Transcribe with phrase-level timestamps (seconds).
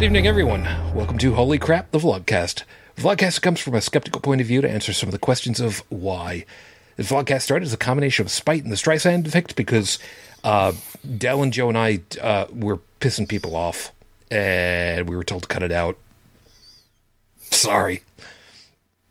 [0.00, 0.64] Good evening, everyone.
[0.94, 2.62] Welcome to Holy Crap, the Vlogcast.
[2.96, 5.80] Vlogcast comes from a skeptical point of view to answer some of the questions of
[5.90, 6.46] why.
[6.96, 9.98] The Vlogcast started as a combination of spite and the Streisand effect because
[10.42, 10.72] uh,
[11.18, 13.92] Dell and Joe and I uh, were pissing people off,
[14.30, 15.98] and we were told to cut it out.
[17.50, 18.02] Sorry.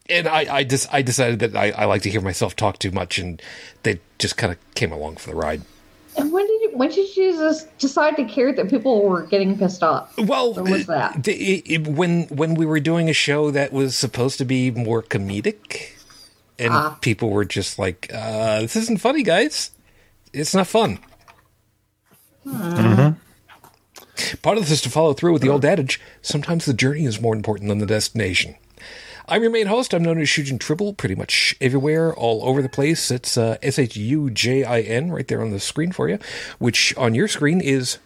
[0.10, 2.90] And I, I just I decided that I, I like to hear myself talk too
[2.90, 3.40] much, and
[3.84, 5.62] they just kind of came along for the ride.
[6.20, 9.58] And when did you when did you just decide to care that people were getting
[9.58, 10.16] pissed off?
[10.18, 11.24] Well, When was that?
[11.24, 14.70] the- it- it- when when we were doing a show that was supposed to be
[14.72, 15.92] more comedic,
[16.58, 16.98] and Ah.
[17.02, 19.72] people were just like, uh, "This isn't funny, guys.
[20.34, 21.00] It's not fun."
[24.42, 27.22] Part of this is to follow through with the old adage: sometimes the journey is
[27.22, 28.56] more important than the destination.
[29.30, 29.94] I'm your main host.
[29.94, 33.12] I'm known as Shujin Tribble pretty much everywhere, all over the place.
[33.12, 36.18] It's uh, S H U J I N right there on the screen for you,
[36.58, 38.00] which on your screen is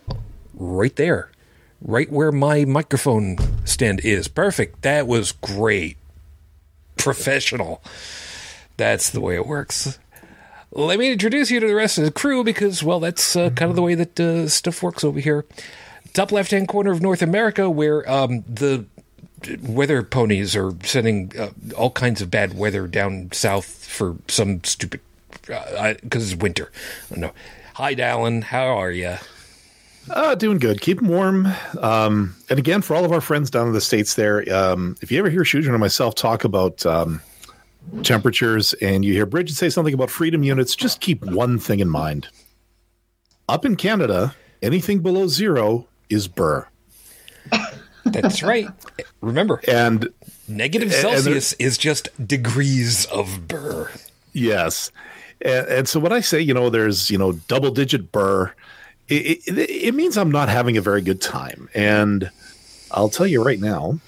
[0.53, 1.31] right there,
[1.81, 4.27] right where my microphone stand is.
[4.27, 4.81] Perfect.
[4.81, 5.95] That was great.
[6.97, 7.81] Professional.
[8.75, 9.99] That's the way it works.
[10.71, 13.69] Let me introduce you to the rest of the crew because, well, that's uh, kind
[13.69, 15.45] of the way that uh, stuff works over here.
[16.13, 18.85] Top left hand corner of North America, where um, the
[19.61, 25.01] weather ponies are sending uh, all kinds of bad weather down south for some stupid
[25.45, 26.71] because it's winter.
[27.15, 27.31] I know.
[27.75, 28.43] Hi, Dallin.
[28.43, 29.17] How are you?
[30.09, 30.81] Uh, doing good.
[30.81, 31.47] Keep 'em warm.
[31.79, 35.11] Um, and again, for all of our friends down in the states, there, um, if
[35.11, 37.21] you ever hear Shujin or myself talk about um,
[38.03, 41.89] temperatures, and you hear Bridget say something about freedom units, just keep one thing in
[41.89, 42.27] mind.
[43.47, 46.67] Up in Canada, anything below zero is burr,
[48.05, 48.67] That's right.
[49.21, 50.09] Remember, and
[50.47, 53.89] negative and there- Celsius is just degrees of burr.
[54.33, 54.91] Yes.
[55.41, 58.53] And, and so when I say, you know, there's, you know, double digit burr,
[59.07, 61.69] it, it, it means I'm not having a very good time.
[61.73, 62.29] And
[62.91, 63.99] I'll tell you right now.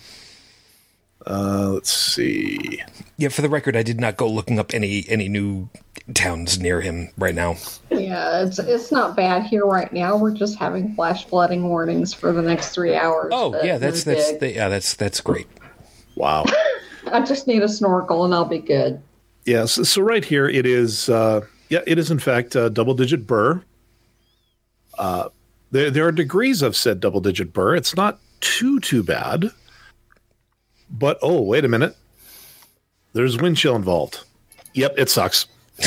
[1.28, 2.82] Uh, let's see.
[3.18, 5.70] Yeah, for the record, I did not go looking up any any new
[6.14, 7.56] towns near him right now.
[7.90, 10.18] Yeah, it's it's not bad here right now.
[10.18, 13.32] We're just having flash flooding warnings for the next three hours.
[13.34, 15.48] Oh, but yeah, that's that's the, yeah, that's that's great.
[16.16, 16.46] Wow.
[17.12, 19.02] I just need a snorkel and I'll be good.
[19.46, 19.74] yes.
[19.74, 23.28] So, so right here, it is, uh, yeah, it is in fact uh, double digit
[23.28, 23.62] burr.
[24.98, 25.30] Uh,
[25.72, 27.76] there, there are degrees of said double digit burr.
[27.76, 29.52] It's not too, too bad.
[30.90, 31.96] But oh, wait a minute.
[33.14, 34.24] There's wind chill involved.
[34.74, 35.48] Yep, it sucks.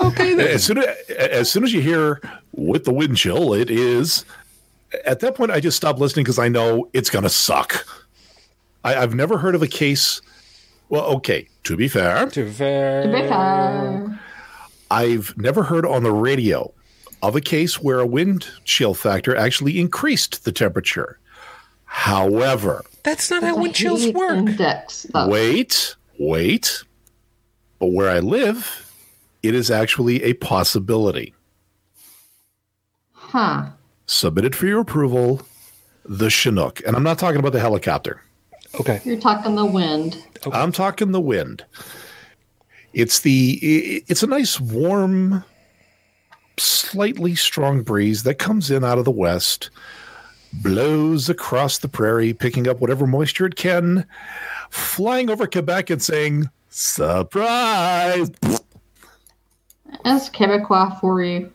[0.00, 0.48] Okay, then.
[0.48, 2.20] as soon as, as soon as you hear
[2.52, 4.24] with the wind chill, it is.
[5.04, 7.86] At that point, I just stop listening because I know it's going to suck.
[8.84, 10.20] I, I've never heard of a case.
[10.88, 13.02] Well, okay, to be fair, To be fair.
[13.04, 14.20] To be fair.
[14.90, 16.72] I've never heard on the radio
[17.22, 21.18] of a case where a wind chill factor actually increased the temperature.
[21.92, 24.38] However, That's not how The wind chills work.
[24.38, 26.84] Index, wait, wait.
[27.78, 28.90] But where I live,
[29.42, 31.34] it is actually a possibility.
[33.12, 33.66] Huh.
[34.06, 35.42] Submitted for your approval,
[36.04, 36.80] the Chinook.
[36.86, 38.22] And I'm not talking about the helicopter.
[38.80, 39.02] Okay.
[39.04, 40.16] You're talking the wind.
[40.50, 41.64] I'm talking the wind.
[42.94, 45.44] It's the it's a nice warm
[46.58, 49.70] slightly strong breeze that comes in out of the west,
[50.54, 54.06] blows across the prairie picking up whatever moisture it can,
[54.70, 58.30] flying over Quebec and saying surprise.
[60.04, 61.50] That's Quebecois for you.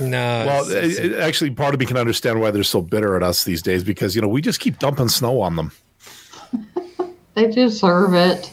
[0.00, 0.44] No.
[0.46, 3.22] Well, it's- it- it- actually part of me can understand why they're so bitter at
[3.22, 5.72] us these days because you know, we just keep dumping snow on them.
[7.34, 8.50] They deserve it.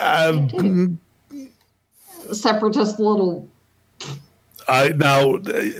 [0.00, 0.98] Um,
[2.32, 3.46] Separatist little.
[4.68, 5.36] I now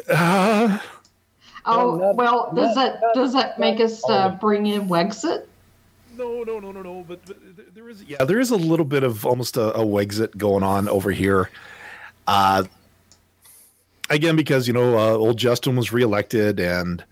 [0.08, 0.78] uh,
[1.66, 5.46] Oh well, does that does that make us uh, bring in Wexit?
[6.16, 7.04] No, no, no, no, no.
[7.06, 10.36] But, but there is, yeah, there is a little bit of almost a, a Wexit
[10.36, 11.50] going on over here.
[12.26, 12.64] Uh,
[14.08, 17.04] again, because you know, uh, old Justin was reelected, and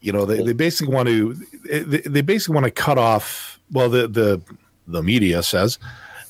[0.00, 1.34] you know, they, they basically want to,
[1.64, 3.58] they, they basically want to cut off.
[3.72, 4.42] Well, the the
[4.88, 5.78] the media says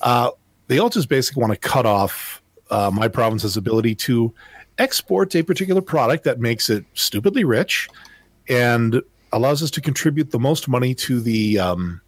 [0.03, 0.31] uh,
[0.69, 2.41] they all just basically want to cut off
[2.71, 4.33] uh, my province's ability to
[4.81, 7.89] export a particular product that makes it stupidly rich
[8.49, 12.01] and allows us to contribute the most money to the um,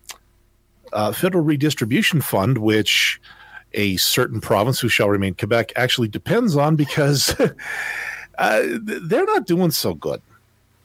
[0.92, 3.20] uh, federal redistribution fund, which
[3.74, 7.38] a certain province who shall remain Quebec actually depends on because
[8.38, 10.20] uh, they're not doing so good.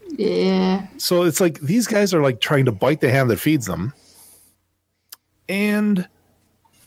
[0.09, 0.87] Yeah.
[0.97, 3.93] So it's like these guys are like trying to bite the hand that feeds them.
[5.49, 6.07] And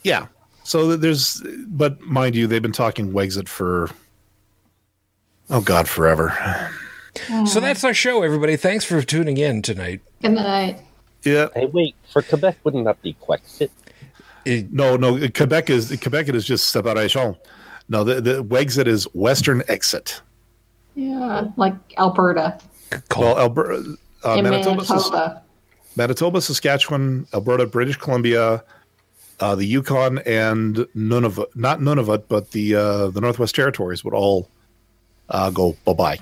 [0.03, 0.27] yeah,
[0.63, 3.91] so there's, but mind you, they've been talking Wexit for
[5.51, 6.37] Oh God, forever.
[7.47, 8.57] So that's our show, everybody.
[8.57, 10.01] Thanks for tuning in tonight.
[10.23, 10.81] Good night.
[11.25, 11.49] Yeah.
[11.55, 13.71] Hey, wait, for Quebec, wouldn't that be Quexit?
[14.45, 15.29] It- No, no.
[15.29, 16.29] Quebec is Quebec.
[16.29, 17.37] It is just separation.
[17.89, 20.23] No, the the Wexit is Western exit.
[20.95, 22.59] Yeah, like Alberta
[23.17, 25.43] Well, Alberta, uh, Manitoba, Manitoba.
[25.97, 28.63] Manitoba, Saskatchewan, Alberta, British Columbia,
[29.41, 31.47] uh, the Yukon, and Nunavut.
[31.57, 34.49] Not Nunavut, but the uh, the Northwest Territories would all
[35.31, 36.19] uh, go bye bye.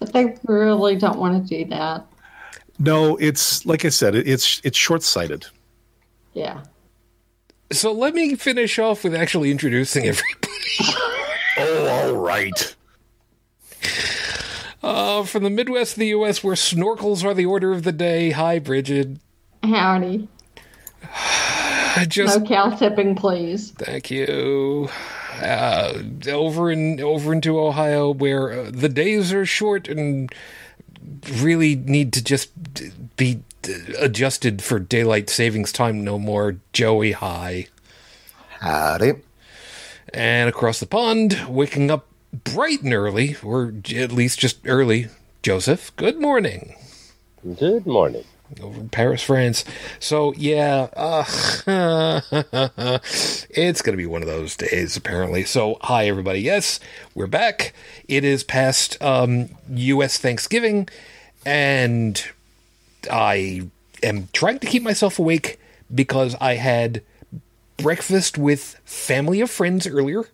[0.00, 2.06] But they really don't want to do that.
[2.78, 5.46] No, it's like I said, it's it's short sighted.
[6.34, 6.62] Yeah.
[7.72, 10.48] so let me finish off with actually introducing everybody.
[11.60, 12.76] Oh, all right.
[14.80, 18.30] Uh, from the Midwest of the U.S., where snorkels are the order of the day.
[18.30, 19.16] Hi, Bridget.
[19.64, 20.28] Howdy.
[22.06, 23.72] Just No cow tipping, please.
[23.72, 24.88] Thank you.
[25.40, 30.32] Uh, over in over into Ohio, where uh, the days are short and
[31.36, 32.50] really need to just
[33.16, 33.42] be
[33.98, 36.56] adjusted for daylight savings time no more.
[36.72, 37.68] Joey High,
[38.60, 39.12] Howdy.
[40.12, 45.06] and across the pond, waking up bright and early, or at least just early.
[45.42, 46.74] Joseph, good morning.
[47.58, 48.24] Good morning.
[48.60, 49.64] Over Paris, France.
[50.00, 51.24] So yeah, uh,
[53.50, 55.44] it's gonna be one of those days apparently.
[55.44, 56.40] So hi everybody.
[56.40, 56.80] Yes,
[57.14, 57.74] we're back.
[58.08, 60.18] It is past um, U.S.
[60.18, 60.88] Thanksgiving,
[61.44, 62.22] and
[63.10, 63.68] I
[64.02, 65.60] am trying to keep myself awake
[65.94, 67.02] because I had
[67.76, 70.24] breakfast with family of friends earlier.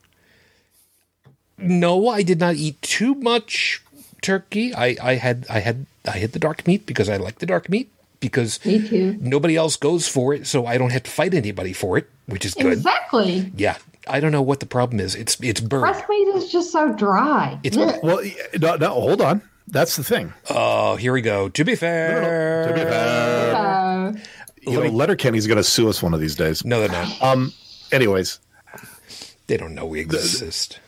[1.59, 3.83] No, I did not eat too much
[4.23, 4.75] turkey.
[4.75, 7.69] I, I had I had I had the dark meat because I like the dark
[7.69, 7.91] meat
[8.29, 12.09] because nobody else goes for it, so I don't have to fight anybody for it,
[12.27, 12.73] which is good.
[12.73, 13.53] Exactly.
[13.57, 13.77] Yeah,
[14.09, 15.15] I don't know what the problem is.
[15.15, 15.81] It's it's bird.
[15.83, 17.59] Breast meat is just so dry.
[17.63, 18.01] It's Ugh.
[18.03, 18.21] Well,
[18.61, 19.43] no, no, hold on.
[19.69, 20.33] That's the thing.
[20.51, 21.49] oh, here we go.
[21.49, 24.13] To be fair, To be fair, Uh,
[24.63, 26.65] you know, Letterkenny's going to sue us one of these days.
[26.65, 27.23] no, they're not.
[27.23, 27.53] Um.
[27.93, 28.41] Anyways,
[29.47, 30.81] They don't know we exist.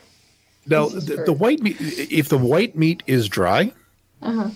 [0.66, 1.76] now This the, the white meat.
[1.80, 3.72] If the white meat is dry,
[4.22, 4.50] uh-huh.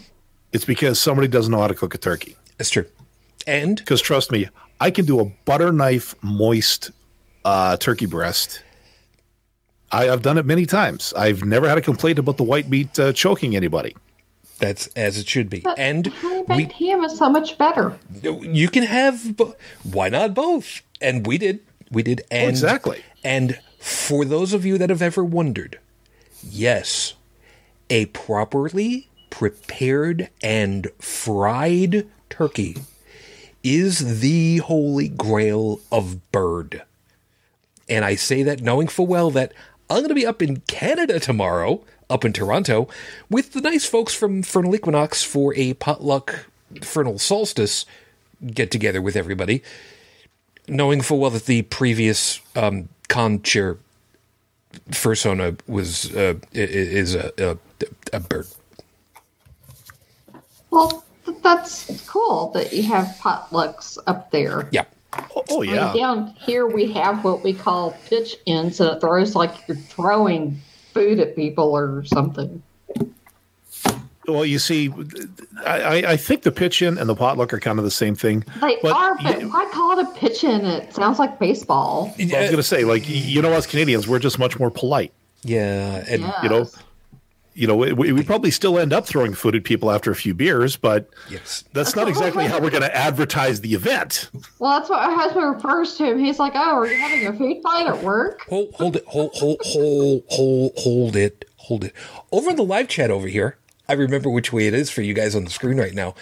[0.52, 2.36] it's because somebody doesn't know how to cook a turkey.
[2.60, 2.86] It's true.
[3.46, 4.48] And Because trust me,
[4.80, 6.90] I can do a butter knife moist
[7.44, 8.62] uh, turkey breast.
[9.90, 11.12] I, I've done it many times.
[11.16, 13.96] I've never had a complaint about the white meat uh, choking anybody.
[14.58, 15.60] that's as it should be.
[15.60, 17.98] But And honey we baked ham is so much better.
[18.22, 20.82] you can have bo- why not both?
[21.00, 21.60] And we did.
[21.90, 22.20] We did.
[22.30, 23.02] And exactly.
[23.24, 25.80] And for those of you that have ever wondered,
[26.44, 27.14] yes,
[27.88, 32.76] a properly prepared and fried turkey
[33.62, 36.82] is the holy grail of bird.
[37.88, 39.52] And I say that knowing full well that
[39.90, 42.88] I'm going to be up in Canada tomorrow, up in Toronto,
[43.28, 46.46] with the nice folks from Furnal Equinox for a potluck
[46.76, 47.84] Furnal Solstice
[48.46, 49.62] get together with everybody,
[50.68, 53.76] knowing full well that the previous um, con chair
[54.90, 57.58] fursona was uh, is a, a,
[58.12, 58.46] a bird.
[60.70, 61.04] Well,
[61.42, 64.68] that's cool that you have potlucks up there.
[64.72, 64.84] Yeah.
[65.12, 65.92] Oh, oh, I mean, yeah.
[65.92, 70.60] down here we have what we call pitch ins, and it throws like you're throwing
[70.94, 72.62] food at people or something.
[74.28, 74.92] Well, you see,
[75.66, 78.14] I, I- I think the pitch in and the potluck are kind of the same
[78.14, 78.44] thing.
[78.60, 80.64] They But are, but you- why call it a pitch in?
[80.64, 82.14] It sounds like baseball.
[82.18, 85.12] I was going to say, like, you know, us Canadians, we're just much more polite.
[85.42, 86.04] Yeah.
[86.06, 86.42] And Yeah.
[86.44, 86.66] You know,
[87.54, 90.34] you know, we, we probably still end up throwing food at people after a few
[90.34, 91.64] beers, but yes.
[91.72, 94.30] that's not exactly how we're going to advertise the event.
[94.58, 96.18] Well, that's what my husband refers to him.
[96.18, 99.32] He's like, "Oh, are you having a food fight at work?" Hold, hold it, hold,
[99.34, 101.92] hold, hold, hold, hold it, hold it.
[102.30, 105.14] Over in the live chat over here, I remember which way it is for you
[105.14, 106.14] guys on the screen right now.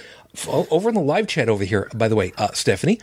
[0.46, 3.00] Over in the live chat over here, by the way, uh, Stephanie,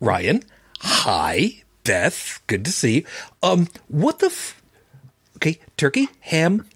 [0.00, 0.42] Ryan,
[0.80, 2.96] hi, Beth, good to see.
[2.96, 3.04] you.
[3.42, 4.26] Um, what the?
[4.26, 4.60] F-
[5.36, 6.66] okay, turkey, ham,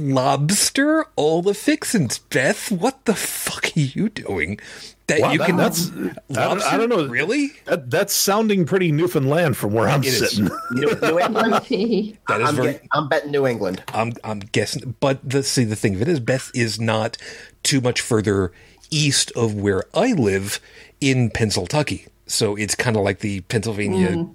[0.00, 2.18] lobster, all the fixins.
[2.18, 4.58] Beth, what the fuck are you doing?
[5.06, 5.90] That Wow, you that- can that's-
[6.30, 7.06] I don't- I don't know.
[7.06, 7.52] Really?
[7.64, 10.18] That, that's sounding pretty Newfoundland from where I'm It is.
[10.30, 10.50] sitting.
[10.72, 11.54] New, New England.
[12.28, 12.72] That is I'm, very.
[12.72, 13.82] get- I'm betting New England.
[13.94, 17.16] I'm I'm guessing, but the see the thing of it is, Beth is not
[17.62, 18.52] too much further
[18.90, 20.60] east of where I live
[21.00, 24.10] in Pennsylvania, so it's kind of like the Pennsylvania.
[24.10, 24.34] Mm.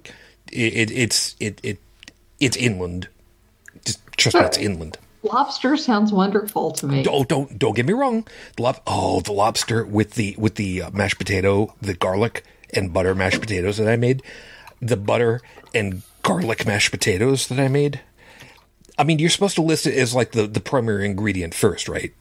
[0.52, 1.78] It, it it's it it
[2.40, 3.10] it's inland.
[3.86, 4.98] Just trust me, it's inland.
[5.24, 7.06] Lobster sounds wonderful to me.
[7.10, 8.28] Oh, don't don't get me wrong.
[8.58, 12.92] The lob- oh, the lobster with the with the uh, mashed potato, the garlic and
[12.92, 14.22] butter mashed potatoes that I made,
[14.82, 15.42] the butter
[15.74, 18.02] and garlic mashed potatoes that I made.
[18.98, 22.14] I mean, you're supposed to list it as like the, the primary ingredient first, right?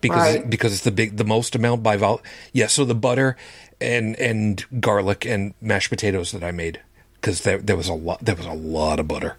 [0.00, 0.50] Because Right.
[0.50, 2.20] because it's the big the most amount by vol.
[2.52, 3.36] Yeah, so the butter
[3.80, 6.80] and and garlic and mashed potatoes that I made
[7.20, 9.36] because there there was a lot there was a lot of butter.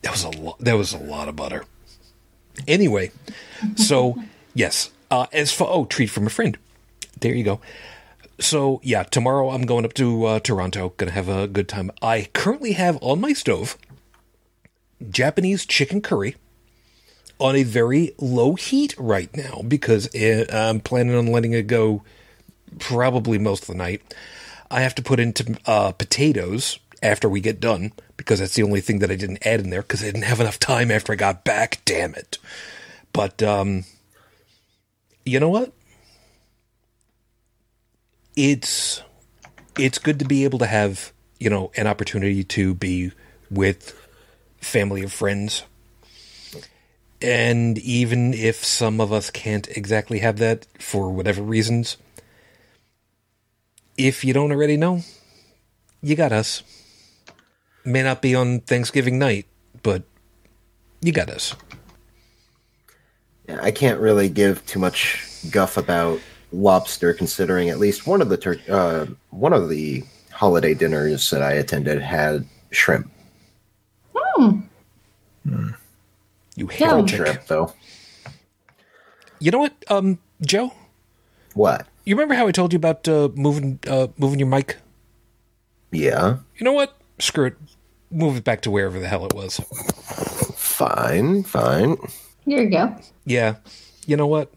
[0.00, 1.64] There was a lot there was a lot of butter.
[2.66, 3.10] Anyway,
[3.76, 4.16] so
[4.54, 6.58] yes, uh, as for oh treat from a friend,
[7.20, 7.60] there you go.
[8.38, 10.92] So yeah, tomorrow I'm going up to uh, Toronto.
[10.96, 11.90] Gonna have a good time.
[12.02, 13.78] I currently have on my stove
[15.08, 16.36] Japanese chicken curry
[17.38, 22.02] on a very low heat right now because uh, I'm planning on letting it go
[22.78, 24.14] probably most of the night.
[24.70, 28.80] I have to put into uh, potatoes after we get done because that's the only
[28.80, 31.16] thing that I didn't add in there because I didn't have enough time after I
[31.16, 31.80] got back.
[31.84, 32.38] Damn it!
[33.12, 33.84] But um,
[35.24, 35.72] you know what?
[38.36, 39.02] It's
[39.78, 43.12] it's good to be able to have you know an opportunity to be
[43.50, 43.94] with
[44.60, 45.64] family or friends.
[47.22, 51.96] And even if some of us can't exactly have that for whatever reasons,
[53.96, 55.00] if you don't already know,
[56.02, 56.62] you got us.
[57.86, 59.46] May not be on Thanksgiving night,
[59.82, 60.02] but
[61.00, 61.54] you got us.
[63.48, 66.18] Yeah, I can't really give too much guff about
[66.52, 70.02] lobster, considering at least one of the tur- uh, one of the
[70.32, 73.08] holiday dinners that I attended had shrimp.
[74.38, 74.64] You
[75.44, 76.66] Yeah.
[76.66, 77.10] Fried heretic.
[77.10, 77.72] shrimp, though.
[79.38, 80.72] You know what, um, Joe?
[81.54, 81.86] What?
[82.04, 84.76] You remember how I told you about uh, moving uh, moving your mic?
[85.92, 86.96] Yeah, You know what?
[87.18, 87.56] Screw it.
[88.16, 89.56] Move it back to wherever the hell it was.
[90.56, 91.96] fine, fine.
[92.44, 92.96] Here you go.
[93.24, 93.56] Yeah.
[94.06, 94.50] You know what?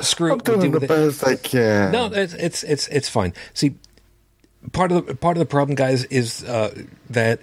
[0.00, 0.32] Screw it.
[0.32, 1.28] I'm we'll doing deal the with it.
[1.28, 1.92] I can.
[1.92, 3.32] No, it's it's it's it's fine.
[3.54, 3.76] See,
[4.72, 6.74] part of the part of the problem, guys, is uh,
[7.10, 7.40] that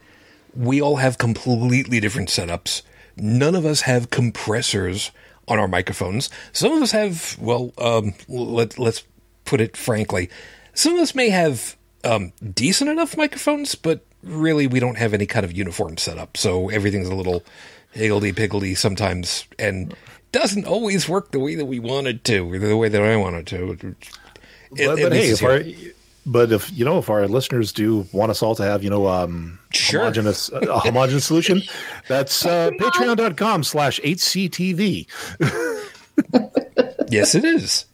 [0.55, 2.81] we all have completely different setups.
[3.17, 5.11] None of us have compressors
[5.47, 6.29] on our microphones.
[6.53, 9.03] Some of us have, well, um, let let's
[9.45, 10.29] put it frankly,
[10.73, 15.25] some of us may have um, decent enough microphones, but really we don't have any
[15.25, 16.37] kind of uniform setup.
[16.37, 17.43] So everything's a little
[17.91, 19.93] higgledy piggledy sometimes, and
[20.31, 23.47] doesn't always work the way that we wanted to, or the way that I wanted
[23.47, 23.71] to.
[23.71, 23.95] It-
[24.71, 25.61] but, at but hey, if our,
[26.27, 29.07] but if you know, if our listeners do want us all to have, you know,
[29.07, 30.01] um, Sure.
[30.01, 31.63] homogenous, a homogenous solution,
[32.07, 35.07] that's uh, patreon.com slash HCTV.
[37.09, 37.85] yes, it is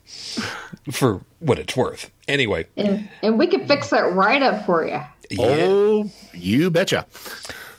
[0.91, 2.11] for what it's worth.
[2.27, 4.99] Anyway, And, and we can fix that right up for you.
[5.29, 5.37] Yeah.
[5.39, 7.05] Oh, you betcha.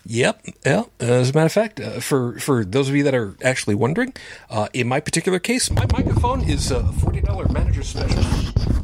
[0.09, 0.47] Yep.
[0.65, 0.85] Yeah.
[1.01, 4.15] As a matter of fact, uh, for for those of you that are actually wondering,
[4.49, 8.23] uh, in my particular case, my microphone is a forty dollar manager special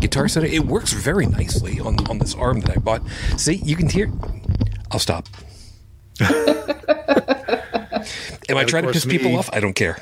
[0.01, 0.45] guitar set.
[0.45, 3.03] It works very nicely on on this arm that I bought.
[3.37, 4.11] See, you can hear.
[4.91, 5.29] I'll stop.
[6.21, 6.29] Am
[8.57, 9.49] I trying to piss people off?
[9.53, 9.99] I don't care.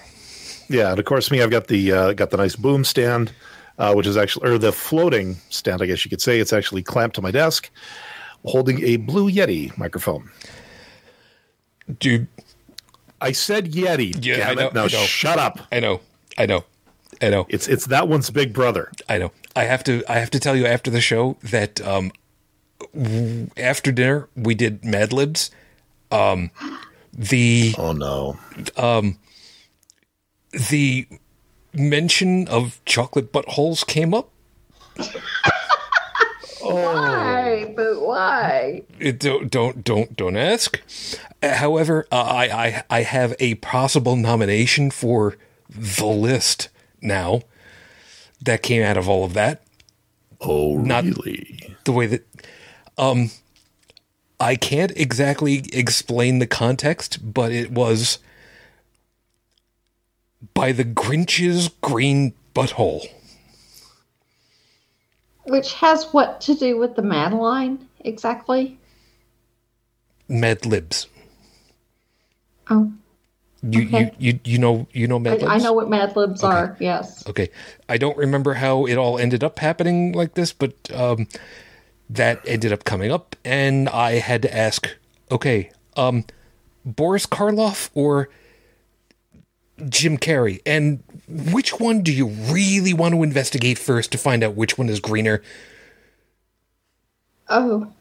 [0.68, 3.32] Yeah, and of course, me, I've got the uh, got the nice boom stand,
[3.78, 6.40] uh, which is actually or the floating stand, I guess you could say.
[6.40, 7.70] It's actually clamped to my desk,
[8.44, 10.30] holding a Blue Yeti microphone.
[11.98, 12.28] Dude,
[13.20, 14.24] I said Yeti.
[14.24, 14.74] Yeah, damn I know, it.
[14.74, 15.58] Now shut up.
[15.72, 16.00] I know,
[16.38, 16.64] I know,
[17.20, 17.46] I know.
[17.48, 18.90] It's it's that one's big brother.
[19.08, 19.32] I know.
[19.56, 20.02] I have to.
[20.08, 22.12] I have to tell you after the show that um,
[23.56, 25.50] after dinner we did Mad Libs.
[26.12, 26.50] Um,
[27.12, 28.38] the Oh no.
[30.52, 31.06] the
[31.72, 34.30] mention of chocolate buttholes came up.
[36.62, 37.72] Why?
[37.76, 38.82] But why?
[38.98, 40.80] It, don't don't don't don't ask.
[41.42, 45.36] However, uh, I I I have a possible nomination for
[45.68, 46.68] the list
[47.00, 47.42] now.
[48.42, 49.62] That came out of all of that.
[50.40, 51.76] Oh Not- really?
[51.84, 52.26] the way that
[52.96, 53.30] um
[54.38, 58.18] I can't exactly explain the context, but it was
[60.54, 63.06] by the Grinch's green butthole.
[65.44, 68.78] Which has what to do with the Madeline exactly?
[70.28, 71.08] Mad Libs.
[72.68, 72.92] Oh,
[73.62, 74.12] You Okay.
[74.18, 75.52] you, you you know you know I, Mad Libs?
[75.52, 76.76] I know what Mad Libs are.
[76.80, 77.26] Yes.
[77.28, 77.50] Okay.
[77.88, 81.26] I don't remember how it all ended up happening like this, but um,
[82.08, 84.88] that ended up coming up, and I had to ask,
[85.30, 86.24] okay, um,
[86.84, 88.28] Boris Karloff or
[89.88, 94.54] Jim Carrey, and which one do you really want to investigate first to find out
[94.54, 95.42] which one is greener?
[97.48, 97.92] Oh,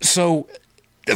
[0.00, 0.46] So,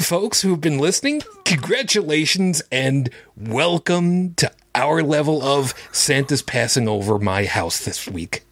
[0.01, 7.45] folks who've been listening, congratulations and welcome to our level of Santa's passing over my
[7.45, 8.45] house this week.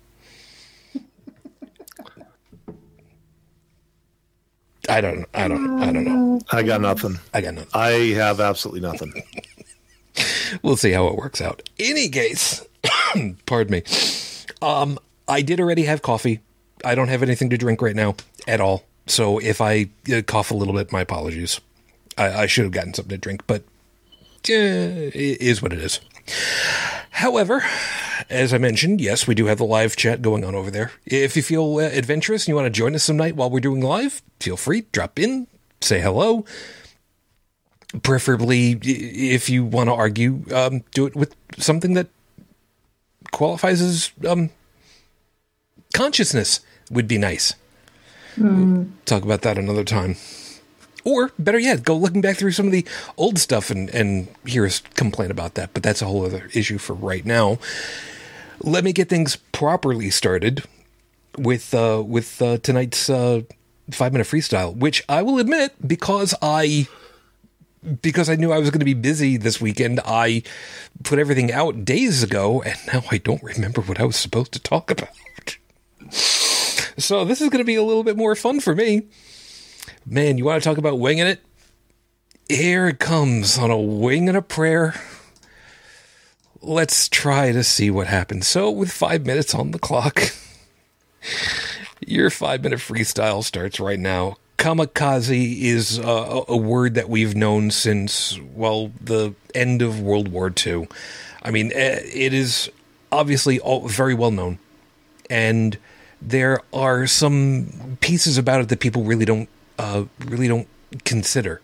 [4.89, 5.27] I don't.
[5.35, 5.83] I don't.
[5.83, 6.41] I don't know.
[6.51, 7.19] I got nothing.
[7.35, 7.71] I got nothing.
[7.75, 9.13] I have absolutely nothing.
[10.63, 11.69] We'll see how it works out.
[11.79, 12.67] Any case,
[13.47, 13.83] pardon me.
[14.63, 16.41] Um, I did already have coffee.
[16.85, 18.85] I don't have anything to drink right now at all.
[19.07, 21.61] So if I uh, cough a little bit, my apologies.
[22.17, 23.63] I, I should have gotten something to drink, but
[24.45, 26.01] it is what it is.
[27.11, 27.65] However,
[28.31, 30.93] as I mentioned, yes, we do have the live chat going on over there.
[31.07, 33.61] If you feel uh, adventurous and you want to join us some night while we're
[33.61, 35.47] doing live, feel free, drop in,
[35.81, 36.45] say hello.
[38.03, 42.09] Preferably, if you want to argue, um, do it with something that
[43.31, 44.51] qualifies as um,
[45.95, 47.55] consciousness would be nice.
[48.37, 50.17] We'll talk about that another time.
[51.05, 52.85] Or better yet, go looking back through some of the
[53.17, 55.71] old stuff and, and hear us complain about that.
[55.73, 57.59] But that's a whole other issue for right now.
[58.61, 60.65] Let me get things properly started
[61.39, 63.43] with uh, with uh, tonight's uh,
[63.91, 66.89] five minute freestyle, which I will admit because I
[67.89, 70.43] because I knew I was going to be busy this weekend, I
[71.05, 74.61] put everything out days ago, and now I don't remember what I was supposed to
[74.61, 75.09] talk about.
[76.99, 79.07] So this is going to be a little bit more fun for me.
[80.05, 81.41] Man, you want to talk about winging it?
[82.49, 84.95] Here it comes on a wing and a prayer.
[86.61, 88.49] Let's try to see what happens.
[88.49, 90.33] So, with five minutes on the clock,
[92.07, 94.37] your five minute freestyle starts right now.
[94.59, 100.89] Kamikaze is a word that we've known since, well, the end of World War II.
[101.43, 102.69] I mean, eh, it is
[103.13, 104.59] obviously very well known.
[105.31, 105.79] And
[106.21, 109.49] there are some pieces about it that people really don't
[109.79, 110.67] uh, really don't
[111.05, 111.61] consider.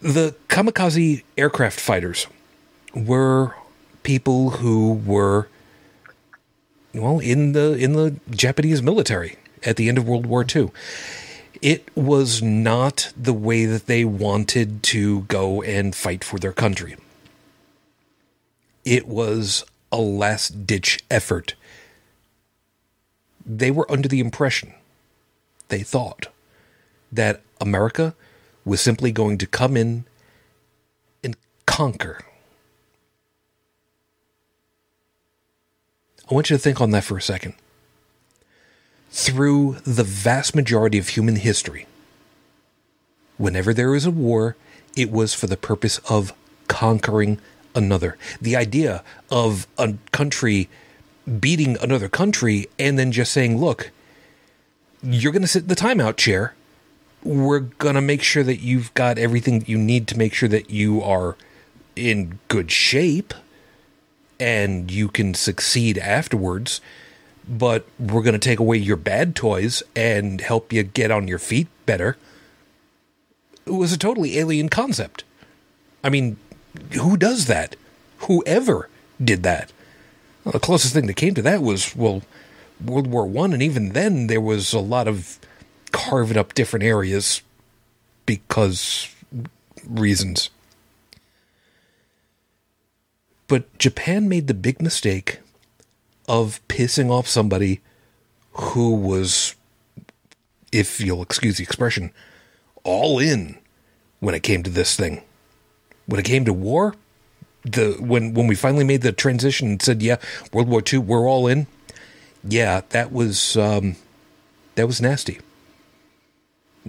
[0.00, 2.26] The kamikaze aircraft fighters
[2.94, 3.54] were
[4.02, 5.48] people who were
[6.94, 10.70] well in the in the Japanese military at the end of World War II.
[11.60, 16.96] It was not the way that they wanted to go and fight for their country.
[18.84, 21.54] It was a last ditch effort.
[23.44, 24.74] They were under the impression,
[25.68, 26.28] they thought,
[27.12, 28.14] that America
[28.64, 30.04] was simply going to come in
[31.22, 31.36] and
[31.66, 32.20] conquer.
[36.30, 37.54] I want you to think on that for a second.
[39.12, 41.86] Through the vast majority of human history,
[43.36, 44.56] whenever there is a war,
[44.96, 46.32] it was for the purpose of
[46.66, 47.38] conquering
[47.74, 48.16] another.
[48.40, 50.70] The idea of a country
[51.38, 53.90] beating another country and then just saying, look,
[55.02, 56.54] you're going to sit in the timeout chair.
[57.22, 60.70] We're going to make sure that you've got everything you need to make sure that
[60.70, 61.36] you are
[61.94, 63.34] in good shape
[64.40, 66.80] and you can succeed afterwards.
[67.48, 71.38] But we're going to take away your bad toys and help you get on your
[71.38, 72.16] feet better.
[73.66, 75.24] It was a totally alien concept.
[76.04, 76.36] I mean,
[76.92, 77.76] who does that?
[78.18, 78.88] Whoever
[79.22, 79.72] did that.
[80.44, 82.22] Well, the closest thing that came to that was well,
[82.84, 85.38] World War One, and even then there was a lot of
[85.92, 87.42] carving up different areas
[88.26, 89.14] because
[89.86, 90.50] reasons.
[93.46, 95.40] But Japan made the big mistake
[96.32, 97.82] of pissing off somebody
[98.52, 99.54] who was,
[100.72, 102.10] if you'll excuse the expression,
[102.84, 103.58] all in
[104.20, 105.22] when it came to this thing.
[106.06, 106.94] When it came to war,
[107.64, 110.16] the when when we finally made the transition and said, "Yeah,
[110.52, 111.66] World War II, we're all in."
[112.42, 113.96] Yeah, that was um,
[114.74, 115.38] that was nasty.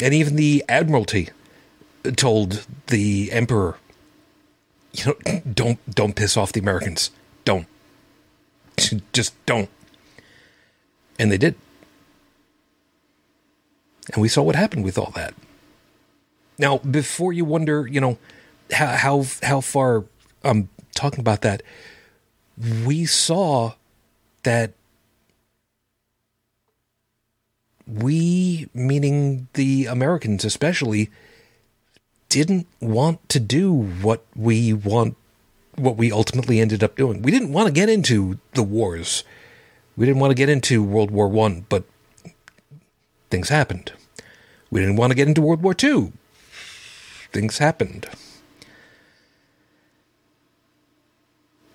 [0.02, 1.30] And even the Admiralty
[2.16, 3.78] told the Emperor,
[4.94, 7.12] "You know, don't don't piss off the Americans.
[7.46, 7.68] Don't,
[9.14, 9.70] just don't."
[11.20, 11.56] And they did.
[14.14, 15.34] And we saw what happened with all that.
[16.58, 18.18] Now, before you wonder, you know,
[18.72, 20.06] how how how far
[20.44, 21.64] I'm talking about that,
[22.86, 23.74] we saw
[24.44, 24.74] that
[27.88, 31.10] we, meaning the Americans especially,
[32.30, 35.16] didn't want to do what we want,
[35.76, 37.22] what we ultimately ended up doing.
[37.22, 39.24] We didn't want to get into the wars.
[39.96, 41.84] We didn't want to get into World War One, but
[43.30, 43.94] things happened.
[44.72, 46.14] We didn't want to get into World War Two.
[47.32, 48.08] Things happened.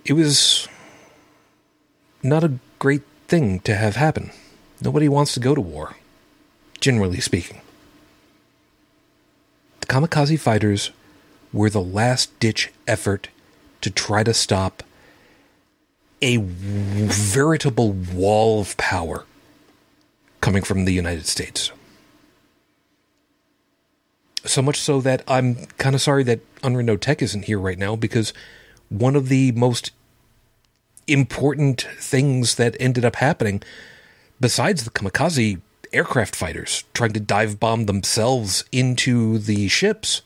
[0.05, 0.69] It was
[2.23, 4.31] not a great thing to have happen.
[4.81, 5.97] Nobody wants to go to war,
[6.81, 7.61] generally speaking.
[9.81, 10.93] The kamikaze fighters
[11.53, 13.29] were the last ditch effort
[13.81, 14.83] to try to stop
[16.21, 19.25] a veritable wall of power
[20.41, 21.71] coming from the United States.
[24.45, 27.97] So much so that I'm kind of sorry that Unreal Tech isn't here right now
[27.97, 28.33] because
[28.89, 29.91] one of the most
[31.07, 33.63] important things that ended up happening,
[34.41, 35.61] besides the kamikaze
[35.93, 40.23] aircraft fighters trying to dive bomb themselves into the ships,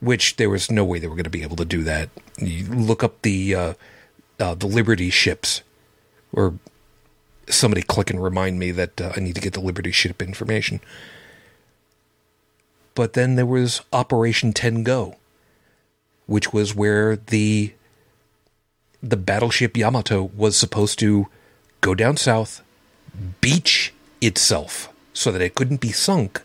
[0.00, 2.08] which there was no way they were going to be able to do that.
[2.38, 3.74] You look up the uh,
[4.38, 5.62] uh, the Liberty ships,
[6.32, 6.54] or
[7.48, 10.80] somebody click and remind me that uh, I need to get the Liberty ship information.
[12.94, 15.16] But then there was Operation Ten Go,
[16.26, 17.72] which was where the
[19.02, 21.28] the battleship Yamato was supposed to
[21.80, 22.62] go down south,
[23.40, 26.42] beach itself so that it couldn't be sunk,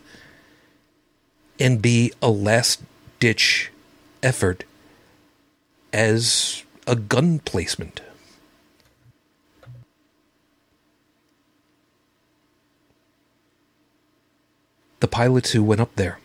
[1.60, 2.82] and be a last
[3.20, 3.72] ditch
[4.22, 4.64] effort
[5.94, 8.02] as a gun placement.
[15.00, 16.20] The pilots who went up there,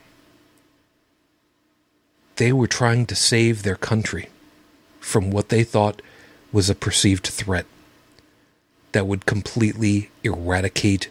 [2.36, 4.28] they were trying to save their country
[5.00, 6.00] from what they thought
[6.52, 7.66] was a perceived threat
[8.92, 11.10] that would completely eradicate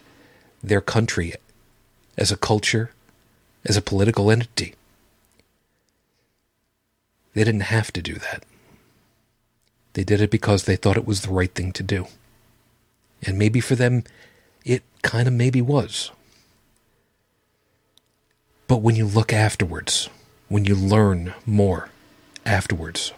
[0.62, 1.34] their country
[2.16, 2.90] as a culture,
[3.64, 4.74] as a political entity.
[7.38, 8.42] They didn't have to do that.
[9.92, 12.08] They did it because they thought it was the right thing to do.
[13.22, 14.02] And maybe for them,
[14.64, 16.10] it kind of maybe was.
[18.66, 20.10] But when you look afterwards,
[20.48, 21.90] when you learn more
[22.44, 23.12] afterwards,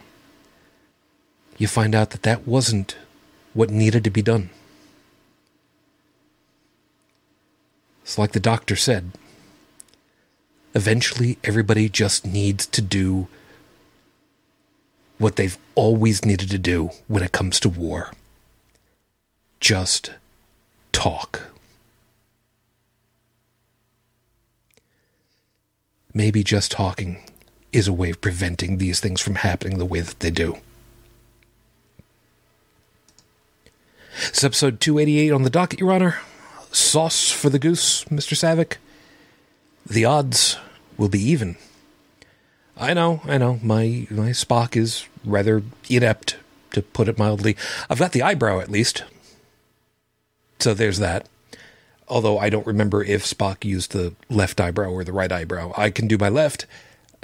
[1.57, 2.99] you find out that that wasn't
[3.55, 4.51] what needed to be done.
[8.03, 9.13] It's like the doctor said.
[10.75, 13.27] Eventually, everybody just needs to do
[15.21, 18.11] what they've always needed to do when it comes to war
[19.61, 20.13] just
[20.91, 21.53] talk.
[26.13, 27.19] Maybe just talking
[27.73, 30.57] is a way of preventing these things from happening the way that they do.
[34.29, 36.19] It's episode 288 on the docket, Your Honor.
[36.73, 38.35] Sauce for the goose, Mr.
[38.35, 38.77] Saavik.
[39.87, 40.57] The odds
[40.97, 41.57] will be even.
[42.77, 43.61] I know, I know.
[43.63, 46.37] My my Spock is rather inept,
[46.73, 47.57] to put it mildly.
[47.89, 49.05] I've got the eyebrow at least.
[50.59, 51.29] So there's that.
[52.09, 55.73] Although I don't remember if Spock used the left eyebrow or the right eyebrow.
[55.77, 56.67] I can do my left.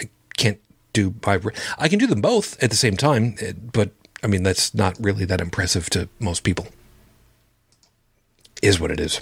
[0.00, 0.60] I can't
[0.92, 1.40] do my.
[1.78, 3.90] I can do them both at the same time, eh, but
[4.22, 6.68] I mean that's not really that impressive to most people.
[8.62, 9.20] Is what it is.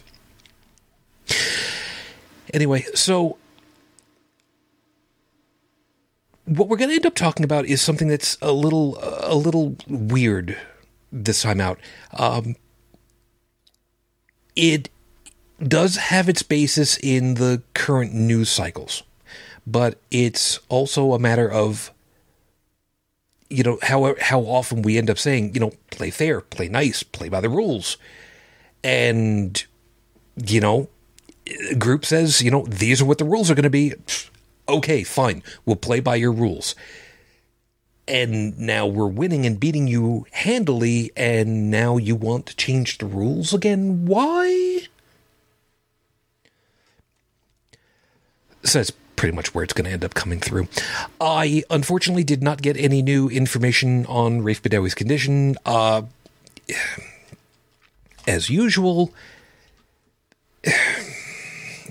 [2.52, 3.38] Anyway, so
[6.46, 9.76] what we're going to end up talking about is something that's a little a little
[9.88, 10.56] weird
[11.10, 11.78] this time out.
[12.12, 12.56] Um,
[14.54, 14.90] it
[15.62, 19.02] does have its basis in the current news cycles,
[19.66, 21.90] but it's also a matter of
[23.48, 27.02] you know how how often we end up saying you know play fair, play nice,
[27.02, 27.96] play by the rules,
[28.82, 29.64] and
[30.44, 30.88] you know
[31.78, 33.92] group says you know these are what the rules are going to be
[34.68, 36.74] okay, fine, we'll play by your rules.
[38.06, 43.06] And now we're winning and beating you handily, and now you want to change the
[43.06, 44.04] rules again?
[44.04, 44.80] Why?
[48.62, 50.68] So that's pretty much where it's going to end up coming through.
[51.20, 55.56] I unfortunately did not get any new information on Raif Badawi's condition.
[55.64, 56.02] Uh,
[58.26, 59.12] as usual,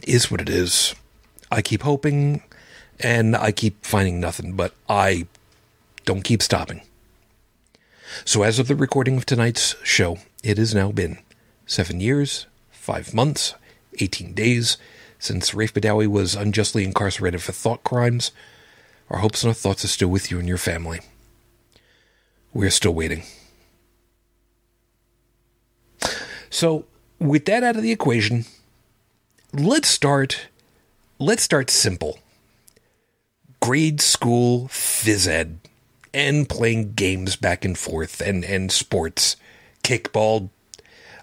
[0.03, 0.95] is what it is.
[1.51, 2.41] I keep hoping
[3.03, 5.27] and I keep finding nothing, but I
[6.05, 6.81] don't keep stopping.
[8.25, 11.17] So, as of the recording of tonight's show, it has now been
[11.65, 13.55] seven years, five months,
[13.99, 14.77] 18 days
[15.19, 18.31] since Raif Badawi was unjustly incarcerated for thought crimes.
[19.09, 20.99] Our hopes and our thoughts are still with you and your family.
[22.53, 23.23] We're still waiting.
[26.49, 26.85] So,
[27.19, 28.45] with that out of the equation,
[29.53, 30.47] let's start.
[31.19, 32.19] Let's start simple
[33.65, 35.59] grade school phys ed
[36.13, 39.35] and playing games back and forth and, and sports,
[39.83, 40.49] kickball.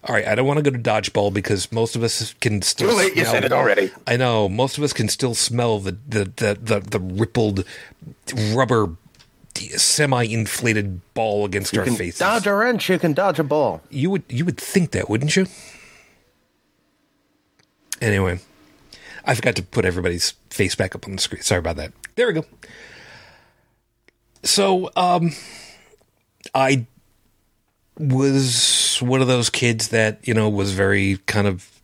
[0.04, 2.90] All right, I don't want to go to dodgeball because most of us can still.
[2.90, 3.90] Too late, you smell- said it already.
[4.06, 7.64] I know most of us can still smell the the the the, the rippled
[8.54, 8.96] rubber
[9.76, 12.18] semi-inflated ball against You our can faces.
[12.20, 13.82] dodge a wrench, you can dodge a ball.
[13.90, 15.46] You would you would think that, wouldn't you?
[18.00, 18.40] Anyway,
[19.30, 21.40] I forgot to put everybody's face back up on the screen.
[21.42, 21.92] Sorry about that.
[22.16, 22.44] There we go.
[24.42, 25.30] So, um,
[26.52, 26.86] I
[27.96, 31.80] was one of those kids that you know was very kind of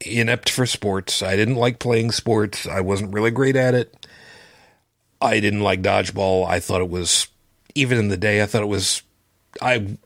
[0.00, 1.20] inept for sports.
[1.20, 2.64] I didn't like playing sports.
[2.64, 4.06] I wasn't really great at it.
[5.20, 6.46] I didn't like dodgeball.
[6.46, 7.26] I thought it was
[7.74, 8.40] even in the day.
[8.40, 9.02] I thought it was.
[9.60, 9.98] I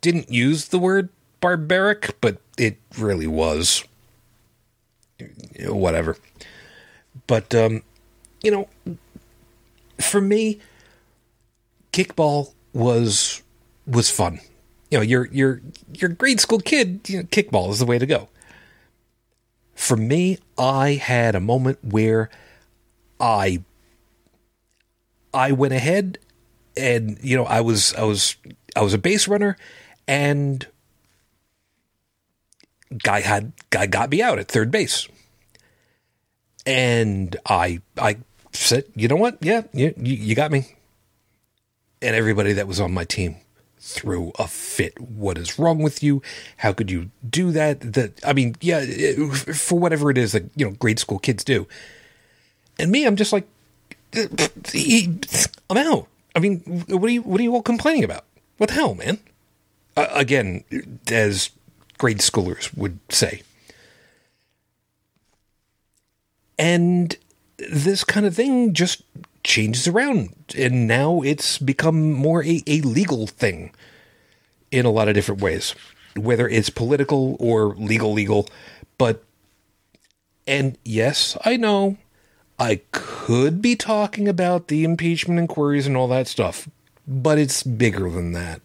[0.00, 1.10] didn't use the word
[1.42, 3.84] barbaric, but it really was.
[5.66, 6.16] Whatever.
[7.26, 7.82] But um,
[8.42, 8.68] you know,
[10.00, 10.60] for me,
[11.92, 13.42] kickball was
[13.86, 14.40] was fun.
[14.90, 15.60] You know, your your
[15.94, 17.08] a grade school kid.
[17.08, 18.28] You know, kickball is the way to go.
[19.74, 22.30] For me, I had a moment where
[23.20, 23.62] I
[25.32, 26.18] I went ahead
[26.76, 28.36] and you know I was I was
[28.74, 29.56] I was a base runner
[30.06, 30.66] and
[33.02, 35.08] guy had guy got me out at third base.
[36.64, 38.18] And I I
[38.52, 39.38] said you know what?
[39.40, 40.76] Yeah you you, got me.
[42.02, 43.36] And everybody that was on my team
[43.78, 45.00] threw a fit.
[45.00, 46.22] What is wrong with you?
[46.58, 47.80] How could you do that?
[47.80, 48.84] That I mean yeah
[49.54, 51.66] for whatever it is that you know grade school kids do.
[52.78, 53.46] And me I'm just like
[55.70, 56.08] I'm out.
[56.34, 58.24] I mean, what are you what are you all complaining about?
[58.58, 59.18] What the hell, man?
[59.96, 60.64] Uh, again,
[61.08, 61.50] as
[61.98, 63.42] grade schoolers would say.
[66.58, 67.16] And
[67.58, 69.02] this kind of thing just
[69.44, 73.72] changes around, and now it's become more a, a legal thing
[74.70, 75.74] in a lot of different ways,
[76.16, 78.48] whether it's political or legal, legal.
[78.98, 79.22] But,
[80.46, 81.96] and yes, I know
[82.58, 86.68] I could be talking about the impeachment inquiries and all that stuff,
[87.06, 88.62] but it's bigger than that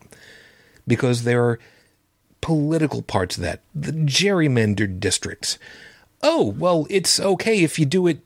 [0.87, 1.59] because there are
[2.41, 5.57] political parts of that, the gerrymandered districts.
[6.21, 8.19] Oh, well, it's okay if you do it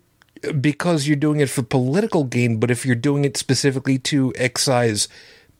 [0.59, 5.07] because you're doing it for political gain, but if you're doing it specifically to excise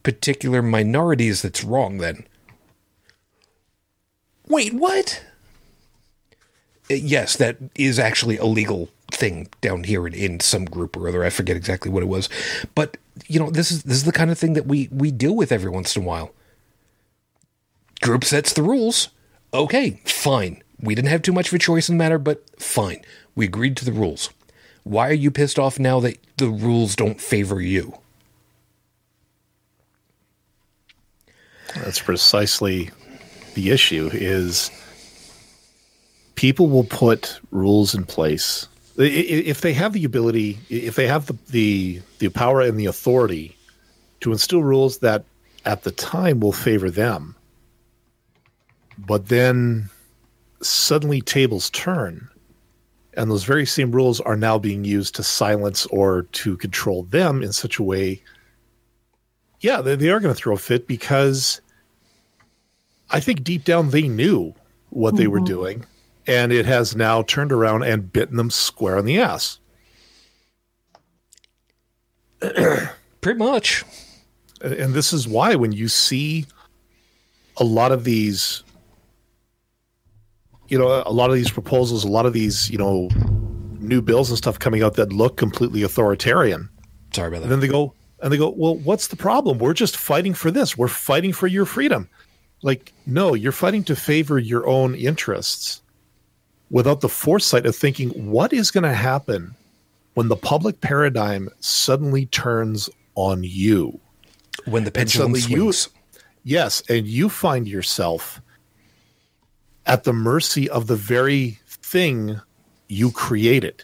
[0.04, 2.26] particular minorities, that's wrong then.
[4.48, 5.24] Wait, what?
[6.90, 11.08] Uh, yes, that is actually a legal thing down here in, in some group or
[11.08, 11.24] other.
[11.24, 12.30] I forget exactly what it was,
[12.76, 15.36] but you know, this is this is the kind of thing that we we deal
[15.36, 16.32] with every once in a while.
[18.02, 19.10] Group sets the rules.
[19.54, 20.62] Okay, fine.
[20.80, 23.02] We didn't have too much of a choice in the matter, but fine.
[23.36, 24.30] We agreed to the rules.
[24.84, 27.98] Why are you pissed off now that the rules don't favor you?
[31.76, 32.92] That's precisely
[33.56, 34.70] the issue is
[36.36, 41.38] people will put rules in place if they have the ability if they have the,
[41.50, 43.58] the the power and the authority
[44.22, 45.26] to instill rules that
[45.66, 47.35] at the time will favor them
[48.98, 49.90] but then
[50.62, 52.28] suddenly tables turn
[53.14, 57.42] and those very same rules are now being used to silence or to control them
[57.44, 58.22] in such a way
[59.60, 61.62] yeah they, they are going to throw a fit because
[63.10, 64.54] I think deep down they knew
[64.90, 65.46] what they were mm-hmm.
[65.46, 65.86] doing,
[66.28, 69.60] and it has now turned around and bitten them square on the ass.
[73.22, 73.84] Pretty much.
[74.62, 76.46] And this is why when you see
[77.58, 78.64] a lot of these,
[80.68, 83.10] you know, a lot of these proposals, a lot of these, you know,
[83.80, 86.70] new bills and stuff coming out that look completely authoritarian,
[87.14, 87.50] Sorry about and that.
[87.50, 89.60] then they go and they go, well, what's the problem?
[89.60, 90.78] We're just fighting for this.
[90.78, 92.10] We're fighting for your freedom.
[92.64, 95.82] Like, no, you're fighting to favor your own interests
[96.72, 99.54] without the foresight of thinking what is going to happen
[100.16, 104.00] when the public paradigm suddenly turns on you.
[104.66, 105.90] When the pendulum suddenly you- swings.
[106.44, 108.40] Yes, and you find yourself
[109.86, 112.40] at the mercy of the very thing
[112.88, 113.84] you created.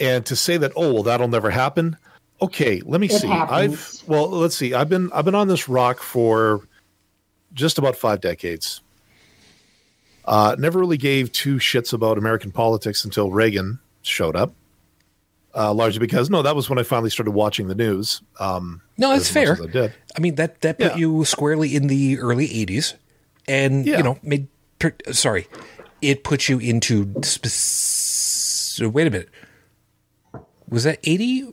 [0.00, 1.96] And to say that, oh well, that'll never happen.
[2.40, 3.26] Okay, let me It see.
[3.26, 4.02] happens.
[4.02, 4.74] I've well, let's see.
[4.74, 6.60] I've been I've been on this rock for
[7.52, 8.80] just about five decades.
[10.24, 14.52] Uh, never really gave two shits about American politics until Reagan showed up.
[15.54, 18.20] Uh, largely because no, that was when I finally started watching the news.
[18.38, 19.58] Um, No, that's fair.
[19.60, 19.92] I did.
[20.16, 20.96] I mean that that put Yeah.
[20.96, 22.94] you squarely in the early '80s,
[23.48, 23.98] and Yeah.
[23.98, 24.48] you know made.
[24.78, 25.48] Per, sorry,
[26.02, 27.12] it put you into.
[27.22, 29.28] Spec- wait a minute.
[30.68, 31.52] Was that 80?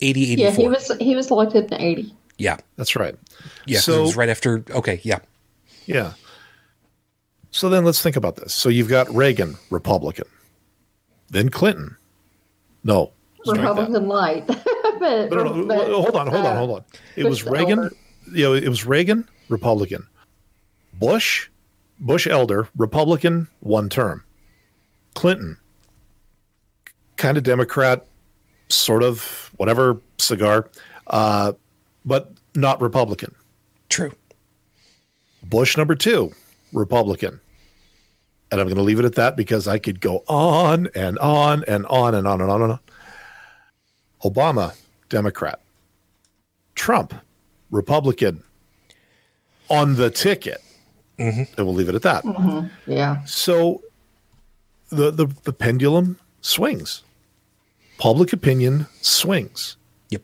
[0.00, 2.14] 80, Yeah, he was he was elected in eighty.
[2.38, 3.14] Yeah, That's right.
[3.66, 4.64] yeah So- it was right after.
[4.70, 5.18] Okay, yeah.
[5.86, 6.14] Yeah.
[7.50, 8.54] So then let's think about this.
[8.54, 10.26] So you've got Reagan, Republican,
[11.28, 11.96] then Clinton.
[12.82, 13.12] No.
[13.46, 14.46] Republican light.
[14.46, 16.84] but, No, no, no, but, hold on, hold on, uh, hold on.
[17.16, 17.78] It was Reagan.
[17.78, 17.92] elder.
[18.32, 20.06] You know, it was Reagan, Republican.
[21.00, 21.48] Bush,
[21.98, 24.22] Bush elder, Republican, one term.
[25.14, 25.56] Clinton,
[27.16, 28.06] kind of Democrat,
[28.68, 30.68] sort of whatever cigar,
[31.08, 31.52] uh,
[32.04, 33.34] but not Republican.
[33.88, 34.12] True.
[35.42, 36.32] Bush number two,
[36.72, 37.40] Republican.
[38.52, 41.64] And I'm going to leave it at that because I could go on and on
[41.64, 42.80] and on and on and on and on.
[44.22, 44.76] Obama,
[45.08, 45.60] Democrat.
[46.74, 47.14] Trump,
[47.70, 48.42] Republican.
[49.70, 50.60] On the ticket.
[51.20, 51.42] Mm-hmm.
[51.56, 52.24] And we'll leave it at that.
[52.24, 52.68] Mm-hmm.
[52.90, 53.22] Yeah.
[53.24, 53.82] So
[54.88, 57.02] the, the the pendulum swings.
[57.98, 59.76] Public opinion swings.
[60.08, 60.22] Yep.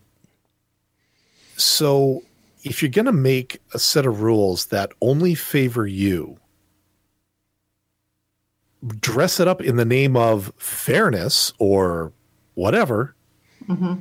[1.57, 2.23] So
[2.65, 6.39] if you're going to make a set of rules that only favor you,
[9.01, 12.13] dress it up in the name of fairness or
[12.55, 13.15] whatever.
[13.69, 13.95] Mm-hmm.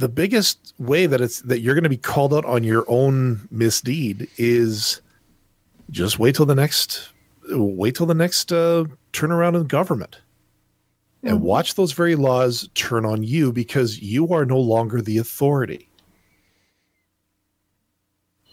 [0.00, 3.46] The biggest way that it's that you're going to be called out on your own
[3.50, 5.02] misdeed is
[5.90, 7.10] just wait till the next
[7.50, 10.20] wait till the next uh, turnaround in government
[11.22, 15.86] and watch those very laws turn on you because you are no longer the authority.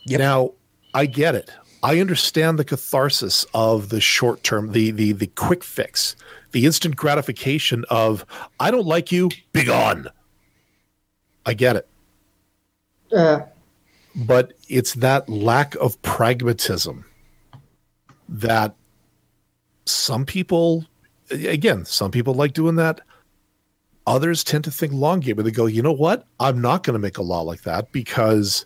[0.06, 0.20] Yep.
[0.20, 0.52] Now,
[0.94, 1.50] I get it.
[1.82, 6.18] I understand the catharsis of the short term, the the the quick fix,
[6.52, 8.26] the instant gratification of
[8.60, 10.10] I don't like you, be gone.
[11.48, 11.88] I get it.
[13.16, 13.40] Uh,
[14.16, 17.06] But it's that lack of pragmatism
[18.30, 18.76] that
[19.86, 20.86] some people
[21.32, 23.02] again, some people like doing that.
[24.06, 26.26] Others tend to think long game where they go, you know what?
[26.40, 28.66] I'm not going to make a law like that because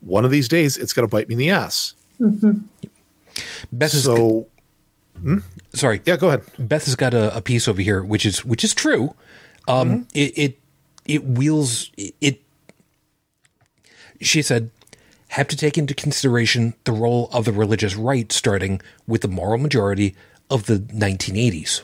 [0.00, 1.94] one of these days it's going to bite me in the ass.
[3.72, 4.46] Beth is So,
[5.74, 6.00] sorry.
[6.06, 6.42] yeah, go ahead.
[6.58, 9.14] Beth has got a, a piece over here, which is which is true.
[9.68, 10.58] Um, it, it
[11.10, 12.40] it wheels it.
[14.20, 14.70] She said,
[15.28, 19.58] have to take into consideration the role of the religious right, starting with the moral
[19.58, 20.14] majority
[20.50, 21.82] of the 1980s.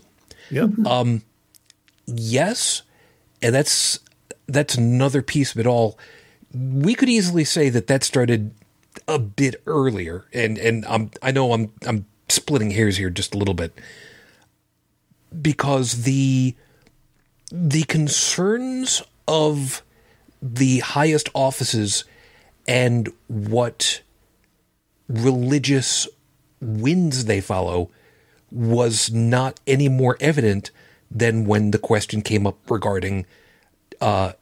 [0.51, 0.69] Yeah.
[0.85, 1.23] Um,
[2.07, 2.83] yes,
[3.43, 3.99] and that's
[4.47, 5.99] that's another piece of it all.
[6.55, 8.53] We could easily say that that started
[9.09, 13.39] a bit earlier, and and I'm I know I'm I'm splitting hairs here just a
[13.39, 13.73] little bit
[15.41, 16.55] because the
[17.51, 19.83] the concerns of
[20.43, 22.05] the highest offices
[22.67, 24.03] and what
[25.09, 26.09] religious
[26.61, 27.91] winds they follow
[28.51, 30.71] was not any more evident
[31.11, 33.27] than when the question came up regarding
[34.01, 34.33] uh,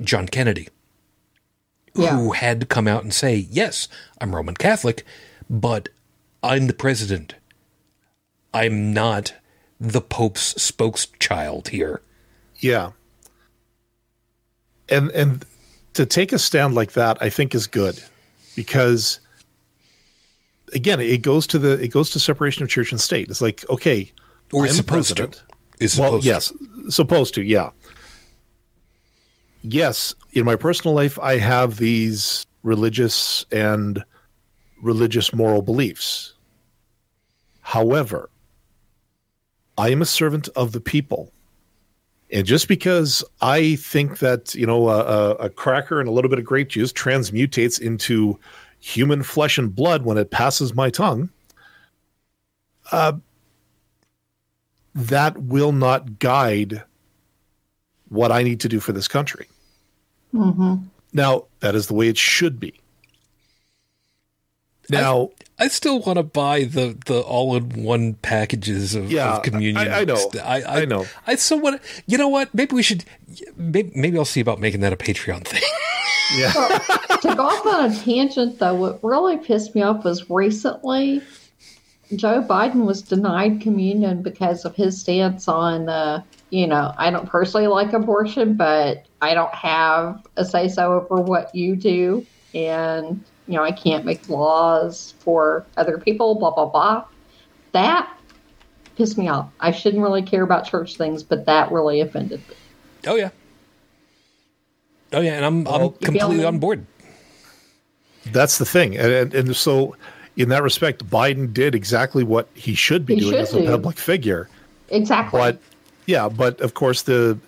[0.00, 0.68] John Kennedy,
[1.94, 2.16] yeah.
[2.16, 3.88] who had to come out and say, Yes,
[4.20, 5.04] I'm Roman Catholic,
[5.48, 5.88] but
[6.42, 7.34] I'm the president.
[8.52, 9.34] I'm not
[9.78, 12.00] the Pope's spokeschild here.
[12.58, 12.92] Yeah.
[14.88, 15.44] And and
[15.94, 18.02] to take a stand like that, I think is good
[18.54, 19.20] because
[20.72, 23.28] again, it goes to the it goes to separation of church and state.
[23.28, 24.12] It's like, okay,
[24.52, 25.14] Or I'm supposed to.
[25.26, 25.42] president.
[25.80, 26.28] Is Well, supposed to.
[26.28, 26.52] yes,
[26.94, 27.70] supposed to, yeah.
[29.62, 34.04] Yes, in my personal life, I have these religious and
[34.82, 36.34] religious moral beliefs.
[37.60, 38.30] However,
[39.76, 41.32] I am a servant of the people.
[42.32, 46.40] And just because I think that, you know, a, a, cracker and a little bit
[46.40, 48.38] of grape juice transmutates into
[48.80, 51.30] human flesh and blood when it passes my tongue,
[52.90, 53.12] uh,
[54.94, 56.82] that will not guide
[58.08, 59.46] what I need to do for this country.
[61.12, 62.74] Now, that is the way it should be.
[64.90, 69.42] Now, I still want to buy the, the all in one packages of, Yeah, of
[69.42, 69.76] communion.
[69.88, 70.30] I- I know.
[70.44, 71.06] I, I, I know.
[71.26, 72.02] I still want to.
[72.06, 72.54] You know what?
[72.54, 73.04] Maybe we should.
[73.56, 75.62] Maybe, maybe I'll see about making that a Patreon thing.
[76.38, 81.22] yeah, to go off on a tangent, though, what really pissed me off was recently
[82.14, 87.28] Joe Biden was denied communion because of his stance on, uh, you know, I don't
[87.28, 92.24] personally like abortion, but I don't have a say so over what you do.
[92.54, 97.04] And, you know, I can't make laws for other people, blah, blah, blah.
[97.72, 98.12] That
[98.96, 99.48] pissed me off.
[99.60, 102.54] I shouldn't really care about church things, but that really offended me.
[103.06, 103.30] oh yeah.
[105.12, 106.84] Oh yeah, and I'm I'm completely on board.
[108.32, 108.96] that's the thing.
[108.96, 109.94] And, and, and so,
[110.36, 113.60] in that respect, Biden did exactly what he should be He doing should as a
[113.60, 113.66] do.
[113.66, 114.48] public figure.
[114.88, 115.38] Exactly.
[115.38, 115.58] But
[116.06, 117.38] yeah, but of course the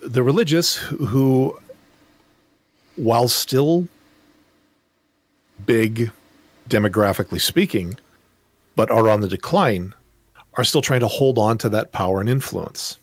[0.00, 1.58] the religious who,
[2.96, 3.86] while still
[5.66, 6.10] big
[6.68, 7.96] demographically speaking,
[8.76, 9.94] but are on the decline,
[10.54, 12.98] are still trying to hold on to that power and influence.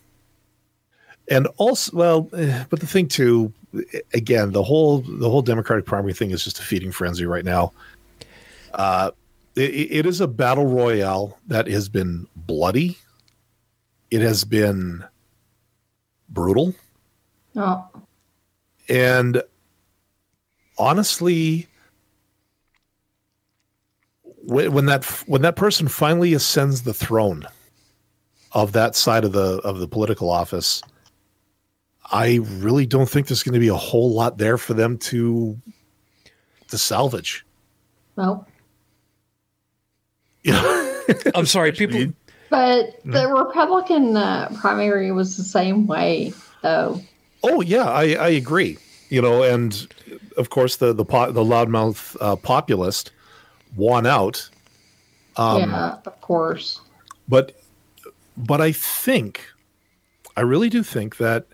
[1.29, 5.85] And also, well, eh, but the thing too, eh, again, the whole the whole Democratic
[5.85, 7.71] primary thing is just a feeding frenzy right now.
[8.73, 9.11] Uh,
[9.55, 12.97] it, it is a battle royale that has been bloody.
[14.09, 15.03] It has been
[16.29, 16.73] brutal,
[17.55, 17.87] oh,
[18.87, 19.43] and
[20.79, 21.68] honestly,
[24.49, 27.45] when, when that when that person finally ascends the throne
[28.51, 30.81] of that side of the of the political office,
[32.11, 35.57] I really don't think there's going to be a whole lot there for them to
[36.69, 37.45] to salvage.
[38.15, 38.47] Well,
[40.43, 41.03] You know?
[41.35, 42.13] I'm sorry, people.
[42.49, 47.01] but the Republican uh, primary was the same way, though.
[47.43, 48.77] oh yeah, I, I agree.
[49.09, 49.87] You know, and
[50.37, 53.11] of course the the po- the loudmouth uh, populist
[53.75, 54.49] won out.
[55.37, 56.81] Um, yeah, of course.
[57.27, 57.55] but
[58.37, 59.45] but I think
[60.35, 61.45] I really do think that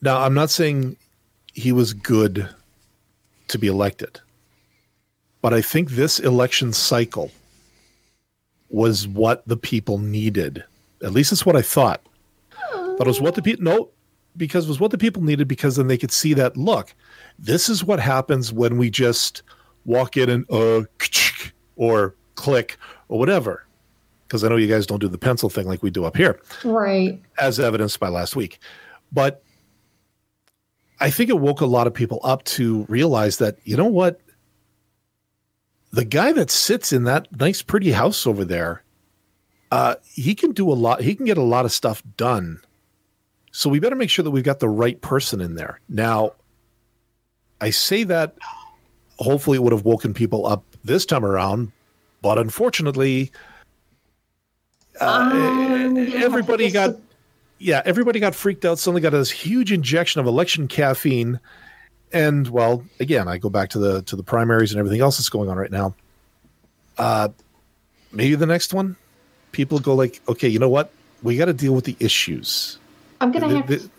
[0.00, 0.96] now I'm not saying
[1.52, 2.48] he was good
[3.48, 4.20] to be elected.
[5.40, 7.30] But I think this election cycle
[8.68, 10.64] was what the people needed.
[11.02, 12.02] At least it's what I thought.
[12.72, 13.90] But it was what the people no,
[14.36, 16.94] because it was what the people needed because then they could see that look,
[17.38, 19.42] this is what happens when we just
[19.88, 20.82] walk in and uh
[21.76, 22.76] or click
[23.08, 23.64] or whatever.
[24.26, 26.38] Because I know you guys don't do the pencil thing like we do up here
[26.62, 27.20] Right.
[27.40, 28.58] as evidenced by last week.
[29.10, 29.42] But
[31.00, 34.20] I think it woke a lot of people up to realize that, you know what?
[35.92, 38.82] The guy that sits in that nice, pretty house over there,
[39.70, 41.00] uh, he can do a lot.
[41.00, 42.60] He can get a lot of stuff done.
[43.52, 45.80] So we better make sure that we've got the right person in there.
[45.88, 46.32] Now,
[47.62, 48.36] I say that
[49.18, 51.72] hopefully it would have woken people up this time around,
[52.22, 53.30] but unfortunately,
[55.00, 56.96] uh, Um, everybody I got
[57.60, 58.78] yeah, everybody got freaked out.
[58.78, 61.40] Suddenly got this huge injection of election caffeine,
[62.12, 65.28] and well, again, I go back to the to the primaries and everything else that's
[65.28, 65.94] going on right now.
[66.96, 67.28] Uh,
[68.12, 68.96] maybe the next one,
[69.52, 70.90] people go like, okay, you know what?
[71.22, 72.78] We got to deal with the issues.
[73.20, 73.90] I'm going to The- have to the-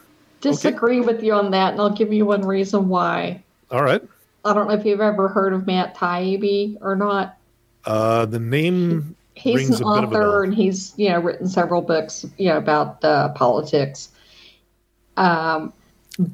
[0.41, 3.43] disagree with you on that, and I'll give you one reason why.
[3.71, 4.01] all right,
[4.49, 7.37] I don't know if you've ever heard of Matt Taibbi or not.
[7.85, 11.19] uh, the name He's Rings an a bit of a author, and he's you know
[11.19, 14.09] written several books you know about uh, politics.
[15.15, 15.71] Um,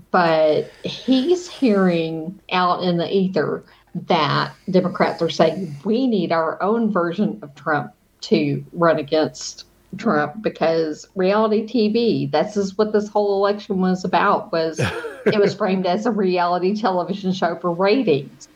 [0.09, 3.63] but he's hearing out in the ether
[4.07, 7.91] that Democrats are saying we need our own version of Trump
[8.21, 9.65] to run against
[9.97, 12.29] Trump because reality TV.
[12.29, 14.51] This is what this whole election was about.
[14.51, 14.79] Was
[15.25, 18.47] it was framed as a reality television show for ratings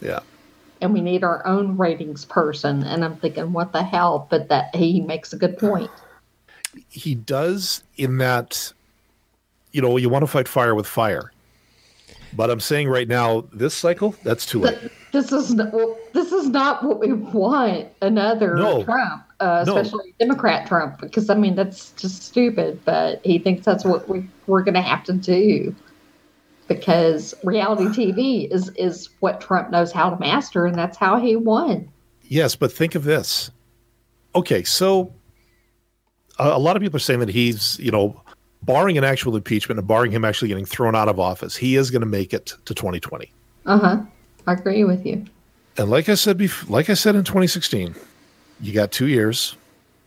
[0.00, 0.20] yeah.
[0.80, 2.82] and we need our own ratings person.
[2.82, 4.26] And I'm thinking, what the hell?
[4.30, 5.90] But that he makes a good point.
[6.88, 8.72] he does in that
[9.72, 11.32] you know you want to fight fire with fire
[12.34, 14.78] but i'm saying right now this cycle that's too late
[15.16, 15.72] This is not,
[16.12, 17.88] this is not what we want.
[18.02, 18.84] Another No.
[18.84, 19.76] Trump, uh, No.
[19.76, 22.80] especially Democrat Trump, because I mean that's just stupid.
[22.84, 25.74] But he thinks that's what we, we're going to have to do
[26.68, 31.36] because reality TV is is what Trump knows how to master, and that's how he
[31.36, 31.88] won.
[32.28, 33.50] yes but think of this
[34.34, 35.12] okay so
[36.40, 38.20] a, a lot of people are saying that he's you know
[38.62, 41.88] barring an actual impeachment and barring him actually getting thrown out of office he is
[41.92, 43.30] going to make it to 2020
[43.66, 44.00] Uh huh.
[44.48, 45.24] I agree with you.
[45.78, 47.94] and like i said bef- like i said in 2016
[48.60, 49.56] you got two years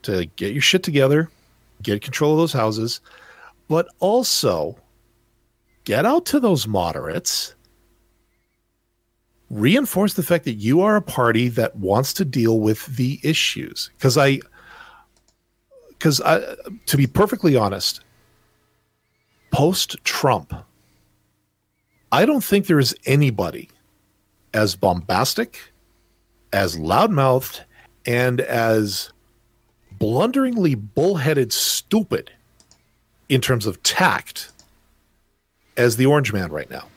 [0.02, 1.30] to get your shit together
[1.82, 3.02] get control of those houses
[3.70, 4.76] but also
[5.86, 7.56] get out to those moderates.
[9.50, 13.90] Reinforce the fact that you are a party that wants to deal with the issues.
[13.98, 14.40] Because i
[15.90, 18.02] because i to be perfectly honest
[19.52, 20.54] post trump
[22.14, 23.68] i don't think there is anybody
[24.54, 25.60] as bombastic,
[26.54, 27.62] as loudmouthed,
[28.06, 29.12] and as
[29.92, 32.32] blunderingly bullheaded stupid
[33.28, 34.52] in terms of tact
[35.78, 36.88] as the Orange Man right now.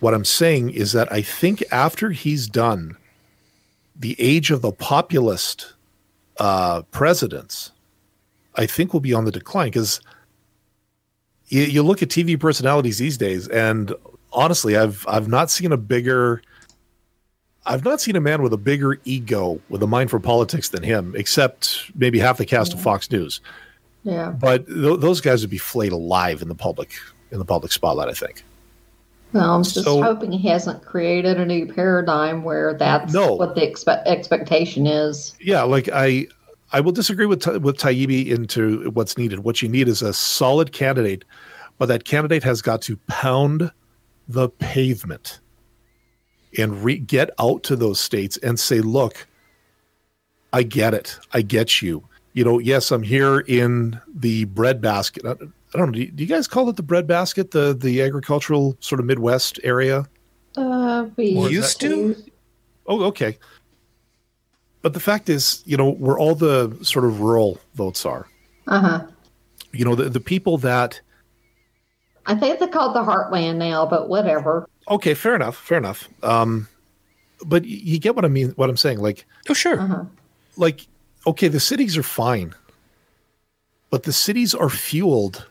[0.00, 2.96] What I'm saying is that I think after he's done
[3.96, 5.74] the age of the populist
[6.38, 7.72] uh, presidents,
[8.54, 10.00] I think will be on the decline because
[11.48, 13.92] you, you look at TV personalities these days, and
[14.32, 16.42] honestly, I've I've not seen a bigger
[17.68, 20.82] I've not seen a man with a bigger ego with a mind for politics than
[20.82, 23.40] him, except maybe half the cast of Fox News.
[24.04, 24.30] Yeah.
[24.30, 26.90] But th- those guys would be flayed alive in the public
[27.30, 28.08] in the public spotlight.
[28.08, 28.42] I think.
[29.34, 33.34] Well, I'm just So- hoping he hasn't created a new paradigm where that's No.
[33.34, 35.34] what the expe- expectation is.
[35.40, 36.26] Yeah, like I
[36.72, 39.40] I will disagree with with Taibbi into what's needed.
[39.40, 41.24] What you need is a solid candidate,
[41.78, 43.70] but that candidate has got to pound
[44.26, 45.40] the pavement
[46.58, 49.26] and re- get out to those states and say, "Look,
[50.52, 51.18] I get it.
[51.32, 52.02] I get you.
[52.34, 55.24] You know, yes, I'm here in the breadbasket.
[55.24, 55.92] I, I don't know.
[55.92, 59.60] Do you, do you guys call it the breadbasket, the the agricultural sort of Midwest
[59.64, 60.04] area?
[60.56, 62.14] Uh, we Well, Used to?
[62.86, 63.38] Oh, okay.
[64.82, 68.26] But the fact is, you know, where all the sort of rural votes are,
[68.66, 69.06] Uh huh.
[69.72, 71.00] you know, the, the people that
[72.26, 74.68] I think they call it the Heartland now, but whatever.
[74.90, 75.56] Okay, fair enough.
[75.56, 76.08] Fair enough.
[76.22, 76.68] Um,
[77.44, 78.50] but you get what I mean.
[78.50, 79.80] What I'm saying, like, Oh, sure.
[79.80, 80.04] Uh-huh.
[80.56, 80.86] like,
[81.26, 82.54] okay, the cities are fine,
[83.90, 85.46] but the cities are fueled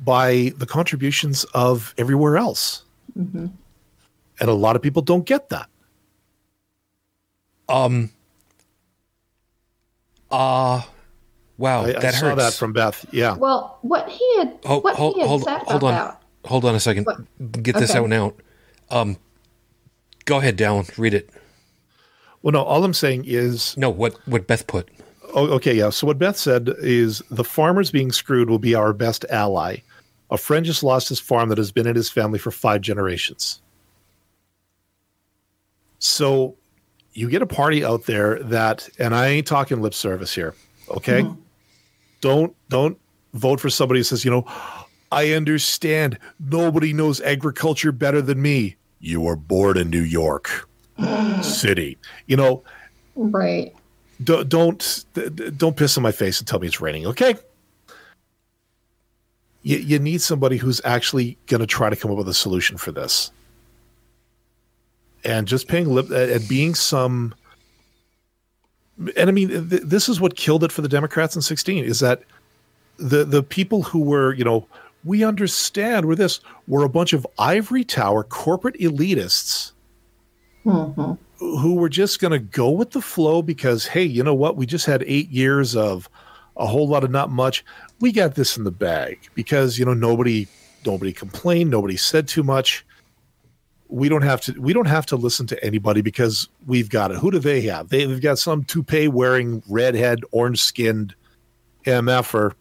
[0.00, 2.84] by the contributions of everywhere else,
[3.16, 3.50] and
[4.40, 5.68] a lot of people don't get that.
[7.68, 8.10] Um.
[10.30, 10.82] Uh
[11.58, 12.36] wow, I, that I saw hurts.
[12.42, 13.04] that from Beth.
[13.12, 13.36] Yeah.
[13.36, 16.74] Well, what he had, hold, what hold, he had hold, said hold on, hold on
[16.74, 17.04] a second.
[17.04, 17.62] What?
[17.62, 17.98] Get this Okay.
[17.98, 18.40] out and out.
[18.90, 19.16] Um,
[20.24, 20.96] go ahead, Dallin.
[20.98, 21.30] Read it.
[22.42, 24.88] Well, no, all I'm saying is No, what what Beth put.
[25.34, 25.90] Oh, okay, yeah.
[25.90, 29.78] So what Beth said is the farmers being screwed will be our best ally.
[30.30, 33.60] A friend just lost his farm that has been in his family for five generations.
[35.98, 36.56] So
[37.12, 40.54] you get a party out there that, and I ain't talking lip service here,
[40.88, 41.26] okay?
[42.20, 42.98] Don't don't
[43.34, 44.44] vote for somebody who says, you know,
[45.12, 48.76] I understand nobody knows agriculture better than me.
[49.00, 50.68] You were born in New York
[51.42, 51.96] City.
[52.26, 52.62] You know,
[53.16, 53.74] right.
[54.22, 55.04] don't don't
[55.56, 57.34] don't piss in my face and tell me it's raining okay
[59.62, 62.76] you, you need somebody who's actually going to try to come up with a solution
[62.76, 63.30] for this
[65.24, 67.34] and just paying lip and being some
[69.16, 72.00] and i mean th- this is what killed it for the democrats in 16 is
[72.00, 72.22] that
[72.98, 74.66] the the people who were you know
[75.04, 79.72] we understand we're this were a bunch of ivory tower corporate elitists
[80.64, 84.56] hmm who were just going to go with the flow because hey you know what?
[84.56, 86.08] We just had eight years of
[86.56, 87.64] a whole lot of not much.
[88.00, 90.46] We got this in the bag because you know nobody
[90.84, 92.84] nobody complained nobody said too much.
[93.88, 97.16] We don't have to we don't have to listen to anybody because we've got it.
[97.16, 97.88] Who do they have?
[97.88, 101.14] They, they've got some toupee wearing redhead orange skinned
[101.84, 102.52] mf'er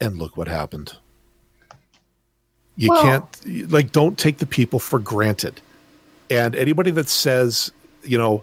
[0.00, 0.96] and look what happened
[2.76, 5.60] you Well- can't like don't take the people for granted
[6.30, 7.70] and anybody that says,
[8.02, 8.42] you know,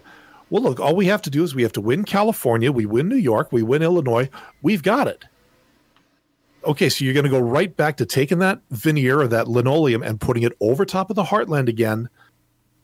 [0.50, 3.08] well, look, all we have to do is we have to win California, we win
[3.08, 4.28] New York, we win Illinois,
[4.62, 5.24] we've got it.
[6.64, 10.02] Okay, so you're going to go right back to taking that veneer or that linoleum
[10.02, 12.08] and putting it over top of the heartland again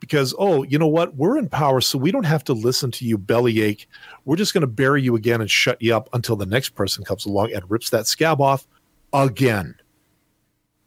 [0.01, 1.16] because, oh, you know what?
[1.16, 3.88] We're in power, so we don't have to listen to you bellyache.
[4.24, 7.05] We're just going to bury you again and shut you up until the next person
[7.05, 8.66] comes along and rips that scab off
[9.12, 9.74] again.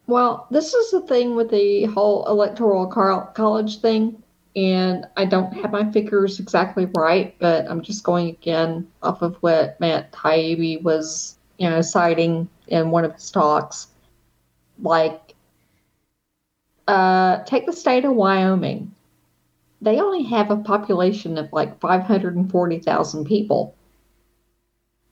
[0.08, 4.22] Well, this is the thing with the whole electoral college thing,
[4.56, 9.36] and I don't have my figures exactly right, but I'm just going again off of
[9.38, 13.88] what Matt Taibbi was, you know, citing in one of his talks.
[14.82, 15.36] Like,
[16.88, 18.94] uh, take the state of Wyoming.
[19.82, 23.76] They only have a population of like 540,000 people.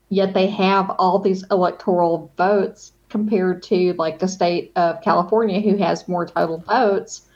[0.09, 5.78] Yet they have all these electoral votes compared to like the state of California, who
[5.78, 7.28] has more total votes,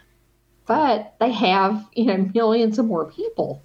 [0.66, 3.62] but they have you know millions of more people.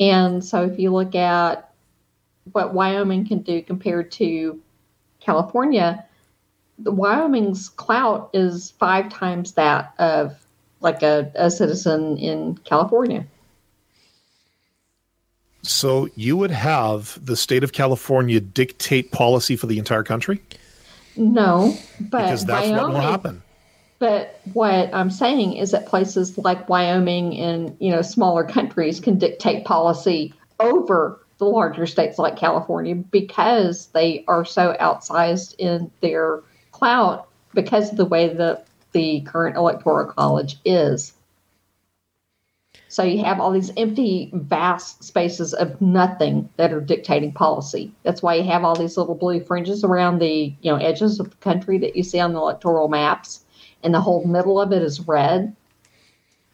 [0.00, 1.72] And so, if you look at
[2.52, 4.60] what Wyoming can do compared to
[5.20, 6.04] California,
[6.78, 10.43] Wyoming's clout is five times that of
[10.84, 13.26] like a, a citizen in California.
[15.62, 20.42] So you would have the state of California dictate policy for the entire country?
[21.16, 23.42] No, but because that's what will happen.
[23.98, 29.18] But what I'm saying is that places like Wyoming and you know smaller countries can
[29.18, 36.42] dictate policy over the larger states like California because they are so outsized in their
[36.72, 41.12] clout because of the way that the current electoral college is.
[42.88, 47.92] So you have all these empty, vast spaces of nothing that are dictating policy.
[48.04, 51.28] That's why you have all these little blue fringes around the you know edges of
[51.28, 53.44] the country that you see on the electoral maps,
[53.82, 55.54] and the whole middle of it is red.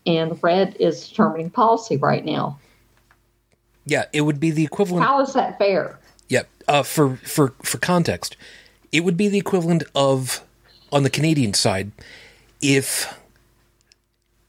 [0.07, 2.59] And red is determining policy right now.
[3.84, 5.05] Yeah, it would be the equivalent.
[5.05, 5.99] How is that fair?
[6.30, 8.38] Yeah, uh, for for for context,
[8.93, 10.43] it would be the equivalent of
[10.91, 11.93] on the Canadian side
[12.61, 13.18] if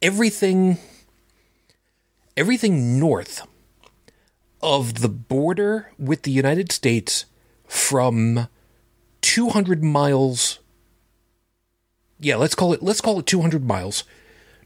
[0.01, 0.78] everything
[2.36, 3.47] everything north
[4.62, 7.26] of the border with the United States
[7.68, 8.47] from
[9.22, 10.59] 200 miles
[12.20, 14.03] yeah, let's call it let's call it 200 miles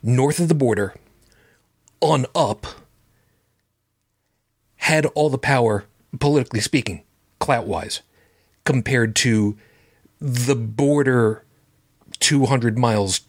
[0.03, 0.93] north of the border
[2.01, 2.67] on up
[4.75, 5.85] had all the power
[6.19, 7.03] politically speaking,
[7.39, 8.01] clout wise,
[8.65, 9.57] compared to
[10.19, 11.43] the border
[12.19, 13.21] 200 miles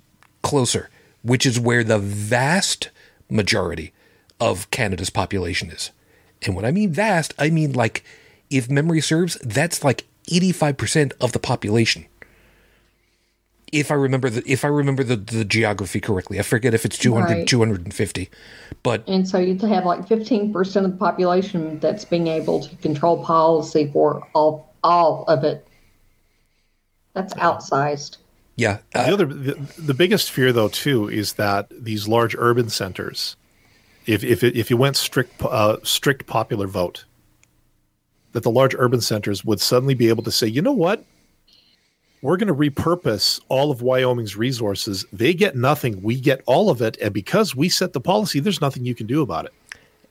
[0.47, 0.89] closer,
[1.23, 2.91] which is where the vast
[3.29, 3.93] majority
[4.41, 5.91] of Canada's population is.
[6.43, 8.05] And when I mean vast, I mean like,
[8.51, 12.07] if memory serves, that's like 85% of the population
[13.73, 16.39] if I remember the if I remember the, the geography correctly.
[16.39, 17.47] I forget if it's 200, Right.
[17.47, 18.31] 250.
[18.83, 23.23] But And so you'd have like 15% of the population that's being able to control
[23.25, 25.67] policy for all, all of it.
[27.15, 27.55] That's uh-huh.
[27.55, 28.19] outsized.
[28.57, 32.71] Yeah, The uh, other, the, the biggest fear though too is that these large urban
[32.71, 33.37] centers,
[34.07, 37.05] if if it, if you went strict uh, strict popular vote,
[38.33, 41.05] that the large urban centers would suddenly be able to say, you know what,
[42.23, 45.05] we're going to repurpose all of Wyoming's resources.
[45.13, 48.63] They get nothing, we get all of it, and because we set the policy, there's
[48.63, 49.53] nothing you can do about it.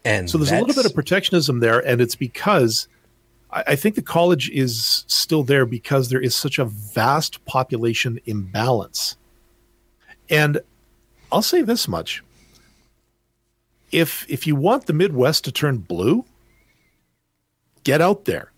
[0.03, 2.87] and So there's a little bit of protectionism there, and it's because
[3.55, 8.19] I, I think the college is still there because there is such a vast population
[8.25, 9.17] imbalance.
[10.29, 10.59] And
[11.31, 12.23] I'll say this much:
[13.91, 16.25] if if you want the Midwest to turn blue,
[17.83, 18.51] get out there.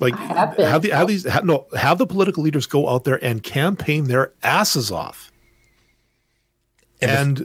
[0.00, 3.22] Like have have the have these have, no have the political leaders go out there
[3.24, 5.30] and campaign their asses off
[7.00, 7.38] And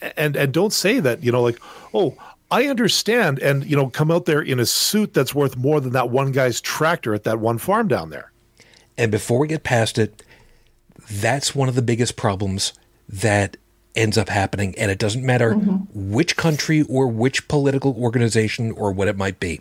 [0.00, 1.58] and and and don't say that you know like
[1.92, 2.16] oh
[2.52, 5.92] i understand and you know come out there in a suit that's worth more than
[5.92, 8.32] that one guy's tractor at that one farm down there
[8.96, 10.22] And before we get past it,
[11.10, 12.72] that's one of the biggest problems
[13.08, 13.56] that
[13.94, 14.74] ends up happening.
[14.78, 16.12] And it doesn't matter mm-hmm.
[16.12, 19.60] which country or which political organization or what it might be.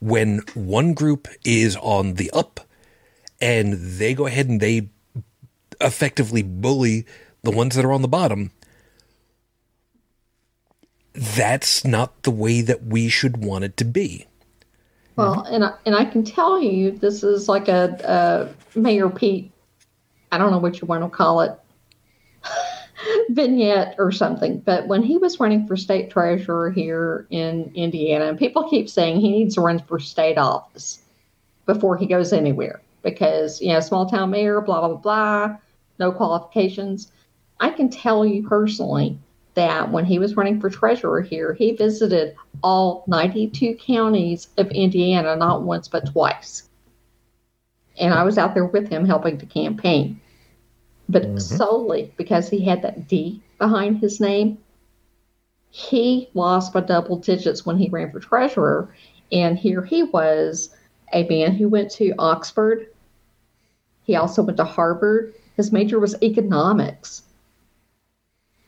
[0.00, 2.60] When one group is on the up
[3.40, 4.90] and they go ahead and they
[5.80, 7.06] effectively bully
[7.42, 8.50] the ones that are on the bottom,
[11.18, 14.26] that's not the way that we should want it to be.
[15.16, 19.50] Well, and I, and I can tell you, this is like a, a Mayor Pete.
[20.30, 21.58] I don't know what you want to call it,
[23.30, 24.60] vignette or something.
[24.60, 29.20] But when he was running for state treasurer here in Indiana, and people keep saying
[29.20, 31.02] he needs to run for state office
[31.66, 35.56] before he goes anywhere because you know small town mayor, blah blah blah,
[35.98, 37.10] no qualifications.
[37.58, 39.18] I can tell you personally
[39.58, 45.34] that when he was running for treasurer here, he visited all 92 counties of Indiana,
[45.34, 46.68] not once but twice.
[47.98, 50.20] And I was out there with him helping to campaign.
[51.08, 51.38] But mm-hmm.
[51.38, 54.58] solely because he had that D behind his name,
[55.70, 58.94] he lost by double digits when he ran for treasurer.
[59.32, 60.70] And here he was,
[61.12, 62.86] a man who went to Oxford.
[64.04, 65.34] He also went to Harvard.
[65.56, 67.24] His major was economics.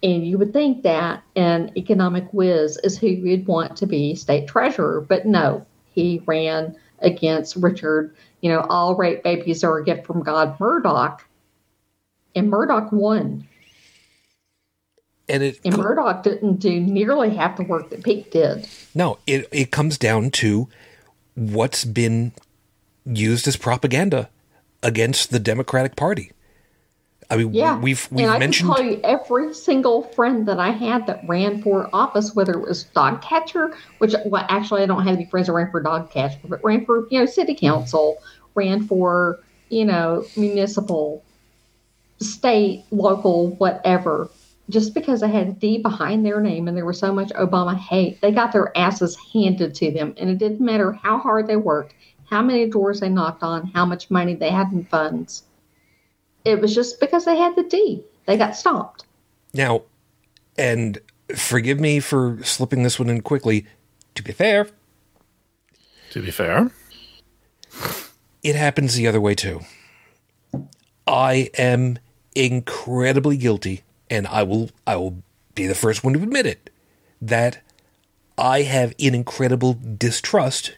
[0.02, 4.48] And you would think that an economic whiz is who you'd want to be state
[4.48, 10.06] treasurer, but no, he ran against Richard, you know, all rape babies are a gift
[10.06, 11.26] from God, Mourdock.
[12.34, 13.46] And Mourdock won.
[15.28, 18.68] And it And Mourdock didn't do nearly half the work that Pete did.
[18.94, 20.68] No, it it comes down to
[21.34, 22.32] what's been
[23.04, 24.28] used as propaganda
[24.82, 26.32] against the Democratic Party.
[27.30, 30.58] I mean, Yeah, we've we've and I mentioned can tell you every single friend that
[30.58, 34.86] I had that ran for office, whether it was dog catcher, which well, actually I
[34.86, 37.54] don't have any friends that ran for dog catcher, but ran for you know city
[37.54, 38.16] council,
[38.56, 41.22] ran for you know municipal,
[42.18, 44.28] state, local, whatever.
[44.68, 47.76] Just because they had a D behind their name and there was so much Obama
[47.76, 51.56] hate, they got their asses handed to them, and it didn't matter how hard they
[51.56, 51.94] worked,
[52.28, 55.44] how many doors they knocked on, how much money they had in funds
[56.44, 58.02] it was just because they had the D.
[58.26, 59.04] They got stopped.
[59.54, 59.82] now,
[60.58, 60.98] and
[61.34, 63.66] forgive me for slipping this one in quickly.
[64.16, 64.66] To be fair,
[66.10, 66.70] to be fair
[68.42, 69.60] it happens the other way too.
[71.06, 71.98] I am
[72.34, 75.22] incredibly guilty, and I will I will
[75.54, 76.70] be the first one to admit it
[77.20, 77.62] that
[78.38, 80.76] I have an incredible distrust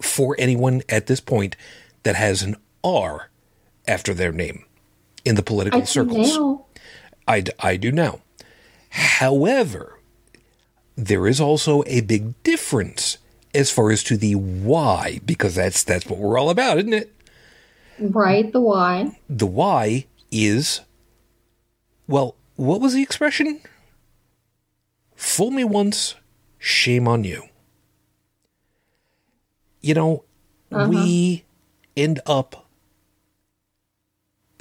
[0.00, 1.56] for anyone at this point
[2.02, 3.30] that has an R
[3.86, 4.64] after their name
[5.24, 6.36] in the political I circles.
[6.36, 6.66] now.
[7.26, 8.20] I, d- I do now.
[8.90, 9.98] However,
[10.96, 13.18] there is also a big difference
[13.54, 17.12] as far as to the why, because that's that's what we're all about, isn't it?
[17.98, 19.18] Right, the why.
[19.28, 20.80] The why is,
[22.08, 23.60] well, what was the expression?
[25.14, 26.16] Fool me once,
[26.58, 27.48] shame on you.
[29.80, 30.24] You know,
[30.70, 32.02] we uh-huh.
[32.02, 32.63] end up.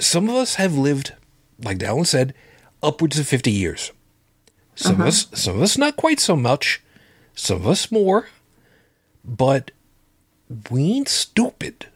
[0.04, 1.14] Some of us have lived,
[1.60, 2.34] like Dallin said,
[2.82, 3.92] upwards of fifty years.
[4.76, 5.08] Some of uh-huh.
[5.08, 6.82] us, some of us, not quite so much.
[7.36, 8.28] Some of us more,
[9.24, 9.72] but
[10.70, 11.88] we ain't stupid.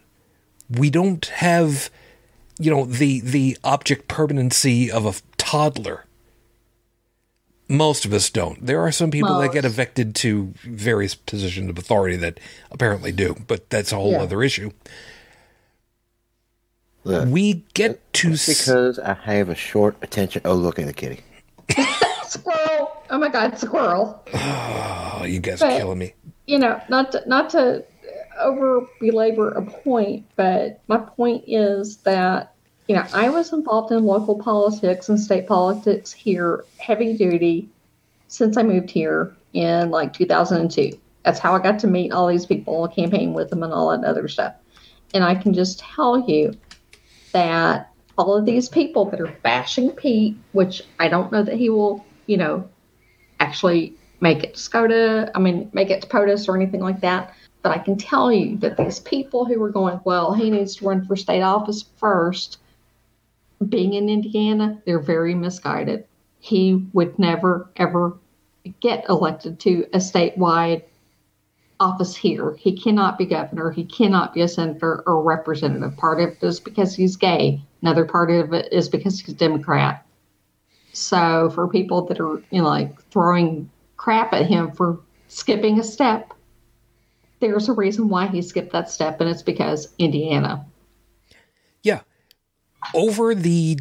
[0.70, 1.89] We don't have,
[2.60, 6.05] you know, the the object permanency of a toddler.
[7.70, 8.66] Most of us don't.
[8.66, 12.39] There are some people that get evicted to various positions of authority that
[12.72, 14.22] apparently do, but that's a whole Yeah.
[14.22, 14.72] other issue.
[17.08, 20.41] Look, We get to because I have a short attention.
[20.43, 21.22] Oh, look at the kitty.
[22.24, 23.01] Squirrel!
[23.10, 24.22] Oh my God, squirrel!
[24.34, 26.14] Oh, you guys are killing me.
[26.47, 27.86] you know, not to, not to
[28.38, 32.53] over belabor a point, but my point is that
[32.89, 37.70] you know I was involved in local politics and state politics here, heavy duty,
[38.28, 40.91] since I moved here in like 2002.
[41.24, 44.05] That's how I got to meet all these people, campaign with them, and all that
[44.05, 44.55] other stuff.
[45.14, 46.53] And I can just tell you
[47.38, 51.69] that all of these people that are bashing Pete, which I don't know that he
[51.69, 52.67] will, you know,
[53.39, 57.35] actually make it to SCOTUS, I mean, make it to POTUS or anything like that.
[57.61, 60.85] But I can tell you that these people who are going, well, he needs to
[60.85, 62.57] run for state office first,
[63.69, 66.05] being in Indiana, they're very misguided.
[66.39, 68.17] He would never, ever
[68.79, 70.83] get elected to a statewide
[71.80, 72.55] office here.
[72.55, 73.71] He cannot be governor.
[73.71, 75.97] He cannot be a senator or representative.
[75.97, 77.61] Part of it is because he's gay.
[77.82, 80.05] Another part of it is because he's Democrat.
[80.93, 85.84] So for people that are, you know, like throwing crap at him for skipping a
[85.84, 86.34] step,
[87.39, 90.65] there's a reason why he skipped that step, and it's because Indiana.
[91.84, 92.01] Yeah.
[92.95, 93.78] Over the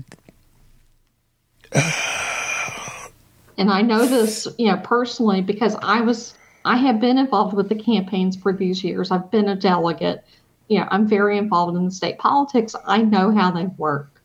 [3.59, 6.35] And I know this, you know, personally because I was,
[6.67, 9.13] I have been involved with the campaigns for these years.
[9.13, 10.25] I've been a delegate.
[10.67, 12.75] You know, I'm very involved in the state politics.
[12.85, 14.21] I know how they work.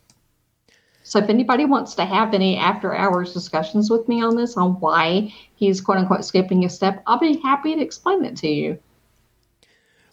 [1.03, 4.79] So if anybody wants to have any after hours discussions with me on this, on
[4.79, 8.79] why he's quote unquote skipping a step, I'll be happy to explain it to you.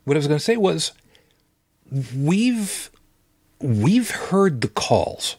[0.05, 0.93] what I was going to say was
[2.15, 2.91] we've
[3.61, 5.37] we've heard the calls,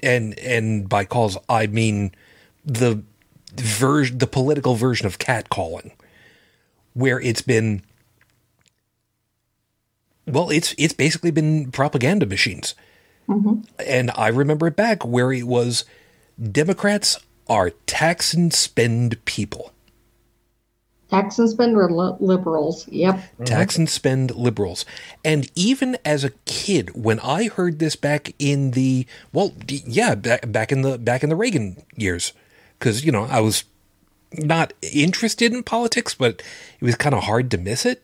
[0.00, 2.12] and and by calls I mean
[2.64, 3.02] the
[3.60, 5.92] version, the political version of catcalling,
[6.94, 7.82] where it's been
[10.26, 12.74] well, it's it's basically been propaganda machines,
[13.28, 13.60] mm-hmm.
[13.84, 15.84] and I remember it back where it was
[16.40, 19.72] Democrats are tax and spend people.
[21.10, 22.86] Tax and spend are li- liberals.
[22.88, 23.20] Yep.
[23.46, 23.92] tax and mm-hmm.
[23.92, 24.84] spend liberals.
[25.24, 30.14] And even as a kid, when I heard this back in the well, d- yeah,
[30.14, 32.34] back, back in the back in the Reagan years,
[32.78, 33.64] because you know I was
[34.32, 36.42] not interested in politics, but
[36.80, 38.02] it was kind of hard to miss it.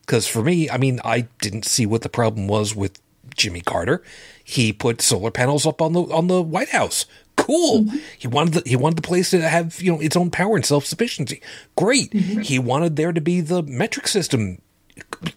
[0.00, 3.00] Because for me, I mean, I didn't see what the problem was with
[3.36, 4.02] Jimmy Carter.
[4.42, 7.06] He put solar panels up on the on the White House.
[7.36, 7.84] Cool.
[7.84, 7.96] Mm-hmm.
[8.18, 10.64] He wanted the, he wanted the place to have you know its own power and
[10.64, 11.42] self sufficiency.
[11.76, 12.10] Great.
[12.10, 12.40] Mm-hmm.
[12.40, 14.60] He wanted there to be the metric system.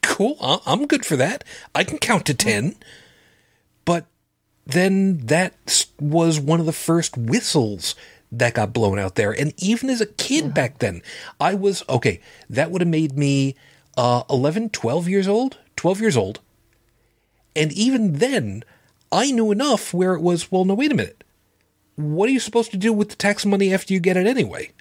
[0.01, 0.37] Cool.
[0.65, 1.43] I'm good for that.
[1.75, 2.71] I can count to ten.
[2.71, 2.79] Mm-hmm.
[3.85, 4.05] But
[4.65, 7.95] then that was one of the first whistles
[8.31, 9.31] that got blown out there.
[9.31, 11.01] And even as a kid back then,
[11.39, 12.21] I was okay.
[12.49, 13.55] That would have made me
[13.97, 15.57] uh, 11, 12 years old.
[15.75, 16.39] 12 years old.
[17.55, 18.63] And even then,
[19.11, 21.23] I knew enough where it was, well, no, wait a minute.
[21.95, 24.71] What are you supposed to do with the tax money after you get it anyway?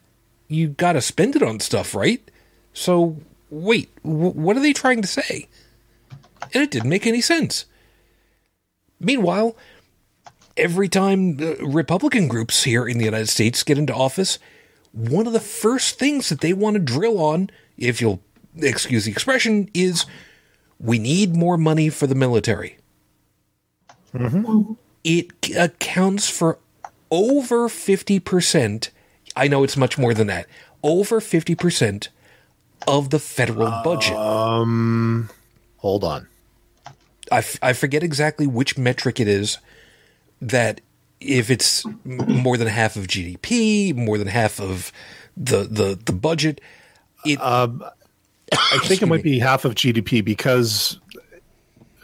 [0.46, 2.22] You got to spend it on stuff, right?
[2.72, 3.16] So,
[3.50, 5.48] wait, w- what are they trying to say?
[6.54, 7.64] And it didn't make any sense.
[9.00, 9.56] Meanwhile,
[10.60, 14.38] every time uh, Republican groups here in the United States get into office,
[14.92, 18.20] one of the first things that they want to drill on, if you'll
[18.56, 20.04] excuse the expression, is
[20.78, 22.76] we need more money for the military.
[25.02, 26.58] It accounts for
[27.10, 28.90] over 50%.
[29.36, 30.46] I know it's much more than that.
[30.82, 32.08] Over 50%
[32.86, 34.14] of the federal budget.
[35.78, 36.28] Hold on.
[37.32, 39.58] I, f- I forget exactly which metric it is
[40.40, 40.80] that
[41.20, 44.92] if it's more than half of GDP, more than half of
[45.36, 46.60] the the, the budget,
[47.24, 50.98] it I think it might be half of GDP because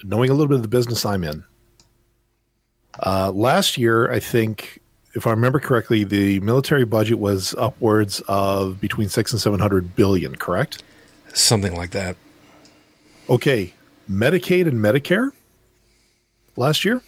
[0.05, 1.43] knowing a little bit of the business I'm in,
[3.05, 4.80] uh, last year, I think,
[5.14, 10.37] if I remember correctly, the military budget was upwards of between six and 700 billion,
[10.37, 10.82] correct?
[11.37, 12.16] something like that.
[13.28, 13.72] Okay.
[14.11, 15.32] Medicaid and Medicare
[16.57, 17.03] last year,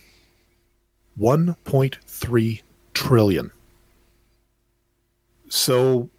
[1.18, 2.62] 1.3
[2.94, 3.50] trillion.
[5.48, 6.10] So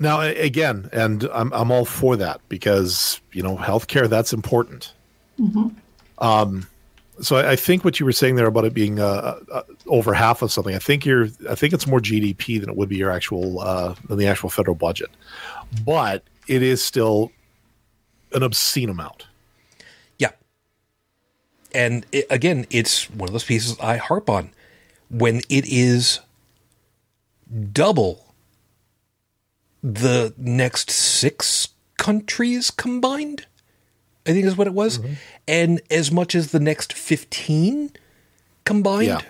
[0.00, 4.92] now again, and I'm I'm all for that because you know healthcare that's important.
[6.18, 6.66] Um,
[7.20, 10.14] so I, I think what you were saying there about it being uh, uh, over
[10.14, 12.96] half of something, I think you're I think it's more GDP than it would be
[12.96, 15.10] your actual uh, than the actual federal budget,
[15.84, 17.30] but it is still
[18.32, 19.26] an obscene amount.
[21.74, 24.50] And it, again, it's one of those pieces I harp on.
[25.10, 26.20] When it is
[27.72, 28.34] double
[29.82, 31.68] the next six
[31.98, 33.46] countries combined,
[34.26, 35.12] I think is what it was, Mm-hmm.
[35.46, 37.90] and as much as the next fifteen
[38.64, 39.08] combined.
[39.08, 39.20] Yeah.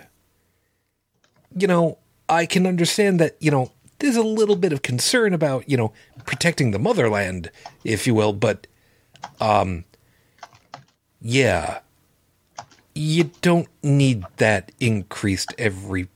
[1.57, 1.97] You know,
[2.29, 3.35] I can understand that.
[3.39, 5.91] You know, there's a little bit of concern about you know
[6.25, 7.51] protecting the motherland,
[7.83, 8.67] if you will, but
[9.41, 9.83] um,
[11.21, 11.79] yeah,
[12.95, 16.07] you don't need that increased every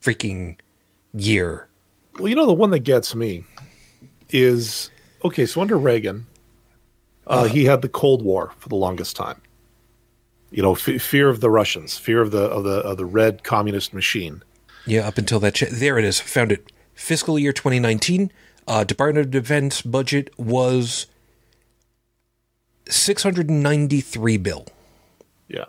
[0.00, 0.56] freaking
[1.12, 1.68] year.
[2.18, 3.44] Well, you know, the one that gets me
[4.30, 4.90] is
[5.24, 5.46] okay.
[5.46, 6.26] So under Reagan,
[7.26, 9.40] uh, he had the Cold War for the longest time.
[10.50, 13.44] You know, f- fear of the Russians, fear of the of the of the red
[13.44, 14.42] communist machine.
[14.86, 15.54] Yeah, up until that.
[15.54, 16.18] Ch- there it is.
[16.20, 16.72] Found it.
[16.94, 18.32] Fiscal year 2019.
[18.66, 21.06] Uh, Department of Defense budget was
[22.88, 24.66] 693 bill.
[25.48, 25.64] Yeah.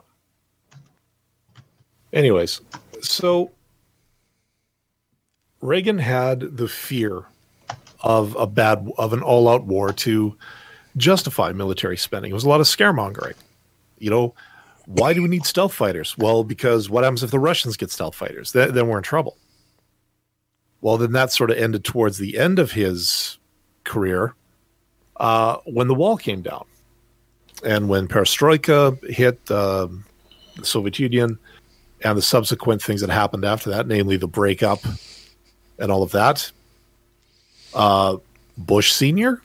[2.14, 2.62] Anyways,
[3.02, 3.52] so
[5.62, 7.26] Reagan had the fear
[8.02, 10.38] of a bad of an all-out war to
[10.96, 12.32] justify military spending.
[12.32, 13.34] It was a lot of scaremongering.
[13.98, 14.36] You know,
[14.86, 16.16] why do we need stealth fighters?
[16.18, 18.52] Well, because what happens if the Russians get stealth fighters?
[18.52, 19.38] Then, then we're in trouble.
[20.82, 23.40] Well, then that sort of ended towards the end of his
[23.86, 24.36] career
[25.18, 26.66] uh, when the wall came down
[27.64, 30.04] and when perestroika hit um,
[30.58, 31.40] the Soviet Union
[32.04, 34.80] and the subsequent things that happened after that, namely the breakup
[35.80, 36.52] and all of that,
[37.74, 38.18] uh,
[38.58, 39.42] Bush Sr.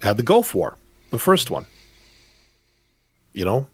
[0.00, 0.76] had the Gulf War,
[1.10, 1.66] the first one.
[3.32, 3.66] You know,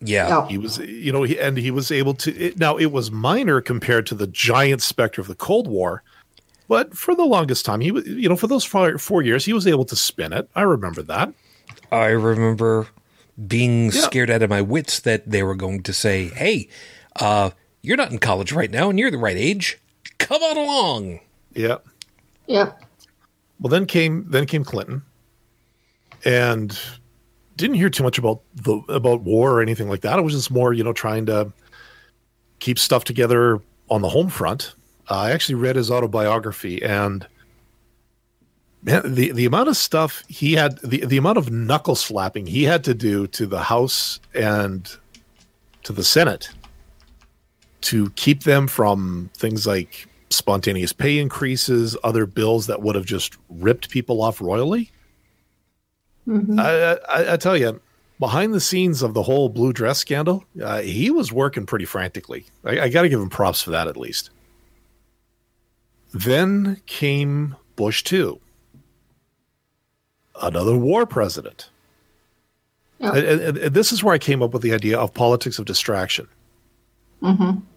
[0.00, 0.28] Yeah.
[0.28, 0.48] Yeah.
[0.48, 2.34] he was, you know, he, and he was able to.
[2.36, 6.02] It, now it was minor compared to the giant specter of the Cold War,
[6.68, 9.52] but for the longest time, he was, you know, for those four, four years, he
[9.52, 10.48] was able to spin it.
[10.56, 11.32] I remember that.
[11.92, 12.88] I remember
[13.46, 14.00] being Yeah.
[14.00, 16.68] scared out of my wits that they were going to say, "Hey,
[17.16, 17.50] uh,
[17.82, 19.78] you're not in college right now, and you're the right age.
[20.18, 21.20] Come on along."
[21.54, 21.78] Yeah.
[22.46, 22.82] Yep.
[23.60, 25.02] Well, then came then came Clinton,
[26.24, 26.78] and
[27.56, 30.18] didn't hear too much about the about war or anything like that.
[30.18, 31.52] It was just more, you know, trying to
[32.58, 34.74] keep stuff together on the home front.
[35.10, 37.26] Uh, I actually read his autobiography, and
[38.82, 42.64] man, the the amount of stuff he had, the the amount of knuckle slapping he
[42.64, 44.90] had to do to the House and
[45.84, 46.50] to the Senate
[47.82, 53.36] to keep them from things like spontaneous pay increases, other bills that would have just
[53.50, 54.90] ripped people off royally.
[56.58, 57.80] I, I, I tell you,
[58.18, 62.46] behind the scenes of the whole blue dress scandal, uh, he was working pretty frantically.
[62.64, 64.30] I, I got to give him props for that at least.
[66.14, 68.38] Then came Bush 2,
[70.40, 71.70] another war president.
[73.00, 73.14] Yep.
[73.14, 75.64] And- and- and this is where I came up with the idea of politics of
[75.64, 76.28] distraction.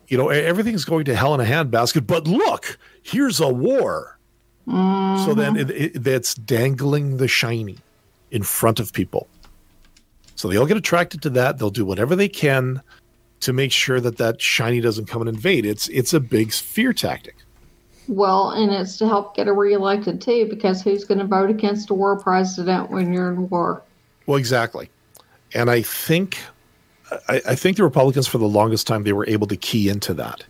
[0.08, 4.18] You know, everything's going to hell in a handbasket, but look, here's a war.
[4.68, 5.70] So then mm-hmm.
[5.70, 7.78] it, it, that's dangling the shiny
[8.32, 9.28] in front of people.
[10.36, 11.60] So they all get attracted to that.
[11.60, 12.82] They'll do whatever they can
[13.42, 15.66] to make sure that that shiny doesn't come and invade.
[15.66, 17.36] It's it's a big fear tactic.
[18.08, 21.90] Well, and it's to help get her reelected too, because who's going to vote against
[21.92, 23.84] a war president when you're in war?
[24.26, 24.90] Well, exactly.
[25.54, 26.40] And I think
[27.28, 30.14] I, I think the Republicans for the longest time they were able to key into
[30.16, 30.44] that,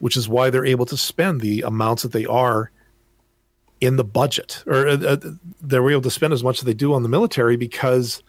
[0.00, 2.70] which is why they're able to spend the amounts that they are
[3.80, 5.16] in the budget, or uh, uh,
[5.60, 8.22] they were able to spend as much as they do on the military because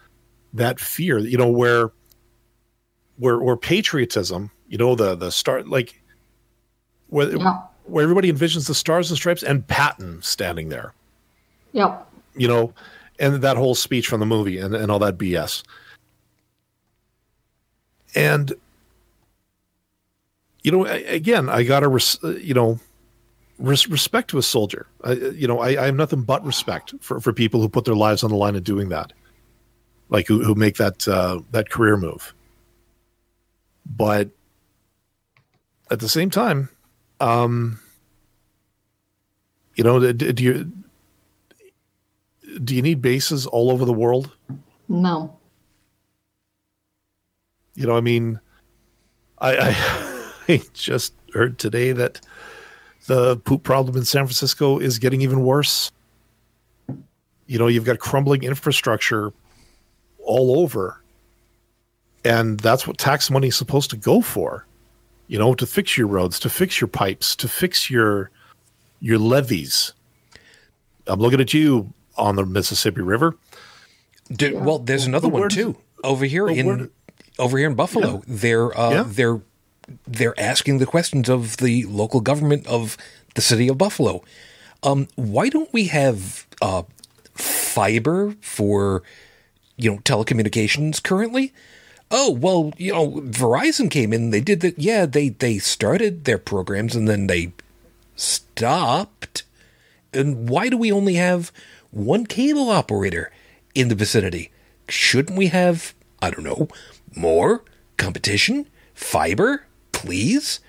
[0.54, 1.90] that fear, you know, where
[3.18, 6.00] where where patriotism, you know, the the start like
[7.08, 7.70] where Yep.
[7.84, 10.94] where everybody envisions the stars and stripes and Patton standing there
[11.72, 12.06] Yep.
[12.36, 12.72] you know,
[13.18, 15.62] and that whole speech from the movie and, and all that BS.
[18.14, 18.52] And,
[20.62, 22.80] you know, again, I got to, res- you know,
[23.58, 24.86] res- respect to a soldier.
[25.04, 27.94] I, you know, I, I have nothing but respect for, for people who put their
[27.94, 29.12] lives on the line of doing that,
[30.08, 32.34] like who, who make that, uh, that career move.
[33.86, 34.30] But
[35.90, 36.68] at the same time,
[37.20, 37.80] um,
[39.74, 40.72] you know, do, do you,
[42.62, 44.30] do you need bases all over the world?
[44.88, 45.39] No.
[47.80, 48.38] You know, I mean,
[49.38, 52.20] I, I, I just heard today that
[53.06, 55.90] the poop problem in San Francisco is getting even worse.
[57.46, 59.32] You know, you've got crumbling infrastructure
[60.18, 61.02] all over,
[62.22, 64.66] and that's what tax money is supposed to go for.
[65.28, 68.30] You know, to fix your roads, to fix your pipes, to fix your
[69.00, 69.94] your levees.
[71.06, 73.38] I'm looking at you on the Mississippi River.
[74.52, 75.78] Well, there's another one too.
[76.04, 76.90] Over here in
[77.40, 79.04] over here in Buffalo, they're uh, Yeah.
[79.06, 79.40] they're
[80.06, 82.96] they're asking the questions of the local government of
[83.34, 84.22] the city of Buffalo.
[84.82, 86.84] Um, why don't we have uh,
[87.34, 89.02] fiber for
[89.76, 91.52] you know, telecommunications currently?
[92.12, 94.78] Oh, well, you know, Verizon came in, they did that.
[94.78, 97.52] Yeah, they, they started their programs and then they
[98.16, 99.44] stopped.
[100.12, 101.52] And why do we only have
[101.90, 103.32] one cable operator
[103.74, 104.50] in the vicinity?
[104.88, 106.68] Shouldn't we have, I don't know,
[107.16, 107.64] more
[107.96, 108.68] competition?
[108.94, 110.60] Fiber, please?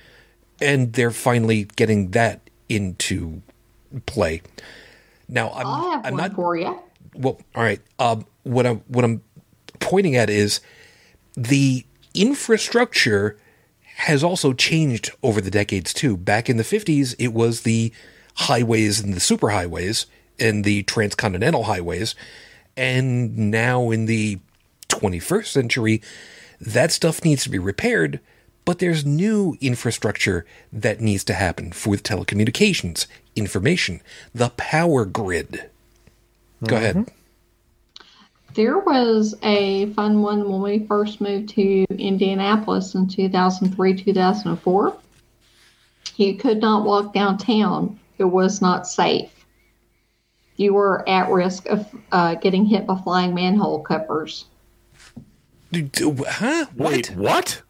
[0.61, 3.41] And they're finally getting that into
[4.05, 4.41] play.
[5.27, 6.79] Now, I'm, I'll have I'm one not for you.
[7.15, 7.81] well, all right.
[7.99, 9.21] Um, what I'm what I'm
[9.79, 10.59] pointing at is
[11.35, 13.37] the infrastructure
[13.95, 16.17] has also changed over the decades too.
[16.17, 17.93] Back in the 50s, it was the
[18.35, 20.05] highways and the superhighways
[20.39, 22.15] and the transcontinental highways,
[22.75, 24.39] and now in the
[24.93, 26.01] 21st century,
[26.59, 28.19] that stuff needs to be repaired.
[28.63, 34.01] But there's new infrastructure that needs to happen for the telecommunications, information,
[34.35, 35.69] the power grid.
[36.67, 37.11] Go ahead.
[38.53, 44.97] There was a fun one when we first moved to Indianapolis in 2003, 2004.
[46.17, 49.31] You could not walk downtown, it was not safe.
[50.57, 54.45] You were at risk of uh, getting hit by flying manhole covers.
[55.71, 56.65] D- d- Huh?
[56.75, 56.91] What?
[56.91, 57.61] Wait, what?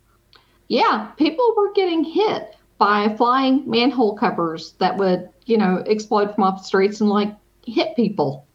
[0.68, 6.46] Yeah, people were getting hit by flying manhole covers that would, you know, explode from
[6.46, 7.36] off the streets and like
[7.66, 8.48] hit people.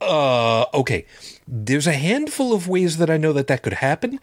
[0.00, 1.06] Uh, okay.
[1.48, 4.20] There's a handful of ways that I know that that could happen.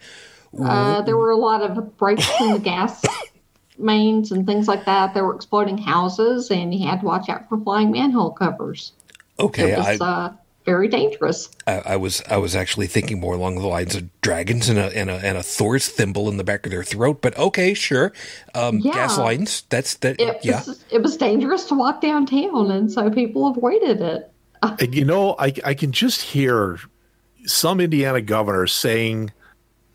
[0.58, 3.04] Uh, there were a lot of breaks in the gas
[3.78, 5.14] mains and things like that.
[5.14, 8.92] There were exploding houses, and you had to watch out for flying manhole covers.
[9.40, 10.32] Okay, it I, uh,
[10.64, 11.50] very dangerous.
[11.66, 14.96] I, I was I was actually thinking more along the lines of dragons and a
[14.96, 17.20] and a and a Thor's thimble in the back of their throat.
[17.20, 18.12] But okay, sure.
[18.54, 18.92] Um, Yeah.
[18.92, 19.64] Gas lines.
[19.68, 20.20] That's that.
[20.20, 20.62] It, yeah.
[20.66, 24.30] was, it was dangerous to walk downtown, and so people avoided it.
[24.80, 26.78] And you know, I I can just hear
[27.44, 29.30] some Indiana governor saying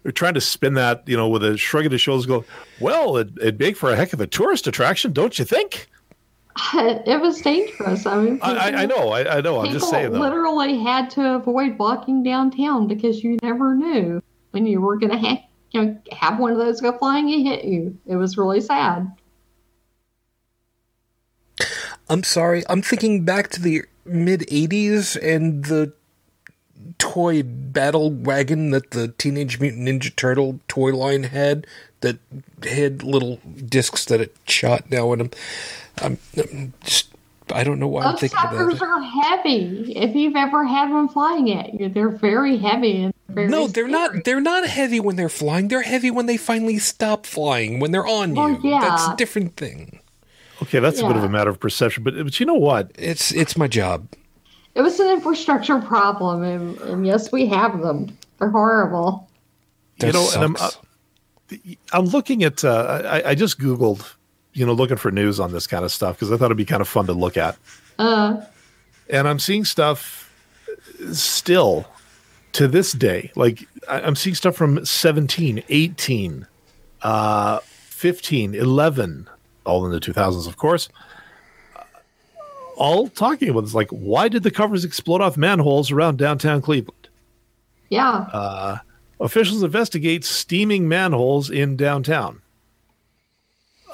[0.04, 2.46] they're trying to spin that, you know, with a shrug of the shoulders, go,
[2.80, 5.90] well, it, it'd make for a heck of a tourist attraction, don't you think?
[6.74, 8.06] It was dangerous.
[8.06, 9.60] I mean, I, I, I know, I, I know.
[9.60, 10.20] I'm People just saying though.
[10.20, 15.18] literally had to avoid walking downtown because you never knew when you were going to
[15.18, 17.98] ha- you know, have one of those go flying and hit you.
[18.06, 19.12] It was really sad.
[22.10, 22.64] I'm sorry.
[22.70, 25.94] I'm thinking back to the mid '80s and the
[26.98, 31.68] toy battle wagon that the Teenage Mutant Ninja Turtle toy line had
[32.02, 32.18] that
[32.64, 35.32] had little discs that it shot now in them.
[36.02, 37.10] I'm, I'm just.
[37.52, 38.86] I don't know why I'm Those thinking of suckers that.
[38.86, 39.94] are heavy.
[39.96, 43.90] If you've ever had one flying at you, they're very heavy and very No, they're
[43.90, 43.92] scary.
[43.92, 44.24] not.
[44.24, 45.68] They're not heavy when they're flying.
[45.68, 47.80] They're heavy when they finally stop flying.
[47.80, 48.82] When they're on Well, you, yeah.
[48.82, 50.00] that's a different thing.
[50.62, 52.92] Okay, that's a bit of a matter of perception, but but you know what?
[52.96, 54.08] It's it's my job.
[54.76, 58.16] It was an infrastructure problem, and, and yes, we have them.
[58.38, 59.28] They're horrible.
[60.00, 60.78] That you know, and I'm, sucks.
[61.52, 61.58] uh,
[61.94, 62.64] I'm looking at.
[62.64, 64.06] Uh, I, I just googled,
[64.54, 66.66] you know, looking for news on this kind of stuff because I thought it'd be
[66.66, 67.58] kind of fun to look at.
[67.98, 68.42] Uh,
[69.10, 70.32] and I'm seeing stuff
[71.14, 71.86] still
[72.54, 73.32] to this day.
[73.36, 76.48] Like I'm seeing stuff from 17, 18,
[77.02, 79.30] uh, 15, 11,
[79.66, 80.90] all in the 2000s, of course.
[81.76, 81.84] Uh,
[82.78, 86.96] All talking about this, like, why did the covers explode off manholes around downtown Cleveland?
[87.90, 88.80] yeah,
[89.22, 92.42] Officials investigate steaming manholes in downtown,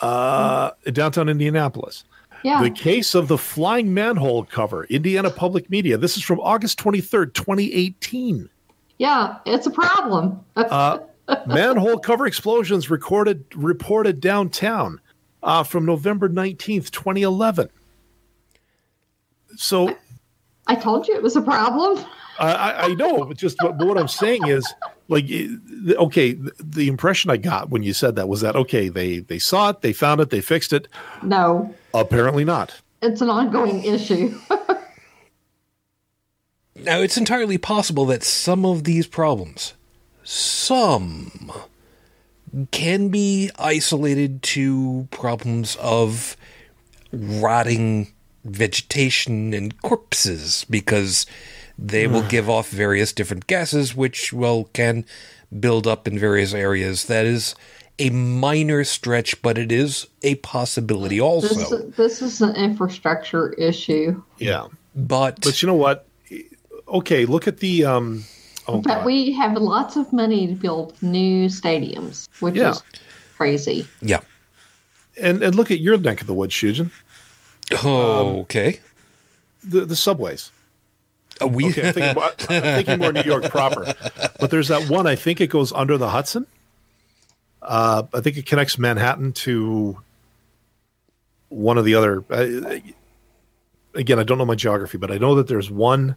[0.06, 2.04] uh, downtown Indianapolis.
[2.44, 2.62] yeah.
[2.62, 5.98] The case of the flying manhole cover, Indiana Public Media.
[5.98, 8.50] This is from August 23rd, 2018.
[8.98, 10.40] yeah, it's a problem.
[10.58, 11.00] Uh,
[11.48, 15.02] manhole cover explosions recorded reported downtown
[15.42, 17.68] uh, from November 19th, 2011.
[19.56, 19.96] So
[20.68, 22.06] I told you it was a problem.
[22.40, 24.66] I, I I know, but just but what I'm saying is,
[25.08, 29.20] like, okay, the, the impression I got when you said that was that okay, they
[29.20, 30.88] they saw it, they found it, they fixed it.
[31.24, 32.82] No, Apparently not.
[33.02, 34.38] it's an ongoing issue.
[36.78, 39.74] Now, it's entirely possible that some of these problems,
[40.24, 41.50] some,
[42.72, 46.36] can be isolated to problems of
[47.14, 48.12] rotting
[48.44, 51.26] vegetation and corpses because
[51.78, 55.06] they will give off various different gases, which, well, can
[55.60, 57.06] build up in various areas.
[57.06, 57.56] That is
[58.00, 61.78] a minor stretch, but it is a possibility This, also.
[61.92, 64.22] this is an infrastructure issue.
[64.38, 66.08] Yeah, But, but you know what?
[66.88, 68.24] Okay, look at the um.
[68.68, 69.06] Oh, But God.
[69.06, 72.72] we have lots of money to build new stadiums, which Yeah.
[72.72, 72.84] is
[73.38, 73.88] crazy.
[74.02, 74.20] yeah.
[75.20, 76.92] and and look at your neck of the woods, Shujin.
[77.84, 78.80] Okay.
[79.64, 80.52] The the subways.
[81.42, 83.94] Uh, we Okay, I'm thinking, more, I'm thinking more New York proper.
[84.40, 85.06] But there's that one.
[85.08, 86.48] I think it goes under the Hudson.
[87.62, 89.98] Uh, I think it connects Manhattan to
[91.50, 92.24] one of the other.
[92.30, 92.80] Uh,
[93.94, 96.16] again, I don't know my geography, but I know that there's one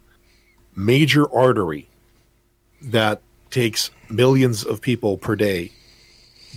[0.77, 1.89] major artery
[2.83, 5.73] that takes millions of people per day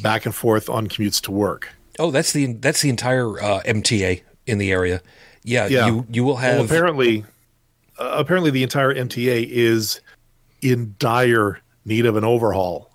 [0.02, 1.70] back and forth on commutes to work.
[2.00, 5.02] oh, that's the that's the entire uh, MTA in the area.
[5.44, 5.88] Yeah, Yeah.
[5.88, 7.26] you you will have Well, apparently,
[8.02, 10.02] uh, apparently the entire MTA is
[10.62, 12.92] in dire need of an overhaul.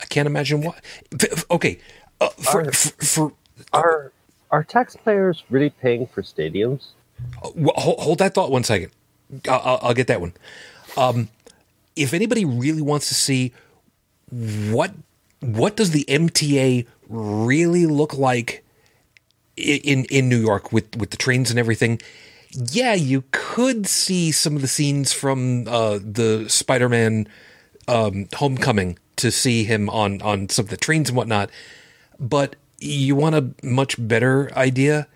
[0.00, 0.76] I can't imagine what.
[1.20, 1.78] f- f- Okay,
[2.20, 3.32] uh, for, Are- for, for
[3.72, 4.12] Are
[4.50, 6.88] are taxpayers really paying for stadiums?
[7.54, 8.90] Well, hold, hold that thought one second.
[9.48, 10.34] I'll, I'll, I'll get that one.
[10.96, 11.28] Um,
[11.96, 13.52] if anybody really wants to see
[14.30, 14.92] what
[15.40, 18.64] what does the MTA really look like
[19.56, 22.00] in in New York with with the trains and everything,
[22.56, 27.28] yeah, you could see some of the scenes from uh, the Spider-Man
[27.88, 31.50] um, Homecoming to see him on on some of the trains and whatnot.
[32.18, 35.06] But you want a much better idea?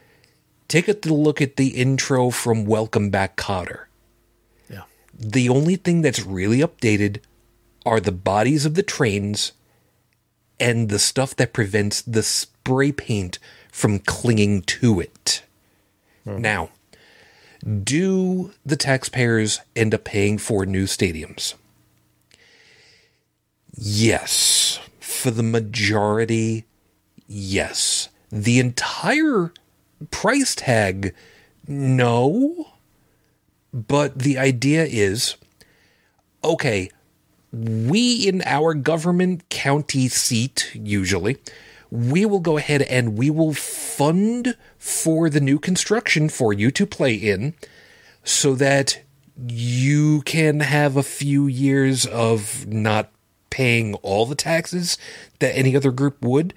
[0.68, 3.86] Take a look at the intro from Welcome Back, Kotter.
[4.68, 4.82] Yeah.
[5.18, 7.18] The only thing that's really updated
[7.84, 9.53] are the bodies of the trains
[10.61, 13.38] and the stuff that prevents the spray paint
[13.72, 15.43] from clinging to it.
[16.24, 16.70] Now,
[17.84, 21.54] do the taxpayers end up paying for new stadiums?
[23.76, 24.80] Yes.
[25.00, 26.64] For the majority,
[27.26, 28.08] yes.
[28.30, 29.52] The entire
[30.11, 31.14] price tag,
[31.66, 32.68] no.
[33.72, 35.36] But the idea is
[36.42, 36.90] okay,
[37.52, 41.36] we in our government county seat, usually,
[41.91, 46.86] we will go ahead and we will fund for the new construction for you to
[46.86, 47.55] play in
[48.22, 49.03] so that
[49.47, 53.11] you can have a few years of not
[53.49, 54.97] paying all the taxes
[55.41, 56.55] that any other group would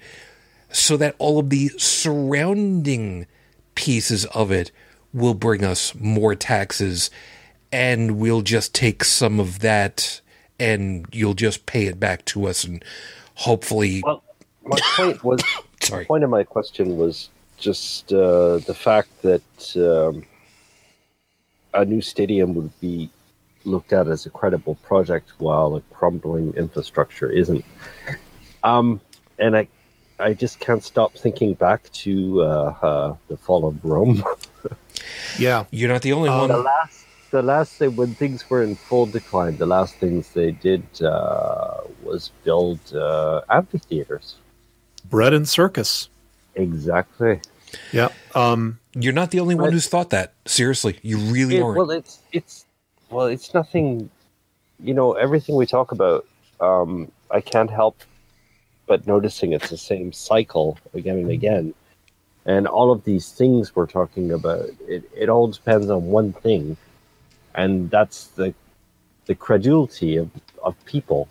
[0.70, 3.26] so that all of the surrounding
[3.74, 4.70] pieces of it
[5.12, 7.10] will bring us more taxes
[7.72, 10.20] and we'll just take some of that
[10.58, 12.84] and you'll just pay it back to us and
[13.34, 14.23] hopefully Well,
[14.64, 15.40] my point was
[15.80, 20.24] sorry point of my question was just uh, the fact that um,
[21.72, 23.10] a new stadium would be
[23.64, 27.64] looked at as a credible project while a crumbling infrastructure isn't.
[28.62, 29.00] Um,
[29.38, 29.68] and I,
[30.18, 32.44] I just can't stop thinking back to uh,
[32.82, 34.24] uh, the fall of Rome.
[35.38, 38.74] Yeah, you're not the only the one last, the last thing when things were in
[38.74, 44.36] full decline, the last things they did uh, was build uh, amphitheaters.
[45.14, 46.08] Bread and circus.
[46.56, 47.40] Exactly.
[47.92, 48.08] Yeah.
[48.34, 51.90] Um, you're not the only one who's thought that seriously you really It- aren't well,
[51.90, 52.66] it's it's
[53.10, 54.10] well, it's nothing.
[54.82, 56.26] You know, everything we talk about,
[56.60, 57.96] um, I can't help
[58.86, 61.74] but noticing it's the same cycle again and again.
[62.44, 66.76] And all of these things we're talking about, it, it all depends on one thing,
[67.54, 68.52] and that's the
[69.26, 70.28] the credulity of,
[70.62, 71.28] of people.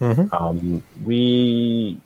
[0.00, 0.28] Mhm.
[0.38, 1.98] Um, we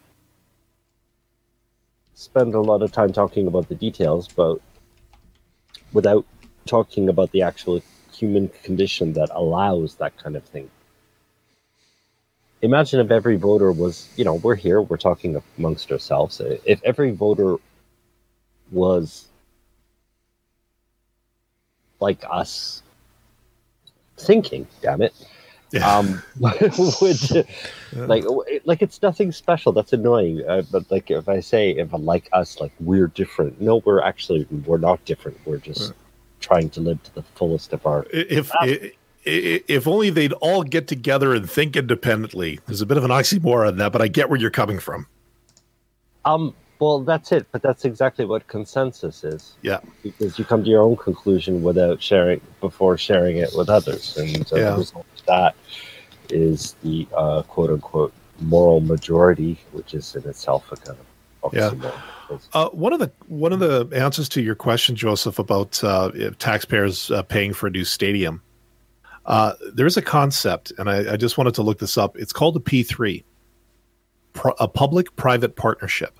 [2.22, 4.58] spend a lot of time talking about the details, but
[5.92, 6.24] without
[6.66, 7.82] talking about the actual
[8.12, 10.70] human condition that allows that kind of thing.
[12.62, 16.40] Imagine if every voter was, you know, we're here, we're talking amongst ourselves.
[16.64, 17.56] If every voter
[18.70, 19.26] was
[21.98, 22.82] like us
[24.16, 25.12] thinking, damn it,
[25.72, 25.96] yeah.
[25.96, 27.46] um, would
[27.94, 28.24] like
[28.64, 29.72] like it's nothing special.
[29.72, 30.42] That's annoying.
[30.46, 33.60] Uh, but like if I say if I'm like us, like we're different.
[33.60, 35.38] No, we're actually we're not different.
[35.44, 35.92] We're just
[36.40, 38.06] trying to live to the fullest of our.
[38.12, 38.92] if i-
[39.26, 42.58] i- if only they'd all get together and think independently.
[42.66, 45.06] There's a bit of an oxymoron in that, but I get where you're coming from.
[46.24, 46.54] Um.
[46.82, 47.46] Well, that's it.
[47.52, 49.54] But that's exactly what consensus is.
[49.62, 49.78] Yeah.
[50.02, 54.52] Because you come to your own conclusion without sharing before sharing it with others, and
[54.52, 54.70] uh, Yeah.
[54.70, 55.54] the result of that
[56.30, 61.94] is the uh, quote unquote moral majority, which is in itself a kind of oxymoron.
[62.30, 66.10] It's- Uh, one of the one of the answers to your question, Joseph, about uh,
[66.40, 68.42] taxpayers uh, paying for a new stadium,
[69.26, 72.16] uh, there's a concept, and I, I just wanted to look this up.
[72.16, 73.24] It's called a P three,
[74.58, 76.18] a public-private partnership.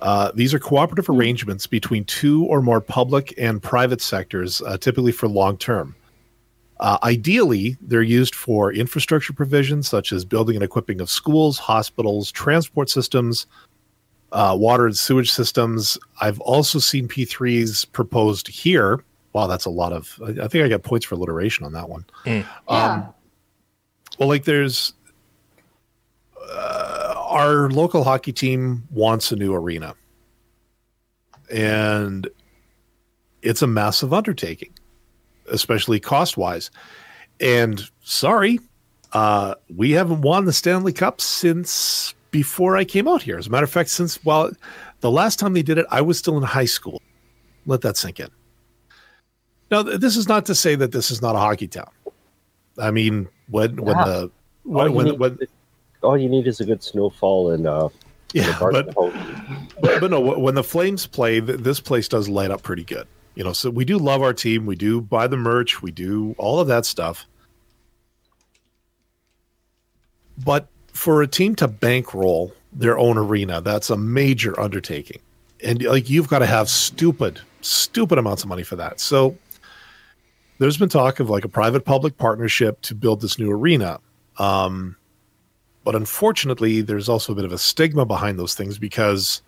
[0.00, 5.12] Uh, these are cooperative arrangements between two or more public and private sectors, uh, typically
[5.12, 5.94] for long term.
[6.78, 12.32] Uh, ideally, they're used for infrastructure provisions such as building and equipping of schools, hospitals,
[12.32, 13.46] transport systems,
[14.32, 15.98] uh, water and sewage systems.
[16.22, 20.18] I've also seen P3s proposed here Wow, that's a lot of.
[20.24, 22.04] I I think I got points for alliteration on that one.
[22.24, 22.44] Yeah.
[24.18, 24.92] Well, like there's
[26.50, 26.99] uh,
[27.30, 29.94] our local hockey team wants a new arena,
[31.50, 32.28] and
[33.42, 34.72] it's a massive undertaking,
[35.50, 36.70] especially cost wise.
[37.40, 38.60] And sorry,
[39.12, 43.38] uh, we haven't won the Stanley Cup since before I came out here.
[43.38, 44.50] As a matter of fact, since well,
[45.00, 47.00] the last time they did it, I was still in high school.
[47.66, 48.28] Let that sink in.
[49.70, 51.90] Now, th- this is not to say that this is not a hockey town.
[52.78, 54.04] I mean, when when Yeah.
[54.04, 54.30] the
[54.64, 55.38] when, you, when, when
[56.02, 57.88] all you need is a good snowfall and uh,
[58.32, 59.12] yeah, but, but
[60.00, 63.06] but no, when the Flames play, this place does light up pretty good.
[63.34, 64.66] You know, so we do love our team.
[64.66, 65.82] We do buy the merch.
[65.82, 67.26] We do all of that stuff.
[70.44, 75.20] But for a team to bankroll their own arena, that's a major undertaking,
[75.62, 79.00] and like you've got to have stupid, stupid amounts of money for that.
[79.00, 79.36] So
[80.58, 83.98] there's been talk of like a private-public partnership to build this new arena.
[84.38, 84.96] Um,
[85.84, 89.42] but unfortunately, there's also a bit of a stigma behind those things because,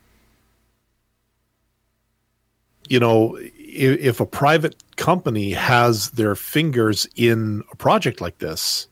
[2.89, 8.87] you know, if, if a private company has their fingers in a project like this,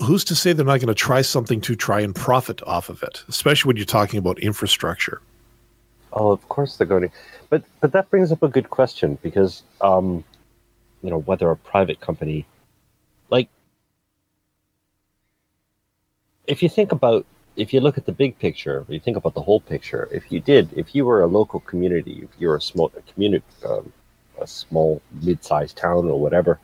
[0.00, 3.02] who's to say they're not going to try something to try and profit off of
[3.02, 5.20] it, especially when you're talking about infrastructure?
[6.12, 7.10] Oh, of course they're going to.
[7.50, 10.24] But but that brings up a good question because um,
[11.02, 12.46] you know whether a private company,
[13.30, 13.48] like,
[16.46, 17.26] if you think about
[17.56, 20.32] if you look at the big picture, if you think about the whole picture, if
[20.32, 23.92] you did, if you were a local community, if you're a small a community, um,
[24.40, 26.58] a small mid-sized town or whatever,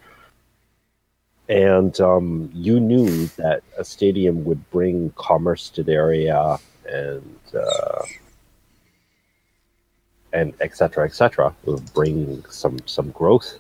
[1.49, 6.59] and um, you knew that a stadium would bring commerce to the area
[6.91, 8.03] and uh,
[10.33, 13.59] and et cetera, et cetera, will bring some some growth.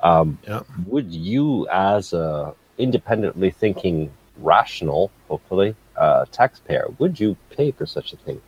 [0.00, 0.62] Um, Yeah.
[0.86, 4.10] Would you, as a independently thinking,
[4.42, 8.40] rational, hopefully, uh, taxpayer, would you pay for such a thing?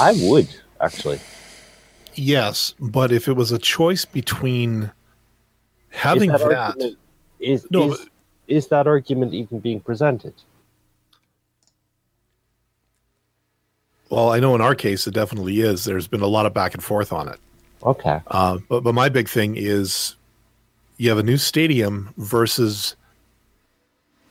[0.00, 0.48] I would
[0.80, 1.20] actually.
[2.14, 4.90] Yes, but if it was a choice between
[5.90, 6.96] having is that, that,
[7.40, 8.06] is, No, is,
[8.48, 10.34] is that argument even being presented?
[14.12, 15.84] well, I know in our case it definitely is.
[15.84, 17.40] There's been a lot of back and forth on it.
[17.82, 18.20] Okay.
[18.26, 20.16] Uh, but but my big thing is
[20.98, 22.94] you have a new stadium versus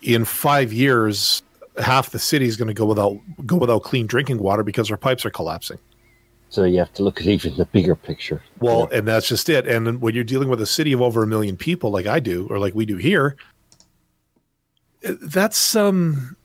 [0.02, 1.44] in five years
[1.78, 4.98] half the city is going to go without go without clean drinking water because our
[4.98, 5.78] pipes are collapsing.
[6.49, 8.44] So you have to look at even the bigger picture.
[8.60, 9.65] Well, and that's just it.
[9.68, 12.45] And when you're dealing with a city of over a million people, like I do,
[12.49, 13.38] or like we do here,
[15.02, 16.36] that's um,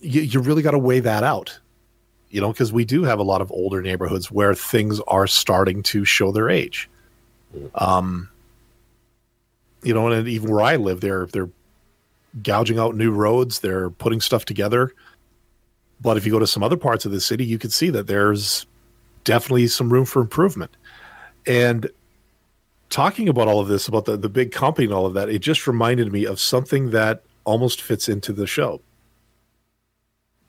[0.00, 1.58] you, you really got to weigh that out,
[2.28, 5.82] you know, because we do have a lot of older neighborhoods where things are starting
[5.84, 6.90] to show their age.
[7.76, 8.28] Um,
[9.82, 11.48] you know, and even where I live, they're they're
[12.42, 14.92] gouging out new roads, they're putting stuff together.
[16.00, 18.06] But if you go to some other parts of the city, you can see that
[18.06, 18.66] there's
[19.24, 20.76] definitely some room for improvement.
[21.46, 21.88] And
[22.90, 25.38] talking about all of this, about the, the big company and all of that, it
[25.38, 28.80] just reminded me of something that almost fits into the show.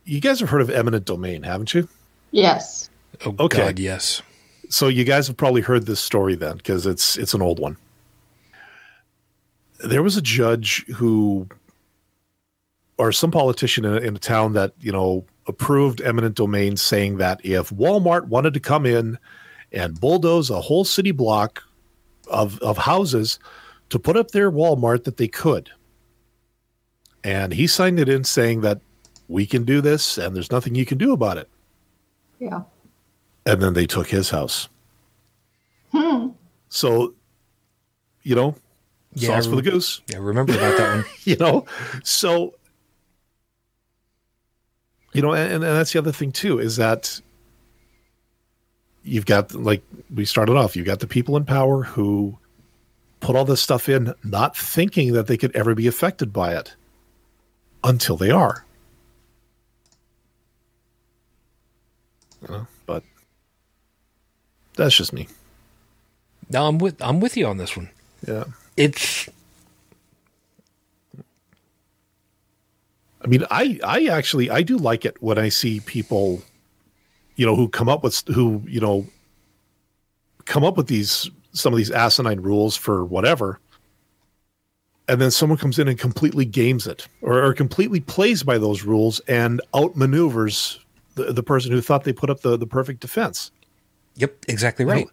[0.06, 1.88] You guys have heard of eminent domain, haven't you?
[2.32, 2.90] Yes.
[3.26, 3.58] Oh, Okay.
[3.58, 4.22] God, yes.
[4.70, 7.78] So you guys have probably heard this story then, because it's it's an old one.
[9.86, 11.48] There was a judge who,
[12.98, 17.18] or some politician in a, in a town that you know approved eminent domain, saying
[17.18, 19.18] that if Walmart wanted to come in
[19.72, 21.64] and bulldoze a whole city block
[22.30, 23.40] of of houses
[23.90, 25.70] to put up their Walmart, that they could.
[27.24, 28.82] And he signed it in saying that
[29.28, 31.50] we can do this, and there's nothing you can do about it.
[32.40, 32.62] Yeah.
[33.46, 34.70] And then they took his house.
[35.92, 36.30] Hmm.
[36.70, 37.14] So,
[38.24, 38.56] you know,
[39.14, 41.06] Yeah, sauce for the goose, Yeah, remember about that one.
[41.24, 41.66] you know?
[42.04, 42.54] So,
[45.14, 47.22] you know, and, and that's the other thing too, is that
[49.04, 49.82] you've got, like
[50.14, 52.38] we started off, you've got the people in power who
[53.20, 56.76] put all this stuff in, not thinking that they could ever be affected by it
[57.84, 58.66] until they are.
[62.42, 63.04] You know, but
[64.76, 65.28] that's just me.
[66.50, 67.90] No, I'm with I'm with you on this one.
[68.28, 68.46] Yeah.
[68.78, 69.28] It's
[73.28, 76.42] I mean, I I actually I do like it when I see people,
[77.36, 79.06] you know, who come up with who you know
[80.46, 83.60] come up with these some of these asinine rules for whatever,
[85.10, 88.84] and then someone comes in and completely games it or, or completely plays by those
[88.84, 90.80] rules and outmaneuvers
[91.16, 93.52] the, the person who thought they put up the, the perfect defense.
[94.16, 95.10] yep, exactly right.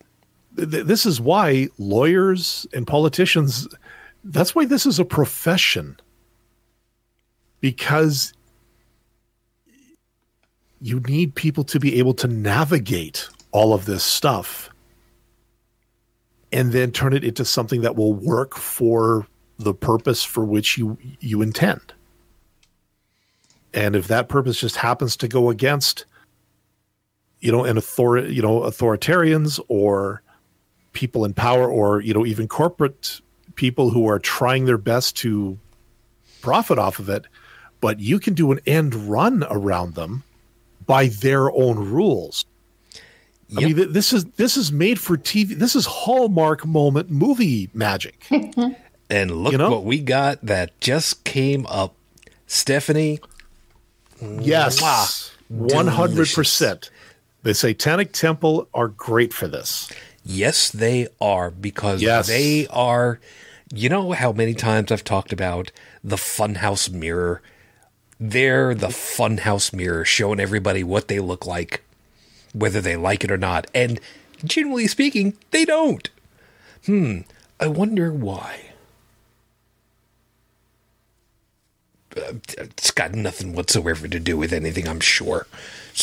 [0.56, 3.66] th- this is why lawyers and politicians
[4.22, 5.98] that's why this is a profession
[7.64, 8.34] because
[10.82, 14.68] you need people to be able to navigate all of this stuff
[16.52, 19.26] and then turn it into something that will work for
[19.58, 21.80] the purpose for which you you intend.
[23.72, 26.04] And if that purpose just happens to go against
[27.40, 30.20] you know an author you know authoritarians or
[30.92, 33.22] people in power or you know even corporate
[33.54, 35.58] people who are trying their best to
[36.42, 37.26] profit off of it
[37.84, 40.22] but you can do an end run around them
[40.86, 42.44] by their own rules
[43.56, 45.48] I mean, th- this is this is made for TV.
[45.64, 48.26] This is Hallmark moment movie magic.
[49.10, 49.70] And look You know?
[49.70, 51.94] what we got that just came up.
[52.46, 53.20] Stephanie,
[54.40, 54.80] Yes,
[55.48, 56.90] one hundred percent.
[57.42, 59.90] The Satanic Temple are great for this.
[60.24, 62.26] yes, they are because Yes.
[62.26, 63.20] they are.
[63.72, 65.70] You know how many times I've talked about
[66.02, 67.42] the funhouse mirror?
[68.26, 71.82] They're the funhouse mirror showing everybody what they look like,
[72.54, 73.66] whether they like it or not.
[73.74, 74.00] And
[74.42, 76.08] generally speaking, they don't.
[76.86, 77.18] Hmm.
[77.60, 78.60] I wonder why.
[82.16, 85.46] Uh, It's got nothing whatsoever to do with anything, I'm sure.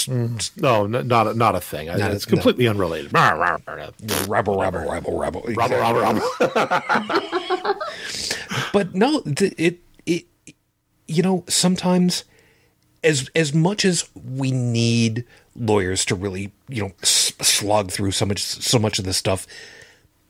[0.08, 1.90] No, n- not a, not a thing.
[1.90, 3.12] I- Not a- it's completely unrelated.
[3.14, 3.90] Rah, rah, rah, rah.
[4.28, 5.42] Rabble, rabble, rabble, rabble.
[5.56, 7.82] Rabble, rabble, rabble.
[8.74, 10.26] But no, it it
[11.12, 12.24] you know sometimes
[13.04, 15.26] as as much as we need
[15.56, 19.46] lawyers to really you know s- slog through so much so much of this stuff,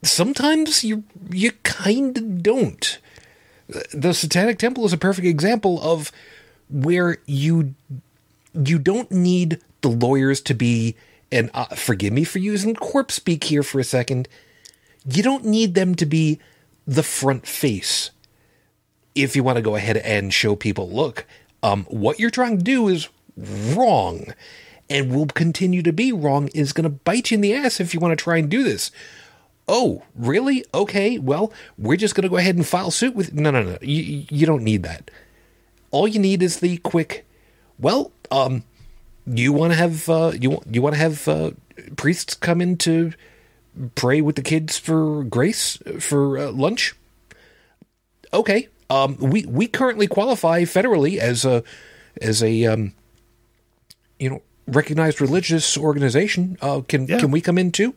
[0.04, 3.00] sometimes you you kind of don't.
[3.94, 6.12] The Satanic Temple is a perfect example of
[6.70, 7.76] where you
[8.54, 10.96] you don't need the lawyers to be
[11.32, 14.28] and uh, forgive me for using corpse speak here for a second.
[15.06, 16.40] You don't need them to be
[16.86, 18.12] the front face
[19.16, 21.26] if you want to go ahead and show people, look,
[21.64, 24.34] um, what you're trying to do is wrong
[24.90, 27.94] and will continue to be wrong is going to bite you in the ass if
[27.94, 28.92] you want to try and do this.
[29.68, 30.66] Oh, really?
[30.74, 33.34] Okay, well, we're just going to go ahead and file suit with.
[33.34, 33.78] No, no, no.
[33.82, 35.10] You, you don't need that.
[35.92, 37.26] All you need is the quick.
[37.80, 38.64] Well, um,
[39.26, 41.52] you want to have uh, you you want to have uh,
[41.96, 43.14] priests come in to
[43.96, 46.96] pray with the kids for grace for uh, lunch.
[48.34, 51.64] Okay, um, we we currently qualify federally as a
[52.22, 52.94] as a um,
[54.20, 56.58] you know recognized religious organization.
[56.62, 57.20] Uh, can Yeah.
[57.20, 57.96] can we come in too?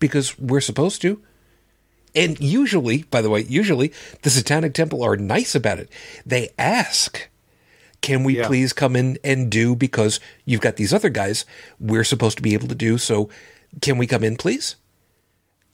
[0.00, 1.20] Because we're supposed to.
[2.14, 3.92] And usually, by the way, usually
[4.22, 5.88] the Satanic Temple are nice about it.
[6.26, 7.28] They ask,
[8.00, 8.46] "Can we Yeah.
[8.46, 11.44] please come in and do because you've got these other guys
[11.78, 13.28] we're supposed to be able to do, so
[13.80, 14.76] can we come in please?"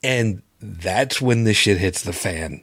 [0.03, 2.63] And that's when the shit hits the fan.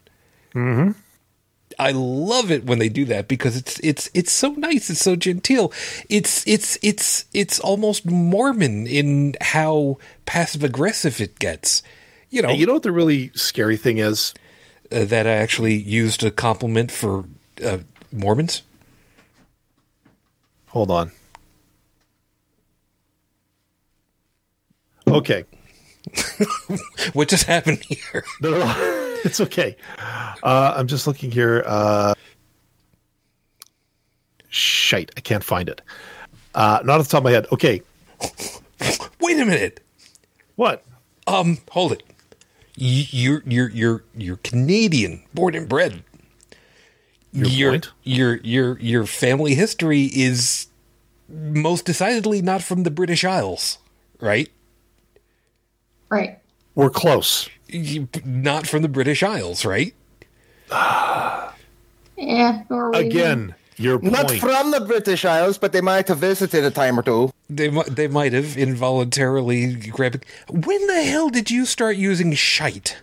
[1.80, 4.90] I love it when they do that because it's it's it's so nice.
[4.90, 5.72] It's so genteel.
[6.10, 11.84] It's it's it's it's almost Mormon in how passive aggressive it gets.
[12.30, 14.34] You know, And you know what the really scary thing is?
[14.92, 17.26] uh, that I actually used a compliment for
[17.64, 17.80] uh,
[18.12, 18.62] Mormons.
[20.68, 21.12] Hold on.
[25.08, 25.46] Okay.
[27.14, 28.24] What just happened here?
[29.26, 29.76] It's okay.
[30.44, 31.64] Uh, I'm just looking here.
[31.66, 32.14] Uh,
[34.50, 35.82] shite, I can't find it.
[36.56, 37.48] Uh, not off the top of my head.
[37.52, 37.82] Okay,
[39.20, 39.80] Wait a minute.
[40.56, 40.84] what?
[41.28, 42.04] Um, hold it.
[42.78, 46.04] Y- You're you're you're you're Canadian, born and bred.
[47.32, 47.92] Your point?
[48.04, 50.68] your your your family history is
[51.30, 53.78] most decidedly not from the British Isles,
[54.20, 54.50] right?
[56.10, 56.40] Right.
[56.76, 57.48] We're close.
[57.72, 59.94] You, not from the British Isles, right?
[62.18, 62.64] Yeah.
[62.70, 63.08] Norwegian.
[63.10, 64.12] Again, your point.
[64.14, 67.32] Not from the British Isles, but they might have visited a time or two.
[67.50, 70.24] They mi- they might have involuntarily grabbed.
[70.48, 73.02] When the hell did you start using shite?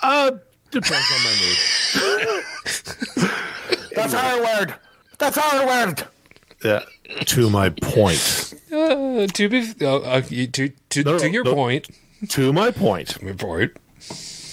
[0.00, 0.30] uh,
[0.70, 2.44] depends on my mood.
[3.96, 4.74] That's our word.
[5.18, 6.06] That's our word.
[6.64, 6.80] Uh,
[7.26, 8.54] to my point.
[8.72, 11.54] Uh, to be uh, uh, to to, No, to your no.
[11.54, 11.88] point,
[12.28, 13.22] To my point.
[13.22, 13.72] my point.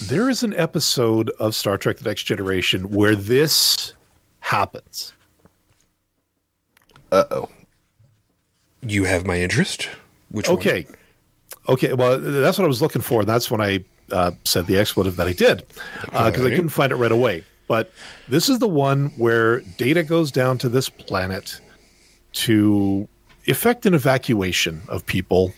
[0.03, 3.93] There is an episode of Star Trek The Next Generation where this
[4.39, 5.13] happens.
[7.11, 7.49] Uh oh.
[8.81, 9.89] You have my interest.
[10.29, 10.57] Which one?
[10.57, 10.85] Okay.
[11.67, 11.93] Okay.
[11.93, 13.25] Well, that's what I was looking for.
[13.25, 15.65] That's when I uh, said the expletive that I did
[16.01, 17.43] because I couldn't find it right away.
[17.67, 17.91] But
[18.27, 21.59] this is the one where Data goes down to this planet
[22.33, 23.07] to
[23.45, 25.53] effect an evacuation of people.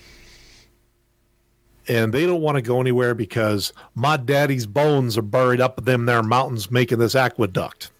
[1.87, 5.85] And they don't want to go anywhere because my daddy's bones are buried up in
[5.85, 7.91] them there mountains making this aqueduct.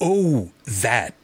[0.00, 1.14] Oh, that.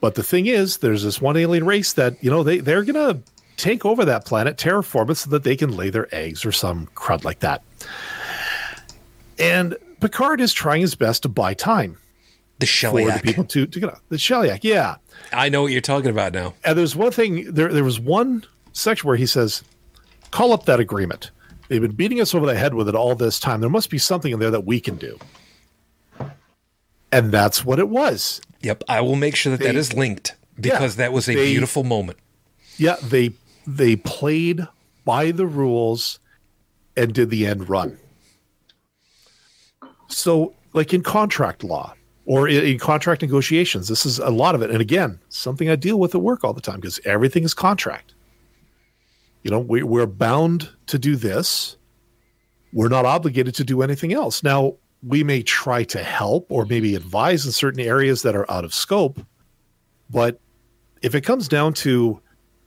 [0.00, 3.20] But the thing is, there's this one alien race that you know they they're gonna
[3.56, 6.86] take over that planet, terraform it so that they can lay their eggs or some
[6.94, 7.62] crud like that.
[9.38, 11.96] And Picard is trying his best to buy time
[12.58, 14.00] The for the people to to get out.
[14.10, 14.96] The Sheliak, yeah.
[15.32, 16.54] I know what you're talking about now.
[16.64, 19.64] And there's one thing there there was one section where he says,
[20.34, 21.30] "Call up that agreement.
[21.68, 23.60] They've been beating us over the head with it all this time.
[23.60, 25.16] There must be something in there that we can do."
[27.12, 28.40] And that's what it was.
[28.62, 31.52] Yep, I will make sure that that They- is linked because that was a they-
[31.52, 32.18] beautiful moment.
[32.76, 33.30] Yeah, they
[33.66, 34.66] they played
[35.04, 36.18] by the rules
[36.96, 37.96] and did the end run.
[40.08, 41.94] So, like in contract law
[42.26, 44.70] or in, in contract negotiations, this is a lot of it.
[44.70, 48.13] And again, something I deal with at work all the time because everything is contract.
[49.44, 51.76] You know, we, we're bound to do this.
[52.72, 54.42] We're not obligated to do anything else.
[54.42, 54.74] Now,
[55.06, 58.74] we may try to help or maybe advise in certain areas that are out of
[58.74, 59.20] scope,
[60.10, 60.40] but
[61.02, 62.20] if it comes down to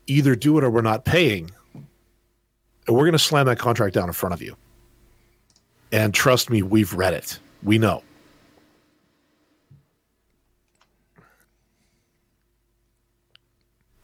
[0.06, 1.50] either do it or we're not paying,
[2.88, 4.56] we're going to slam that contract down in front of you.
[5.92, 7.40] And trust me, we've read it.
[7.64, 8.04] We know.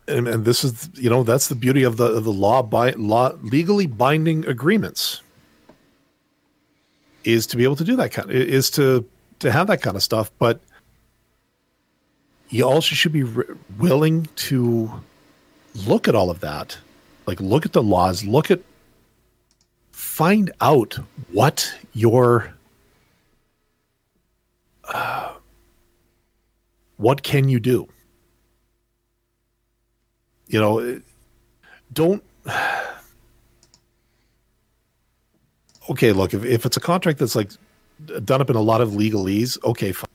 [0.08, 2.92] And, and this is, you know, that's the beauty of the of the law by
[2.92, 5.22] law legally binding agreements
[7.24, 9.06] is to be able to do that kind is to
[9.40, 10.30] to have that kind of stuff.
[10.40, 10.60] But
[12.50, 13.46] you also should be re-
[13.78, 14.92] willing to
[15.88, 16.78] look at all of that
[17.26, 18.60] like look at the laws look at
[19.92, 20.98] find out
[21.32, 22.54] what your
[24.86, 25.34] uh,
[26.98, 27.88] what can you do
[30.54, 31.02] you know
[31.92, 32.24] don't
[35.90, 37.50] okay look if, if it's a contract that's like
[38.24, 40.08] done up in a lot of legalese okay fine.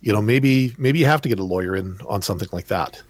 [0.00, 3.02] You know maybe maybe you have to get a lawyer in on something like that.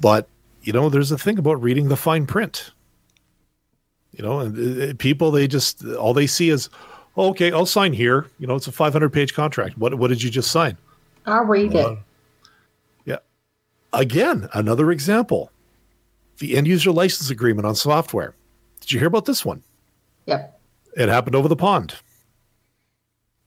[0.00, 0.28] But
[0.62, 2.72] you know there's a thing about reading the fine print.
[4.12, 6.68] You know and uh, people they just all they see is
[7.16, 8.26] oh, okay i'll sign here.
[8.38, 9.78] You know it's a 500 page contract.
[9.78, 10.76] What what did you just sign?
[11.24, 11.98] I'll read it.
[13.96, 15.50] Yeah again another example
[16.38, 18.34] the end user license agreement on software
[18.80, 19.62] did you hear about this one
[20.26, 20.60] Yep.
[20.96, 21.94] it happened over the pond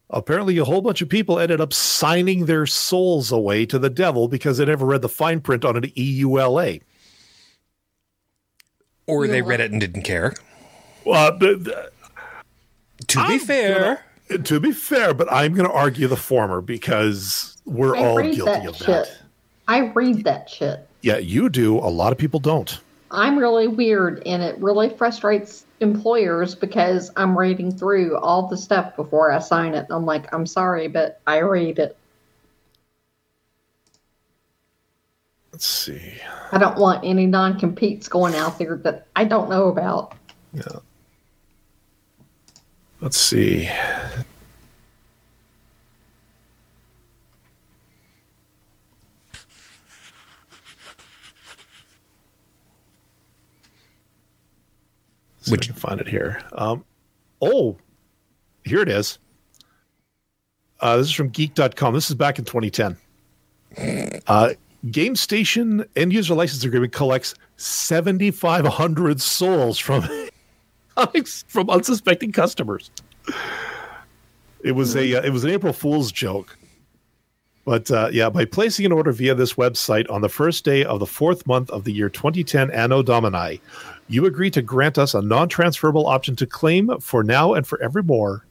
[0.10, 4.28] apparently a whole bunch of people ended up signing their souls away to the devil
[4.28, 6.82] because they never read the fine print on an eula
[9.08, 10.34] Or they read it and didn't care.
[11.06, 11.76] well, th- th-
[13.08, 14.06] To be I'm fair,
[14.44, 18.46] to be fair, but I'm going to argue the former because we're I all guilty
[18.46, 18.88] that of shit.
[18.88, 19.19] that.
[19.70, 20.88] I read that shit.
[21.02, 21.78] Yeah, you do.
[21.78, 22.82] A lot of people don't.
[23.12, 28.96] I'm really weird and it really frustrates employers because I'm reading through all the stuff
[28.96, 29.86] before I sign it.
[29.92, 31.96] I'm like, I'm sorry, but I read it.
[35.52, 36.14] Let's see.
[36.52, 40.16] I don't want any non competes going out there that I don't know about.
[40.52, 40.80] Yeah.
[43.02, 43.70] Let's see.
[55.50, 56.42] See if Which- I can find it here.
[56.54, 56.86] Um,
[57.42, 57.78] oh,
[58.64, 59.18] here it is.
[60.80, 61.94] Uh, this is from geek.com.
[61.94, 62.98] This is back in 2010.
[64.28, 64.54] Uh,
[64.92, 70.04] Game Station end user license agreement collects 7,500 souls from
[71.48, 72.90] from unsuspecting customers.
[74.64, 76.58] It was a uh, it was an April Fool's joke.
[77.66, 81.00] But uh, yeah, by placing an order via this website on the first day of
[81.00, 83.62] the fourth month of the year 2010 Anno Domini,
[84.10, 88.46] you agree to grant us a non-transferable option to claim for now and for forevermore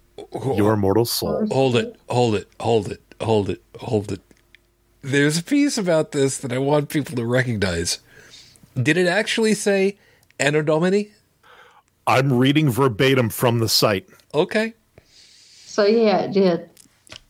[0.56, 1.46] your mortal soul.
[1.50, 4.20] hold it, hold it, hold it, hold it, hold it.
[5.02, 7.98] There's a piece about this that I want people to recognize.
[8.80, 9.98] Did it actually say
[10.38, 11.10] Anno Domini?
[12.06, 14.08] I'm reading verbatim from the site.
[14.34, 14.74] Okay.
[15.66, 16.70] So, yeah, it did.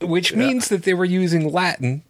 [0.00, 2.02] Which means that they were using Latin,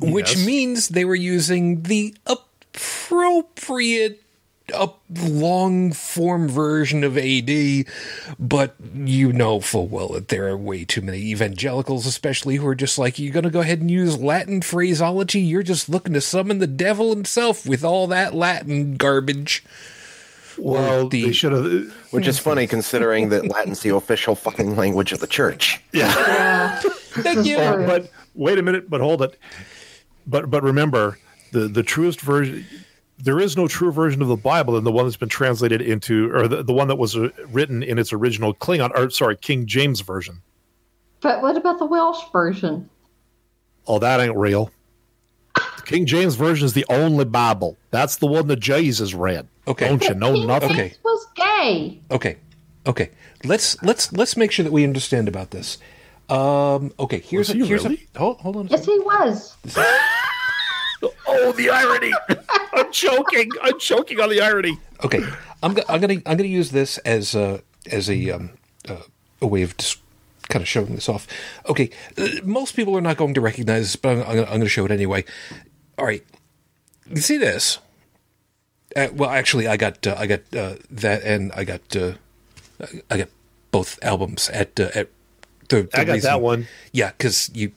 [0.00, 0.46] which Yes.
[0.46, 4.21] means they were using the appropriate
[4.74, 7.86] up long form version of AD,
[8.38, 12.74] but you know full well that there are way too many evangelicals, especially who are
[12.74, 15.40] just like, you're going to go ahead and use Latin phraseology.
[15.40, 19.64] You're just looking to summon the devil himself with all that Latin garbage.
[20.58, 21.94] Well, the- they should have.
[22.10, 25.82] Which is funny considering that Latin's the official fucking language of the church.
[25.92, 26.14] Yeah.
[26.14, 26.78] Yeah.
[26.80, 27.56] Thank you.
[27.56, 27.86] True.
[27.86, 29.38] but wait a minute, but hold it.
[30.26, 31.18] But but remember,
[31.52, 32.66] the the truest version
[33.18, 36.30] there is no true version of the Bible than the one that's been translated into,
[36.34, 39.66] or the, the one that was uh, written in its original Klingon, or sorry, King
[39.66, 40.42] James version.
[41.20, 42.90] But what about the Welsh version?
[43.86, 44.70] Oh, that ain't real.
[45.54, 47.76] The King James version is the only Bible.
[47.90, 49.46] That's the one that Jesus read.
[49.66, 49.88] Okay.
[49.88, 50.70] Don't you know King nothing?
[50.72, 50.94] Okay.
[51.04, 52.00] Was gay.
[52.10, 52.36] Okay,
[52.86, 53.10] okay.
[53.44, 55.78] Let's let's let's make sure that we understand about this.
[56.28, 58.08] Um, okay, here's Was a, he here's really?
[58.14, 58.66] a hold, hold on.
[58.66, 59.56] A Yes, he was.
[61.26, 62.12] Oh, the irony!
[62.72, 63.50] I'm choking.
[63.62, 64.78] I'm choking on the irony.
[65.04, 65.22] Okay,
[65.62, 68.50] I'm go- I'm gonna I'm gonna use this as a as a um
[68.88, 68.96] uh,
[69.40, 69.98] a way of just
[70.48, 71.26] kind of showing this off.
[71.68, 74.84] Okay, uh, most people are not going to recognize this, but I'm, I'm, gonna, show
[74.84, 75.24] it anyway.
[75.98, 76.24] All right,
[77.08, 77.78] you see this?
[78.94, 82.12] Uh, well, actually, I got uh, I got uh, that, and I got uh,
[83.10, 83.28] I got
[83.70, 85.08] both albums at uh, at
[85.68, 85.82] the.
[85.84, 86.66] the I got reason- that one.
[86.92, 87.72] Yeah, because you.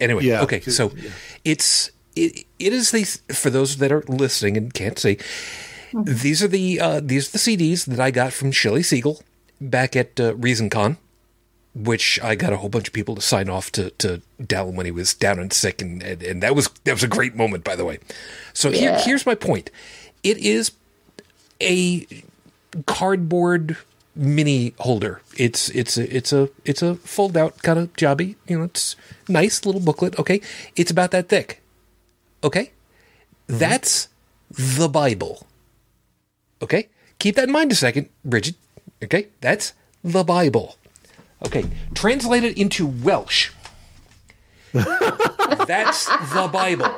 [0.00, 0.92] Anyway, Yeah, okay, 'cause- so
[1.44, 5.18] it's it, it is the for those that are listening and can't see.
[5.92, 9.22] These are the uh, these are the CDs that I got from Shelley Siegel
[9.60, 10.96] back at uh, ReasonCon,
[11.74, 14.86] which I got a whole bunch of people to sign off to to Dallin when
[14.86, 17.64] he was down and sick, and, and and that was that was a great moment,
[17.64, 17.98] by the way.
[18.52, 19.70] So here here's my point:
[20.22, 20.72] it is
[21.60, 22.06] a
[22.86, 23.76] cardboard
[24.14, 25.20] mini holder.
[25.36, 28.36] It's it's a it's a it's a fold out kind of jobby.
[28.48, 28.96] You know, it's
[29.28, 30.18] nice little booklet.
[30.18, 30.40] Okay,
[30.76, 31.61] it's about that thick.
[32.44, 32.70] Okay,
[33.46, 34.08] that's
[34.50, 35.46] the Bible.
[36.62, 36.88] Okay,
[37.18, 38.56] keep that in mind a second, Bridget.
[39.02, 39.72] Okay, that's
[40.04, 40.76] the Bible.
[41.46, 41.64] Okay,
[41.94, 43.50] translate it into Welsh.
[44.72, 46.94] that's the Bible.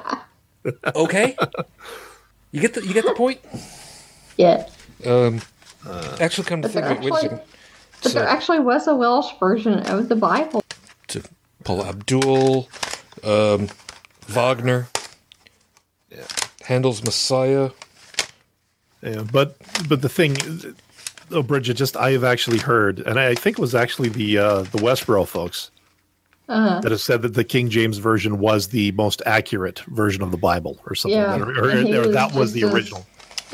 [0.95, 1.37] Okay,
[2.53, 3.41] you get the you get the point.
[4.37, 4.67] Yeah.
[5.05, 5.41] Um
[6.21, 7.41] Actually, come to think there of it, wait a actually, second.
[8.03, 10.65] but there actually was a Welsh version of the Bible.
[11.09, 11.23] to
[11.63, 12.69] Paula Abdul,
[13.23, 13.69] um,
[14.27, 14.89] Wagner,
[16.65, 17.71] Handel's Messiah.
[19.03, 19.57] Yeah, but
[19.89, 20.37] but the thing,
[21.31, 24.63] oh, Bridget, just I have actually heard, and I think it was actually the uh,
[24.63, 25.71] the Westboro folks
[26.47, 30.37] that have said that the King James version was the most accurate version of the
[30.39, 31.19] Bible, or something.
[31.19, 33.07] Yeah, like that, or, or- or was that was the as- original.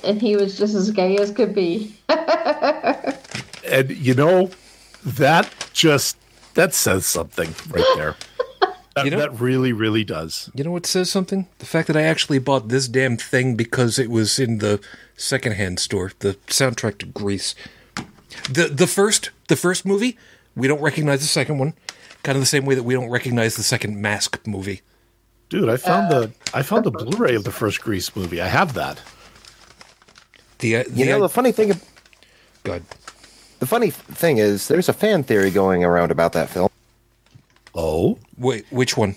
[0.05, 1.95] And he was just as gay as could be.
[2.09, 4.51] And you know,
[5.05, 6.16] that just
[6.55, 8.16] that says something right there.
[9.01, 10.51] That, You know- that really, really does.
[10.55, 11.47] You know what says something?
[11.59, 14.81] The fact that I actually bought this damn thing because it was in the
[15.16, 17.55] secondhand store, the soundtrack to Grease.
[18.51, 20.16] The the first the first movie,
[20.55, 21.74] we don't recognize the second one.
[22.22, 24.82] Kind of the same way that we don't recognize the second Mask movie.
[25.48, 28.40] Dude, I found the I found the Blu-ray of the first Grease movie.
[28.40, 29.01] I have that.
[30.60, 31.81] The, uh, You know, the funny thing,
[32.64, 32.85] Good.
[33.60, 36.68] the funny thing is, there's a fan theory going around about that film.
[37.75, 39.17] Oh, Wait, which one?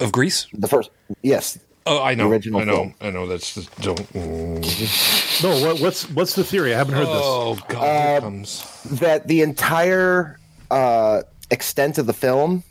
[0.00, 0.46] Of Grease?
[0.52, 0.90] The first,
[1.22, 2.30] yes, Oh, I know.
[2.30, 2.76] original I know.
[2.76, 2.94] film.
[3.00, 3.26] I know.
[3.26, 4.14] That's just don't.
[4.14, 5.66] no!
[5.66, 6.74] What, what's what's the theory?
[6.74, 7.22] I haven't heard this.
[7.22, 8.82] Oh God, here comes.
[8.84, 10.40] that the entire
[10.70, 12.64] uh, extent of the film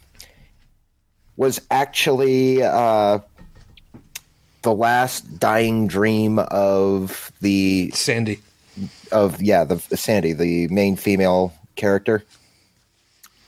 [1.38, 3.20] was actually uh,
[4.64, 8.40] the last dying dream of the Sandy.
[9.12, 12.24] of yeah the Sandy, the main female character.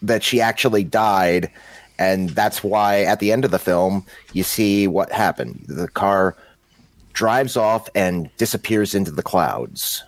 [0.02, 1.50] That she actually died,
[1.98, 5.66] and that's why at the end of the film you see what happened.
[5.68, 6.36] The car
[7.14, 10.04] drives off and disappears into the clouds.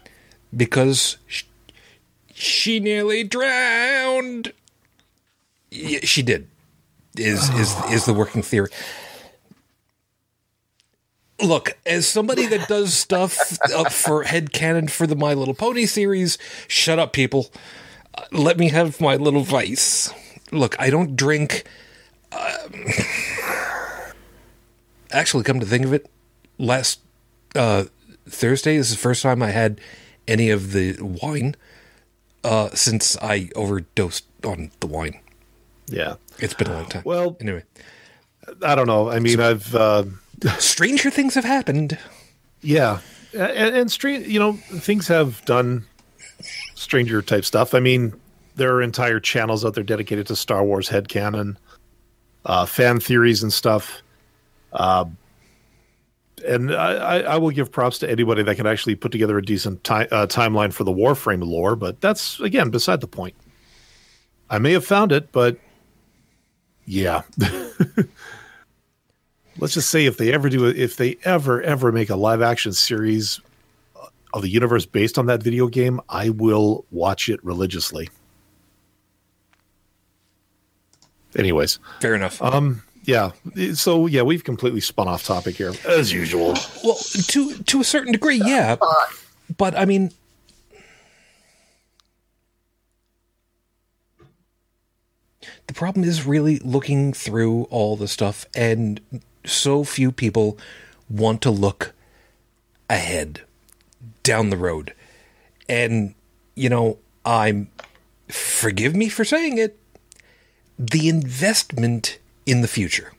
[0.55, 1.17] because
[2.33, 4.53] she, nearly drowned.
[5.71, 6.47] Yeah, she did.
[7.17, 8.69] Is is is the working theory?
[11.41, 16.37] Look, as somebody that does stuff up for headcanon for the My Little Pony series,
[16.67, 17.51] shut up, people.
[18.31, 20.13] Let me have my little vice.
[20.51, 21.63] Look, I don't drink.
[22.31, 22.85] Um,
[25.11, 26.09] actually, come to think of it,
[26.57, 26.99] last
[27.55, 27.85] uh,
[28.27, 29.79] Thursday is the first time I had
[30.27, 31.55] any of the wine
[32.43, 35.19] uh, since I overdosed on the wine.
[35.87, 36.15] Yeah.
[36.39, 37.03] It's been a long time.
[37.05, 37.63] Well- anyway,
[38.61, 39.09] I don't know.
[39.09, 40.03] I mean, I've uh,
[40.59, 41.97] stranger things have happened.
[42.61, 42.99] yeah,
[43.33, 44.27] and, and strange.
[44.27, 45.85] You know, things have done
[46.77, 47.73] stranger type stuff.
[47.73, 48.13] I mean,
[48.55, 51.57] there are entire channels out there dedicated to Star Wars headcanon,
[52.45, 54.01] uh, fan theories, and stuff.
[54.71, 55.05] Uh,
[56.47, 59.83] and I, I, will give props to anybody that can actually put together a decent
[59.83, 63.33] ti- uh, timeline for the Warframe lore, but that's again beside the point.
[64.49, 65.57] I may have found it, but
[66.85, 67.23] yeah.
[69.59, 72.73] Let's just say if they ever do if they ever ever make a live action
[72.73, 73.41] series
[74.37, 78.09] of the universe based on that video game, I will watch it religiously.
[81.35, 82.41] Anyways, Fair enough.
[82.41, 83.31] um, yeah.
[83.73, 86.55] So yeah, we've completely spun off topic here as usual.
[86.83, 86.95] Well,
[87.27, 88.77] to to a certain degree, yeah.
[89.57, 90.11] But I mean,
[95.67, 98.99] the problem is really looking through all the stuff, and
[99.45, 100.57] so few people
[101.09, 101.93] want to look
[102.89, 103.41] ahead,
[104.27, 104.93] down the road,
[105.69, 106.13] and
[106.55, 107.69] you know, I'm.
[108.27, 109.79] Forgive me for saying it.
[110.77, 113.13] The investment in the future.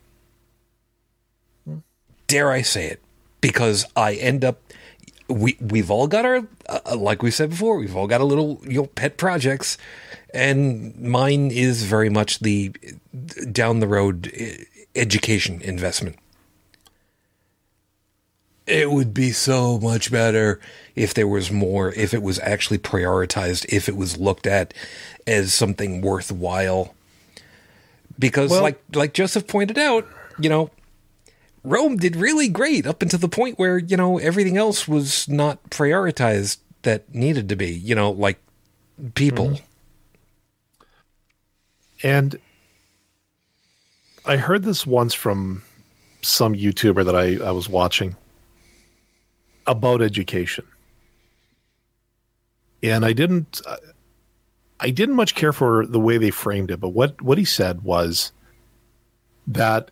[2.27, 3.01] Dare I say it?
[3.41, 4.61] Because I end up
[5.29, 8.61] we we've all got our uh, like we said before we've all got a little
[8.65, 9.77] you know pet projects
[10.33, 12.75] and mine is very much the
[13.53, 14.33] down the road
[14.95, 16.17] education investment
[18.69, 20.61] it would be so much better
[20.95, 24.75] if there was more if it was actually prioritized if it was looked at
[25.27, 26.95] as something worthwhile.
[28.19, 30.07] Because Well- like like Joseph pointed out
[30.39, 30.71] you know
[31.65, 35.63] Rome did really great up until the point where, you know, everything else was not
[35.71, 38.39] prioritized that needed to be, you know, like
[39.15, 39.49] people.
[39.49, 39.65] Mm-hmm.
[42.03, 42.39] And
[44.25, 45.63] I heard this once from
[46.23, 48.17] some YouTuber that I, I was watching
[49.69, 50.65] about education.
[52.83, 53.61] And I didn't
[54.81, 57.83] I didn't much care for the way they framed it, but what, what he said
[57.83, 58.33] was
[59.47, 59.91] that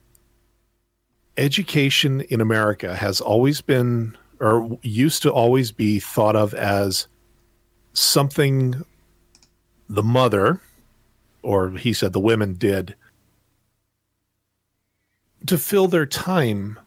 [1.36, 7.08] education in America has always been or used to always be thought of as
[7.94, 8.84] something
[9.88, 10.60] the mother
[11.42, 12.94] or he said the women did
[15.46, 16.78] to fill their time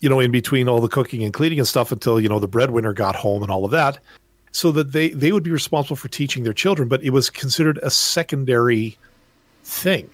[0.00, 2.48] you know in between all the cooking and cleaning and stuff until you know the
[2.48, 3.98] breadwinner got home and all of that
[4.52, 7.78] so that they they would be responsible for teaching their children but it was considered
[7.82, 8.96] a secondary
[9.64, 10.10] thing.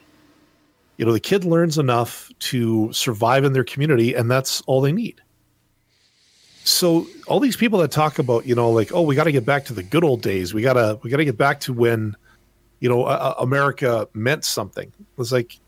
[0.96, 4.92] You know the kid learns enough to survive in their community and that's all they
[4.92, 5.20] need.
[6.64, 9.46] So all these people that talk about you know like oh we got to get
[9.46, 10.52] back to the good old days.
[10.52, 12.16] We got to we got to get back to when
[12.80, 14.88] you know uh, america meant something.
[14.88, 15.58] It was like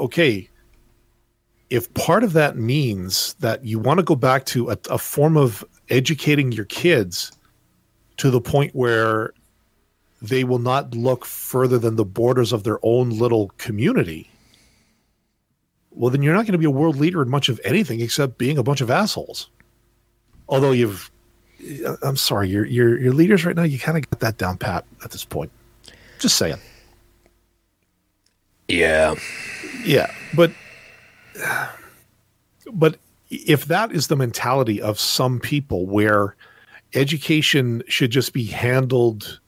[0.00, 0.48] okay
[1.72, 5.36] if part of that means that you want to go back to a, a form
[5.36, 7.32] of educating your kids
[8.18, 9.32] to the point where
[10.20, 14.30] they will not look further than the borders of their own little community
[15.94, 18.38] well then you're not going to be a world leader in much of anything except
[18.38, 19.50] being a bunch of assholes.
[20.48, 21.10] Although you've
[22.02, 24.84] i'm sorry your your your leaders right now you kind of got that down pat
[25.04, 25.50] at this point.
[26.18, 26.58] Just saying.
[28.68, 29.14] Yeah.
[29.84, 30.52] yeah but
[32.72, 32.98] but
[33.30, 36.36] if that is the mentality of some people where
[36.94, 39.40] education should just be handled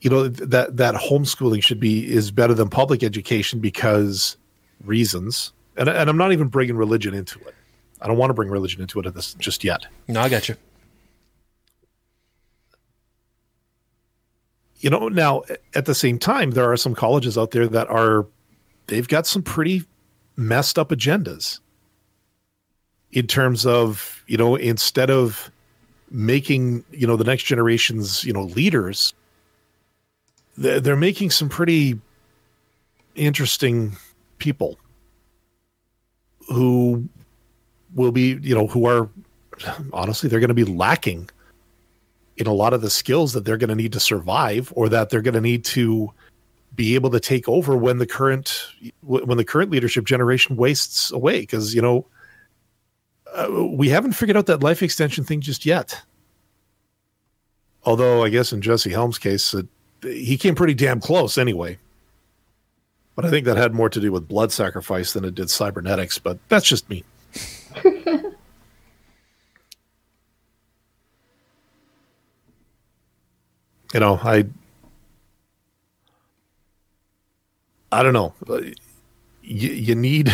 [0.00, 4.36] you know that that homeschooling should be is better than public education because
[4.84, 5.52] reasons.
[5.76, 7.54] And, and i'm not even bringing religion into it.
[8.00, 9.86] I don't want to bring religion into it at this just yet.
[10.08, 10.56] No, I got you.
[14.80, 15.42] you know now
[15.74, 18.26] at the same time there are some colleges out there that are
[18.86, 19.84] they've got some pretty
[20.40, 21.60] messed up agendas
[23.12, 25.50] in terms of you know instead of
[26.10, 29.14] making you know the next generation's you know leaders
[30.56, 31.98] they're, making some pretty
[33.14, 33.96] interesting
[34.38, 34.76] people
[36.48, 37.08] who
[37.94, 39.08] will be you know who are
[39.92, 41.28] honestly they're going to be lacking
[42.36, 45.10] in a lot of the skills that they're going to need to survive or that
[45.10, 46.12] they're going to need to
[46.74, 48.66] be able to take over when the current
[49.02, 52.06] when the current leadership generation wastes away because you know
[53.34, 56.00] uh, we haven't figured out that life extension thing just yet.
[57.84, 59.66] Although i guess in Jesse Helms' case it,
[60.02, 61.78] he came pretty damn close anyway.
[63.16, 66.18] But i think that had more to do with blood sacrifice than it did cybernetics
[66.18, 67.04] but that's just me.
[73.92, 74.44] You know i
[77.92, 78.34] i don't know.
[79.42, 80.32] You, you need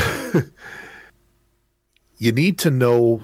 [2.19, 3.23] you need to know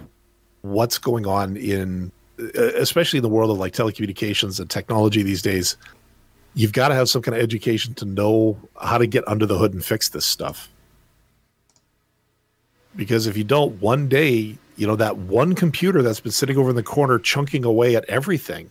[0.62, 2.12] what's going on in
[2.54, 5.76] especially in the world of like telecommunications and technology these days.
[6.54, 9.56] You've got to have some kind of education to know how to get under the
[9.56, 10.68] hood and fix this stuff.
[12.94, 16.70] Because if you don't one day you know that one computer that's been sitting over
[16.70, 18.70] in the corner chunking away at everything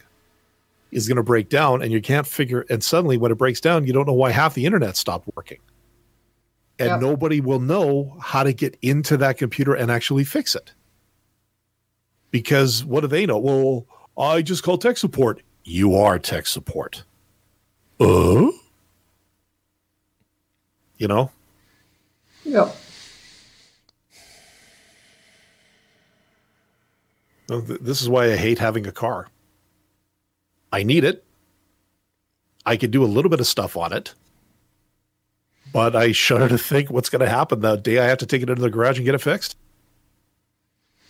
[0.91, 3.85] is going to break down and you can't figure and suddenly when it breaks down
[3.85, 5.59] you don't know why half the internet stopped working.
[6.79, 7.01] And yep.
[7.01, 10.73] nobody will know how to get into that computer and actually fix it.
[12.31, 13.37] Because what do they know?
[13.37, 13.85] Well
[14.17, 15.41] i just call tech support.
[15.63, 17.03] You are tech support.
[17.99, 18.49] Uh?
[20.97, 21.31] You know?
[22.43, 22.71] Yeah
[27.59, 29.27] this is why i hate having a car.
[30.71, 31.23] I need it.
[32.65, 34.13] I could do a little bit of stuff on it.
[35.73, 38.41] But I shudder to think what's going to happen that day I have to take
[38.41, 39.55] it into the garage and get it fixed.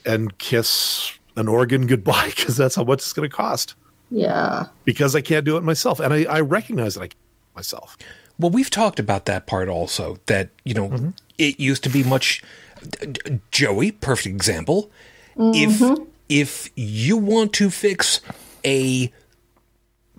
[0.05, 3.75] And kiss an organ goodbye because that's how much it's going to cost.
[4.09, 4.67] Yeah.
[4.85, 5.99] Because I can't do it myself.
[5.99, 7.97] And I, I recognize that I can't do it myself.
[8.37, 10.17] Well, we've talked about that part also.
[10.25, 11.09] That you know, mm-hmm.
[11.37, 12.43] it used to be much.
[12.81, 14.89] D- D- Joey, perfect example.
[15.37, 15.53] Mm-hmm.
[15.53, 18.21] If if you want to fix
[18.65, 19.11] a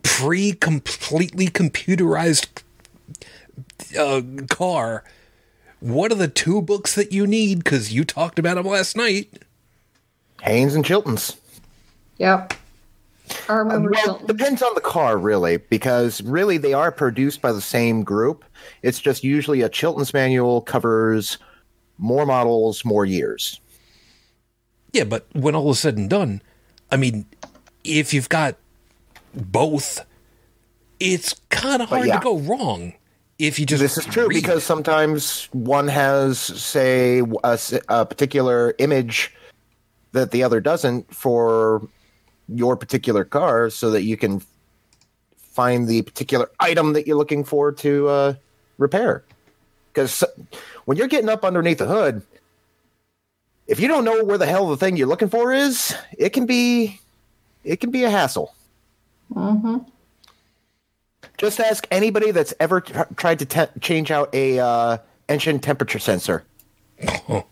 [0.02, 2.62] pre completely computerized
[3.98, 5.04] uh, car,
[5.80, 7.64] what are the two books that you need?
[7.64, 9.42] Because you talked about them last night.
[10.42, 11.36] Haynes and Chilton's.
[12.18, 12.54] Yep.
[13.48, 14.26] I remember Well, Chilton.
[14.26, 18.44] depends on the car, really, because really they are produced by the same group.
[18.82, 21.38] It's just usually a Chilton's manual covers
[21.98, 23.60] more models, more years.
[24.92, 26.42] Yeah, but when all is said and done,
[26.90, 27.24] I mean,
[27.84, 28.56] if you've got
[29.34, 30.04] both,
[31.00, 32.18] it's kind of hard yeah.
[32.18, 32.94] to go wrong.
[33.38, 34.66] If you just This is true because it.
[34.66, 39.34] sometimes one has, say, a particular image
[40.12, 41.88] that the other doesn't for
[42.48, 44.42] your particular car, so that you can
[45.36, 48.34] find the particular item that you're looking for to uh,
[48.78, 49.24] repair.
[49.92, 50.22] Because
[50.84, 52.22] when you're getting up underneath the hood,
[53.66, 56.46] if you don't know where the hell the thing you're looking for is, it can
[56.46, 57.00] be
[57.64, 58.54] it can be a hassle.
[59.32, 59.78] Hmm
[61.38, 64.98] Just ask anybody that's ever tr- tried to te- change out a uh,
[65.28, 66.44] engine temperature sensor.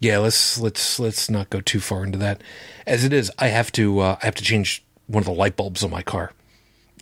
[0.00, 2.42] yeah, let's let's let's not go too far into that.
[2.86, 5.56] As it is, I have to uh, I have to change one of the light
[5.56, 6.32] bulbs on my car,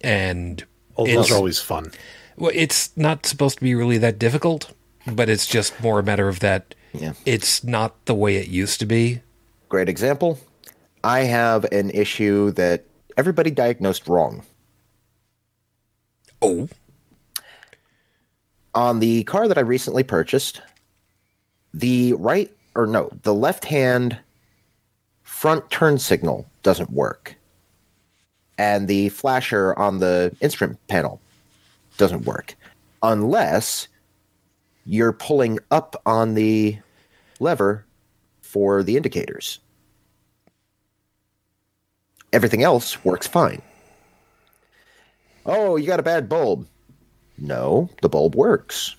[0.02, 0.64] and
[0.96, 1.92] Oh, those it's- are always fun.
[2.36, 4.72] Well, it's not supposed to be really that difficult,
[5.06, 6.74] but it's just more a matter of that.
[6.92, 7.14] Yeah.
[7.26, 9.22] It's not the way it used to be.
[9.68, 10.38] Great example.
[11.08, 12.84] I have an issue that
[13.16, 14.44] everybody diagnosed wrong.
[16.42, 16.68] Oh,
[18.74, 20.60] On the car that I recently purchased,
[21.72, 24.18] the right or no, the left hand
[25.22, 27.36] front turn signal doesn't work.
[28.58, 31.22] And the flasher on the instrument panel
[31.96, 32.54] doesn't work
[33.02, 33.88] unless
[34.84, 36.76] you're pulling up on the
[37.40, 37.86] lever
[38.42, 39.58] for the indicators.
[42.32, 43.62] Everything else works fine.
[45.46, 46.66] Oh, you got a bad bulb.
[47.38, 48.96] No, the bulb works.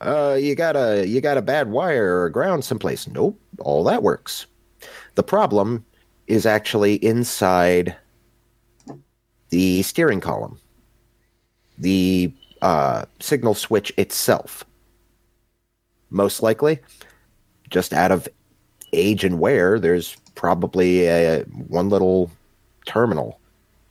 [0.00, 3.08] Uh, you got a you got a bad wire or ground someplace.
[3.08, 4.46] Nope, all that works.
[5.14, 5.84] The problem
[6.26, 7.96] is actually inside
[9.50, 10.58] the steering column,
[11.78, 12.32] the
[12.62, 14.64] uh, signal switch itself.
[16.10, 16.80] Most likely,
[17.70, 18.28] just out of
[18.94, 22.30] age and wear, there's probably a, one little
[22.86, 23.38] terminal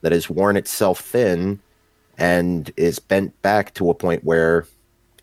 [0.02, 1.60] that has worn itself thin
[2.18, 4.66] and is bent back to a point where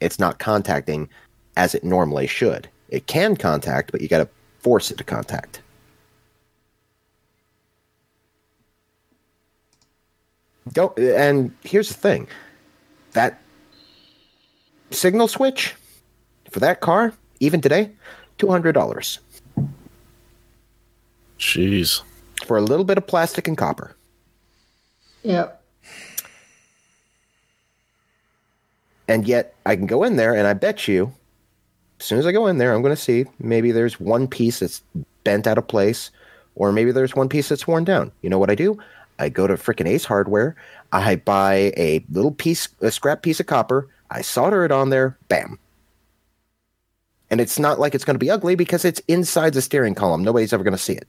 [0.01, 1.09] it's not contacting
[1.57, 2.69] as it normally should.
[2.89, 4.29] It can contact, but you got to
[4.59, 5.61] force it to contact.
[10.73, 12.29] Don't, and here's the thing
[13.13, 13.41] that
[14.91, 15.75] signal switch
[16.51, 17.91] for that car, even today,
[18.39, 19.19] $200
[21.41, 22.03] Jeez.
[22.47, 23.97] for a little bit of plastic and copper.
[25.23, 25.63] Yep.
[29.09, 31.13] And yet I can go in there and I bet you,
[31.99, 34.61] as soon as I go in there, I'm going to see maybe there's one piece
[34.61, 34.83] that's
[35.25, 36.11] bent out of place,
[36.55, 38.13] or maybe there's one piece that's worn down.
[38.23, 38.79] You know what I do?
[39.19, 40.57] I go to freaking Ace Hardware.
[40.93, 43.89] I buy a little piece, a scrap piece of copper.
[44.11, 45.19] I solder it on there.
[45.29, 45.59] Bam.
[47.31, 50.25] And it's not like it's going to be ugly because it's inside the steering column.
[50.25, 51.07] Nobody's ever going to see it.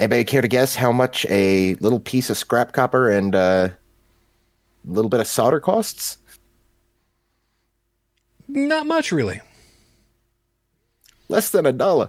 [0.00, 4.90] Anybody care to guess how much a little piece of scrap copper and uh, a
[4.90, 6.16] little bit of solder costs?
[8.48, 9.42] not much really.
[11.28, 12.08] Less than a dollar.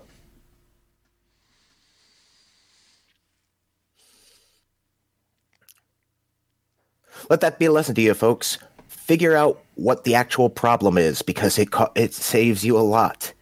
[7.29, 8.57] Let that be a lesson to you, folks.
[8.87, 13.33] Figure out what the actual problem is because it co- it saves you a lot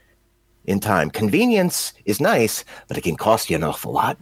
[0.65, 1.11] in time.
[1.11, 4.17] Convenience is nice, but it can cost you an awful lot.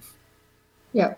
[0.97, 1.13] Yeah.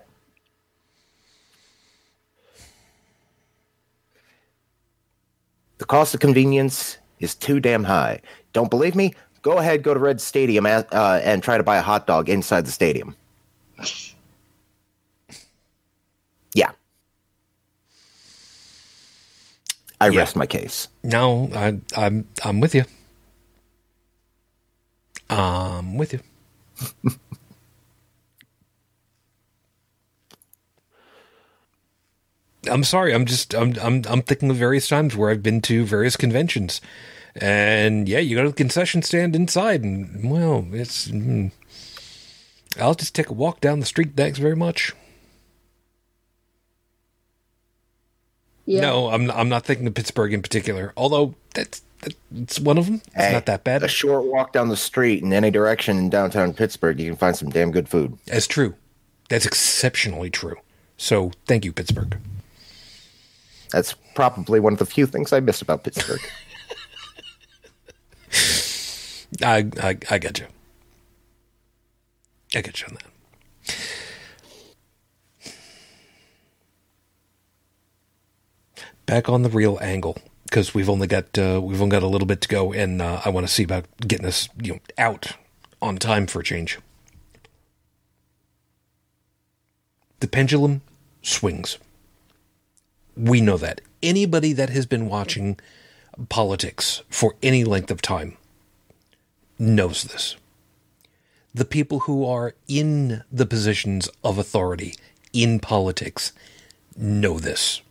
[5.77, 8.19] The cost of convenience is too damn high.
[8.51, 9.13] Don't believe me?
[9.41, 12.27] Go ahead, go to Red Stadium uh, uh and try to buy a hot dog
[12.27, 13.15] inside the stadium.
[16.53, 16.71] Yeah.
[20.01, 20.19] I yeah.
[20.19, 20.89] rest my case.
[21.03, 22.83] No, I, am I'm, I'm with you.
[25.29, 26.19] I'm with you.
[32.67, 33.13] I'm sorry.
[33.13, 36.81] I'm just I'm I'm I'm thinking of various times where I've been to various conventions,
[37.35, 41.07] and yeah, you go to the concession stand inside, and well, it's.
[41.07, 41.51] mm,
[42.79, 44.11] I'll just take a walk down the street.
[44.15, 44.93] Thanks very much.
[48.65, 48.81] Yeah.
[48.81, 50.93] No, I'm I'm not thinking of Pittsburgh in particular.
[50.95, 51.81] Although that's
[52.31, 52.95] that's one of them.
[53.07, 53.83] It's Hey, not that bad.
[53.83, 57.35] A short walk down the street in any direction in downtown Pittsburgh, you can find
[57.35, 58.17] some damn good food.
[58.25, 58.75] That's true.
[59.29, 60.57] That's exceptionally true.
[60.97, 62.17] So thank you, Pittsburgh.
[63.71, 66.21] That's probably one of the few things I miss about Pittsburgh.
[69.43, 70.47] I I, I get you.
[72.55, 73.05] I get you on that.
[79.05, 82.27] Back on the real angle because we've only got uh, we've only got a little
[82.27, 85.33] bit to go, and uh, I want to see about getting this you know out
[85.81, 86.79] on time for a change.
[90.19, 90.81] The pendulum
[91.21, 91.77] swings.
[93.19, 93.81] We know that.
[94.01, 95.59] Anybody that has been watching
[96.29, 98.37] politics for any length of time
[99.57, 100.37] knows this.
[101.53, 104.95] The people who are in the positions of authority
[105.33, 106.31] in politics
[106.95, 107.81] know this.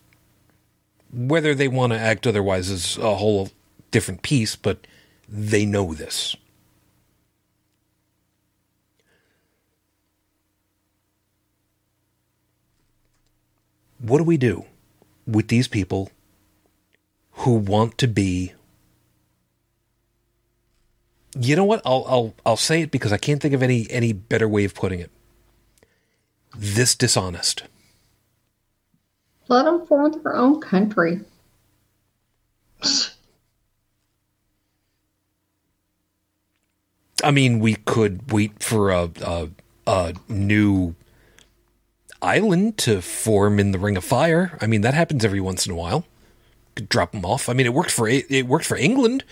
[1.13, 3.51] Whether they want to act otherwise is a whole
[3.91, 4.87] different piece, but
[5.29, 6.37] they know this.
[13.99, 14.65] What do we do
[15.29, 16.11] with these people
[17.33, 18.55] who want to be
[21.39, 21.83] you know what?
[21.85, 24.75] I'll I'll I'll say it because I can't think of any any better way of
[24.75, 25.11] putting it.
[26.57, 27.65] This dishonest.
[29.49, 31.21] Let them form their own country.
[37.23, 39.49] I mean, we could wait for a a,
[39.87, 40.95] a new
[42.23, 44.57] island to form in the Ring of Fire.
[44.61, 46.05] I mean, that happens every once in a while.
[46.75, 47.49] Could drop them off.
[47.49, 49.25] I mean, it worked for it, it worked for England.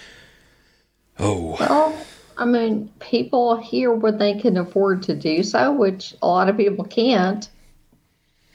[1.18, 1.96] Oh, Well,
[2.36, 6.56] I mean, people here when they can afford to do so, which a lot of
[6.56, 7.48] people can't.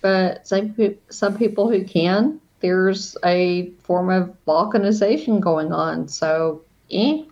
[0.01, 0.75] But some
[1.09, 6.07] some people who can, there's a form of balkanization going on.
[6.07, 7.23] So, eh.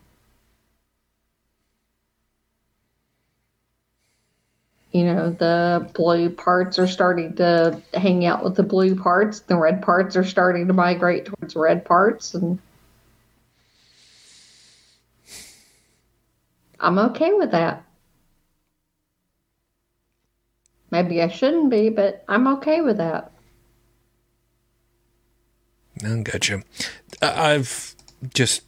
[4.92, 9.42] You know, the blue parts are starting to hang out with the blue parts.
[9.42, 12.58] The red parts are starting to migrate towards red parts, and
[16.80, 17.84] I'm okay with that.
[20.90, 23.32] Maybe I shouldn't be, but I'm okay with that.
[26.04, 26.64] I gotcha.
[27.22, 27.96] I've
[28.34, 28.64] just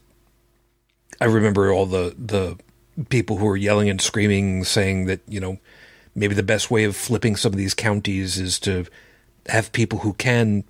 [1.19, 2.57] I remember all the the
[3.09, 5.57] people who were yelling and screaming, saying that you know
[6.15, 8.85] maybe the best way of flipping some of these counties is to
[9.47, 10.63] have people who can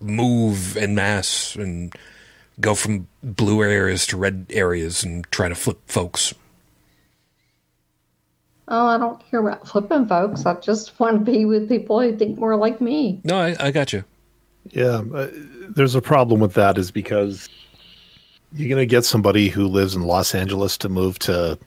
[0.00, 1.94] move en masse and
[2.60, 6.34] go from blue areas to red areas and try to flip folks.
[8.68, 10.46] Oh, I don't care about flipping folks.
[10.46, 13.20] I just want to be with people who think more like me.
[13.24, 14.04] No, I, I got you.
[14.70, 15.28] Yeah, uh,
[15.68, 17.48] there's a problem with that is because
[18.54, 21.58] you're going to get somebody who lives in Los Angeles to move to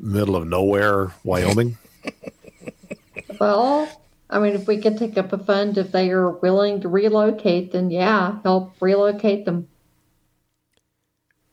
[0.00, 1.76] middle of nowhere, Wyoming.
[3.40, 3.88] Well,
[4.28, 7.72] I mean, if we could take up a fund if they are willing to relocate,
[7.72, 9.66] then yeah, help relocate them.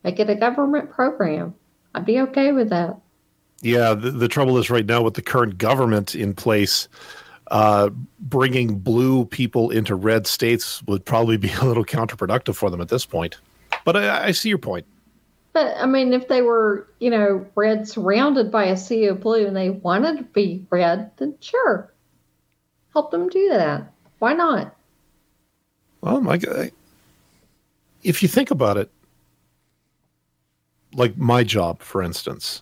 [0.04, 1.56] Make it a government program.
[1.96, 3.00] I'd be okay with that.
[3.62, 6.90] Yeah, the, the trouble is right now with the current government in place,
[7.50, 12.82] uh, bringing blue people into red states would probably be a little counterproductive for them
[12.82, 13.38] at this point.
[13.86, 14.86] But I, I see your point.
[15.58, 19.48] But I mean, if they were, you know, red surrounded by a sea of blue
[19.48, 21.92] and they wanted to be red, then sure,
[22.94, 23.92] help them do that.
[24.20, 24.76] Why not?
[26.02, 26.70] Well, my guy,
[28.04, 28.92] if you think about it,
[30.94, 32.62] like my job, for instance,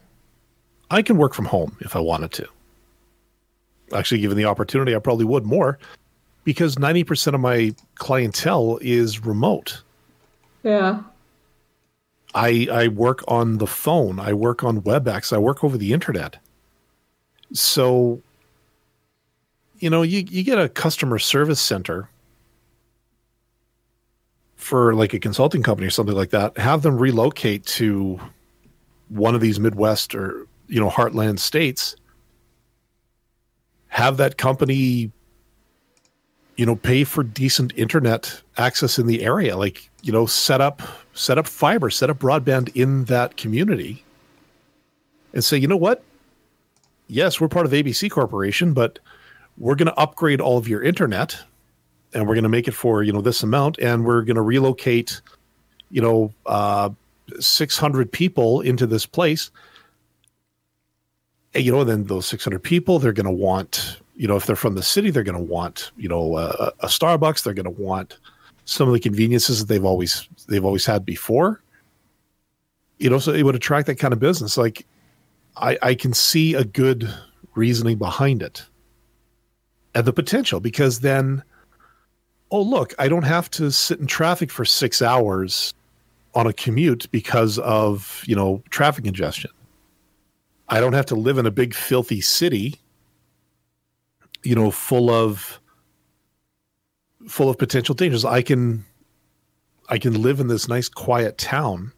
[0.89, 2.47] I can work from home if I wanted to.
[3.93, 5.79] Actually, given the opportunity, I probably would more
[6.45, 9.81] because 90% of my clientele is remote.
[10.63, 11.01] Yeah.
[12.35, 16.37] I, I work on the phone, I work on WebEx, I work over the internet.
[17.53, 18.21] So,
[19.79, 22.09] you know, you, you get a customer service center
[24.57, 28.19] for like a consulting company or something like that, have them relocate to
[29.07, 31.95] one of these Midwest or, you know, heartland states,
[33.87, 35.11] have that company
[36.57, 39.57] you know, pay for decent internet access in the area.
[39.57, 40.81] Like, you know, set up
[41.15, 44.03] set up fiber, set up broadband in that community,
[45.33, 46.03] and say, you know what?
[47.07, 48.99] Yes, we're part of ABC Corporation, but
[49.57, 51.35] we're going to upgrade all of your internet,
[52.13, 54.41] and we're going to make it for you know this amount, and we're going to
[54.41, 55.21] relocate,
[55.89, 56.89] you know, uh,
[57.39, 59.49] six hundred people into this place.
[61.53, 64.45] And, you know, then those six hundred people, they're going to want you know, if
[64.45, 67.43] they're from the city, they're going to want, you know, a, a Starbucks.
[67.43, 68.17] They're going to want
[68.65, 71.61] some of the conveniences that they've always they've always had before.
[72.97, 74.57] You know, so it would attract that kind of business.
[74.57, 74.85] Like,
[75.57, 77.11] I I can see a good
[77.55, 78.65] reasoning behind it,
[79.93, 81.43] and the potential because then,
[82.51, 85.73] oh look, I don't have to sit in traffic for six hours
[86.33, 89.51] on a commute because of you know traffic congestion.
[90.67, 92.79] I don't have to live in a big filthy city
[94.45, 95.59] you know, full of
[97.27, 98.25] full of potential dangers.
[98.25, 98.85] I can
[99.89, 101.91] I can live in this nice quiet town,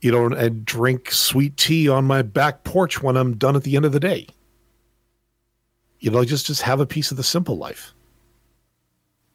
[0.00, 3.76] you know, and drink sweet tea on my back porch when I'm done at the
[3.76, 4.26] end of the day.
[6.00, 7.92] You know, just just have a piece of the simple life.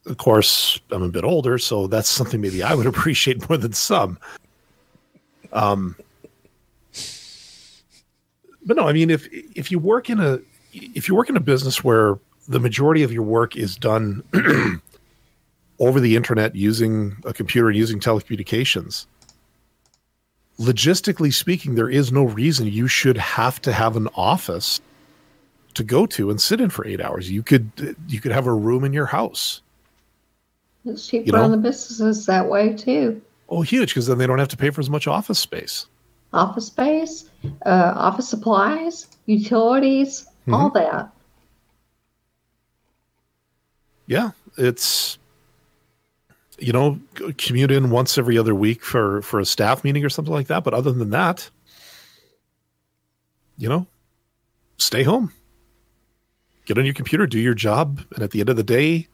[0.05, 3.73] Of course, I'm a bit older, so that's something maybe I would appreciate more than
[3.73, 4.17] some.
[5.51, 5.95] Um,
[8.65, 10.39] but no, I mean, if if you work in a
[10.73, 14.23] if you work in a business where the majority of your work is done
[15.79, 19.05] over the internet using a computer and using telecommunications
[20.59, 24.81] logistically speaking there is no reason you should have to have an office
[25.75, 28.53] to go to and sit in for eight hours you could you could have a
[28.53, 29.61] room in your house
[30.85, 31.43] It's cheaper You know?
[31.43, 33.21] on the businesses that way too.
[33.49, 35.85] oh huge because then they don't have to pay for as much office space
[36.33, 37.29] Office space,
[37.65, 40.77] uh, office supplies, utilities, all Mm-hmm.
[40.77, 41.09] that.
[44.07, 45.17] Yeah it's
[46.57, 46.99] you know
[47.37, 50.63] commute in once every other week for for a staff meeting or something like that
[50.63, 51.49] but other than that
[53.57, 53.85] you know
[54.77, 55.31] stay home
[56.65, 59.07] get on your computer do your job and at the end of the day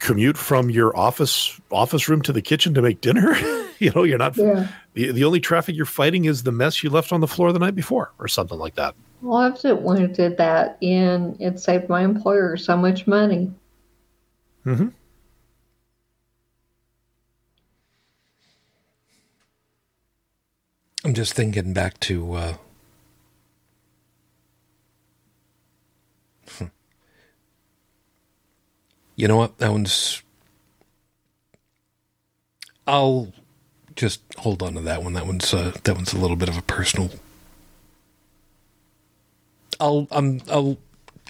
[0.00, 3.34] commute from your office office room to the kitchen to make dinner
[3.78, 4.68] you know you're not Yeah.
[4.94, 7.58] the, the only traffic you're fighting is the mess you left on the floor the
[7.58, 11.58] night before or something like that Well, I did when I did that, and it
[11.58, 13.50] saved my employer so much money.
[14.66, 14.88] Mm-hmm.
[21.04, 22.54] I'm just thinking back to uh,
[26.56, 26.64] hmm.
[29.16, 30.22] you know what that one's
[32.86, 33.32] I'll
[33.96, 36.56] just hold on to that one that one's uh, that one's a little bit of
[36.56, 37.10] a personal
[39.78, 40.78] I'll um I'll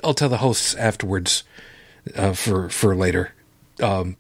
[0.04, 1.42] I'll tell the hosts afterwards
[2.16, 3.32] uh, for for later.
[3.80, 4.16] Um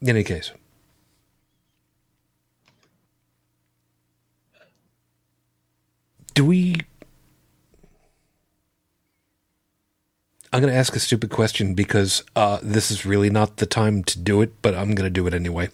[0.00, 0.52] in any case.
[6.34, 6.76] Do we
[10.52, 14.02] i'm going to ask a stupid question because uh, this is really not the time
[14.04, 15.68] to do it but i'm going to do it anyway.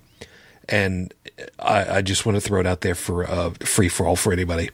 [0.67, 1.13] And
[1.59, 4.33] I, I just want to throw it out there for uh, free for all for
[4.33, 4.71] anybody.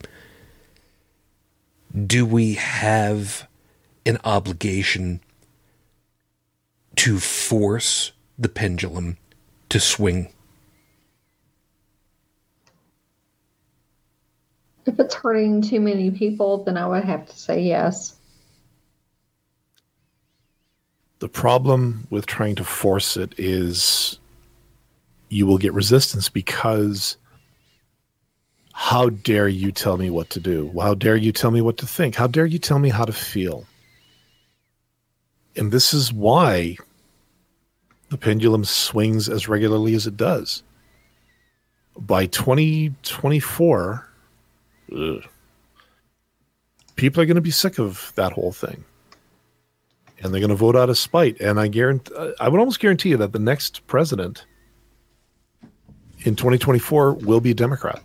[2.06, 3.48] Do we have
[4.10, 5.20] an obligation
[6.96, 9.16] to force the pendulum
[9.70, 10.28] to swing
[14.86, 18.16] If it's hurting too many people, then I would have to say yes.
[21.20, 24.18] The problem with trying to force it is
[25.28, 27.18] you will get resistance because
[28.72, 30.72] how dare you tell me what to do?
[30.80, 32.14] How dare you tell me what to think?
[32.14, 33.66] How dare you tell me how to feel?
[35.56, 36.76] And this is why
[38.08, 40.62] the pendulum swings as regularly as it does.
[41.98, 44.08] By 2024,
[44.96, 45.24] ugh,
[46.96, 48.84] people are going to be sick of that whole thing
[50.22, 51.40] and they're going to vote out of spite.
[51.40, 54.44] And I guarantee, I would almost guarantee you that the next president
[56.20, 58.02] in 2024 will be a Democrat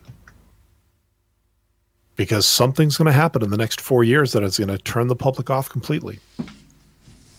[2.15, 5.07] because something's going to happen in the next four years that is going to turn
[5.07, 6.19] the public off completely.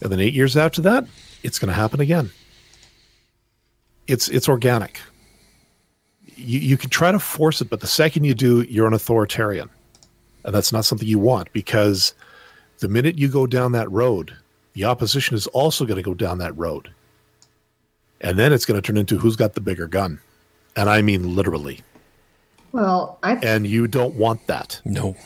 [0.00, 1.06] And then eight years after that,
[1.42, 2.30] it's going to happen again.
[4.06, 5.00] It's it's organic.
[6.36, 9.68] You you can try to force it, but the second you do, you're an authoritarian,
[10.44, 12.14] and that's not something you want because
[12.78, 14.36] the minute you go down that road,
[14.74, 16.92] the opposition is also going to go down that road.
[18.20, 20.20] And then it's going to turn into who's got the bigger gun.
[20.76, 21.80] And I mean literally.
[22.72, 24.80] Well, I And you don't want that.
[24.84, 25.16] no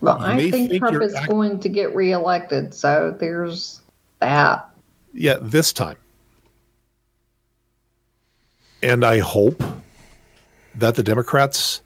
[0.00, 3.80] Well, You I think think Trump is act- going to get reelected, so there's
[4.20, 4.68] that.
[5.12, 5.96] Yeah, this time.
[8.82, 9.62] And I hope
[10.74, 11.82] that the Democrats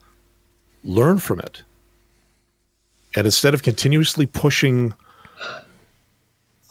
[0.84, 1.62] learn from it.
[3.16, 4.94] And instead of continuously pushing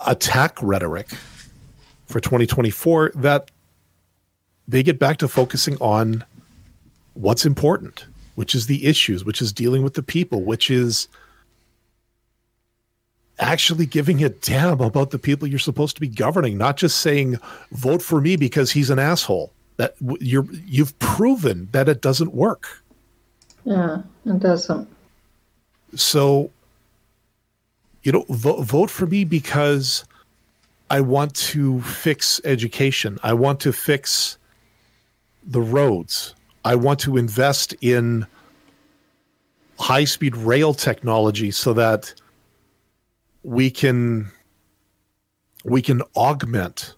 [0.05, 1.09] attack rhetoric
[2.05, 3.51] for 2024, that
[4.67, 6.23] they get back to focusing on
[7.15, 8.05] what's important,
[8.35, 11.07] which is the issues, which is dealing with the people, which is
[13.39, 17.37] actually giving a damn about the people you're supposed to be governing, not just saying
[17.71, 19.51] vote for me because he's an asshole.
[19.77, 22.83] That you're you've proven that it doesn't work.
[23.65, 24.87] Yeah, it doesn't.
[25.95, 26.51] So,
[28.03, 30.05] you know, vo- vote for me because
[30.91, 33.17] I want to fix education.
[33.23, 34.37] I want to fix
[35.45, 36.35] the roads.
[36.65, 38.27] I want to invest in
[39.79, 42.13] high speed rail technology so that
[43.43, 44.31] we can
[45.63, 46.95] we can augment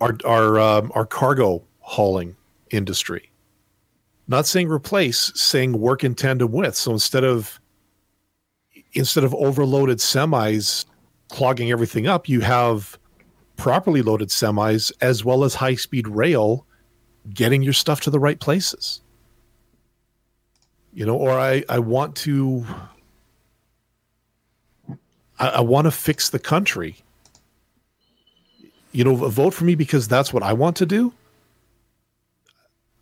[0.00, 2.36] our our um, our cargo hauling
[2.70, 3.30] industry.
[4.28, 6.76] Not saying replace, saying work in tandem with.
[6.76, 7.60] So instead of
[8.92, 10.84] instead of overloaded semis
[11.28, 12.98] clogging everything up, you have
[13.56, 16.66] properly loaded semis as well as high speed rail
[17.32, 19.00] getting your stuff to the right places.
[20.92, 22.66] You know, or I, I want to
[25.42, 26.96] I, I want to fix the country.
[28.92, 31.12] You know, vote for me because that's what I want to do.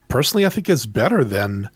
[0.08, 1.68] Personally, I think it's better than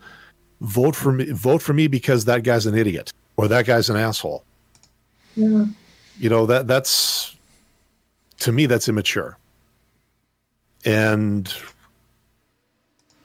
[0.61, 3.97] vote for me vote for me because that guy's an idiot or that guy's an
[3.97, 4.43] asshole.
[5.35, 5.65] Yeah.
[6.17, 7.35] You know, that that's
[8.39, 9.37] to me that's immature.
[10.85, 11.53] And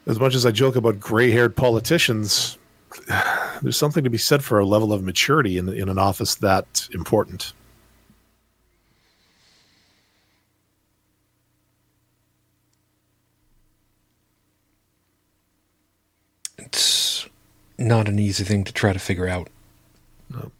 [0.07, 2.57] as much as I joke about gray-haired politicians,
[3.61, 6.87] there's something to be said for a level of maturity in in an office that
[6.93, 7.53] important.
[16.57, 17.27] It's
[17.77, 19.49] not an easy thing to try to figure out.
[20.29, 20.51] No.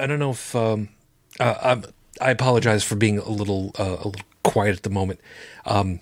[0.00, 0.90] I don't know if um,
[1.40, 1.84] uh, I'm,
[2.20, 5.20] I apologize for being a little uh, a little quiet at the moment.
[5.66, 6.00] Um,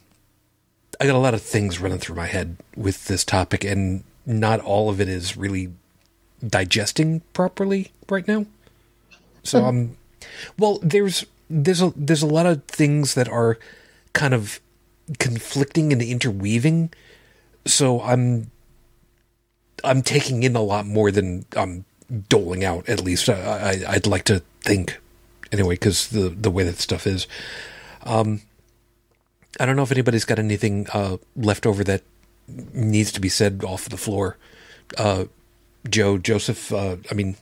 [1.00, 4.60] I got a lot of things running through my head with this topic, and not
[4.60, 5.72] all of it is really
[6.46, 8.46] digesting properly right now.
[9.42, 9.96] So I'm
[10.58, 10.78] well.
[10.82, 13.58] There's there's a there's a lot of things that are
[14.12, 14.60] kind of
[15.18, 16.92] conflicting and interweaving.
[17.64, 18.50] So I'm
[19.84, 21.84] I'm taking in a lot more than I'm
[22.28, 22.88] doling out.
[22.88, 24.98] At least I, I I'd like to think
[25.52, 27.26] anyway, because the the way that stuff is.
[28.02, 28.42] Um,
[29.58, 32.02] I don't know if anybody's got anything uh, left over that
[32.48, 34.36] needs to be said off the floor.
[34.98, 35.24] Uh,
[35.88, 37.36] Joe, Joseph, uh, I mean,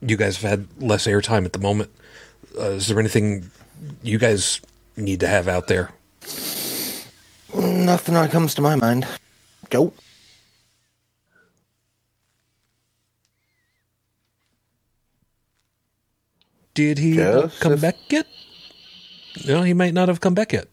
[0.00, 1.90] you guys have had less airtime at the moment.
[2.58, 3.50] Uh, is there anything
[4.02, 4.60] you guys
[4.96, 5.90] need to have out there?
[7.54, 9.06] Nothing that comes to my mind.
[9.70, 9.92] Go.
[16.74, 18.26] Did he not come back yet?
[19.46, 20.68] No, he might not have come back yet.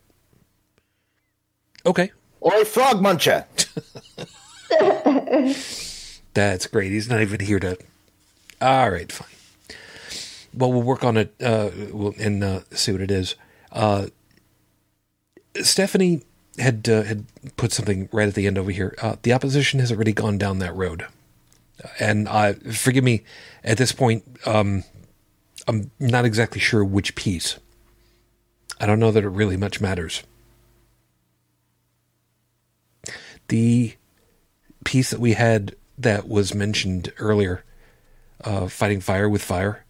[1.88, 2.12] Okay,
[2.46, 3.46] Oi, frog muncher.
[6.34, 6.92] that's great.
[6.92, 7.78] He's not even here to.
[8.62, 9.30] All right, fine.
[10.54, 13.36] Well, we'll work on it uh, we'll, and uh, see what it is.
[13.72, 14.08] Uh,
[15.62, 16.24] Stephanie
[16.60, 18.94] had uh, had put something right at the end over here.
[19.02, 21.06] Uh, the opposition has already gone down that road,
[22.02, 23.24] and uh, forgive me
[23.64, 24.26] at this point.
[24.46, 24.84] Um,
[25.70, 27.60] I'm not exactly sure which piece.
[28.78, 30.24] I don't know that it really much matters.
[33.48, 33.96] The
[34.84, 37.64] piece that we had that was mentioned earlier,
[38.44, 39.84] uh, fighting fire with fire.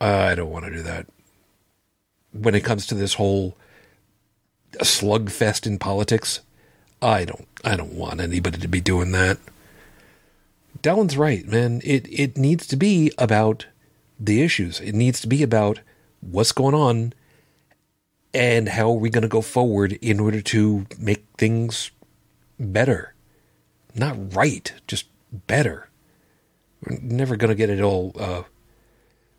[0.00, 1.06] I don't want to do that.
[2.32, 3.56] When it comes to this whole
[4.74, 6.40] slugfest in politics,
[7.00, 7.46] I don't.
[7.64, 9.38] I don't want anybody to be doing that.
[10.82, 11.80] Dallin's right, man.
[11.84, 13.66] It it needs to be about
[14.18, 14.80] the issues.
[14.80, 15.80] It needs to be about
[16.20, 17.12] what's going on
[18.34, 21.90] and how are we going to go forward in order to make things
[22.58, 23.14] better.
[23.94, 25.88] Not right, just better.
[26.84, 28.12] We're never going to get it all.
[28.18, 28.42] Uh,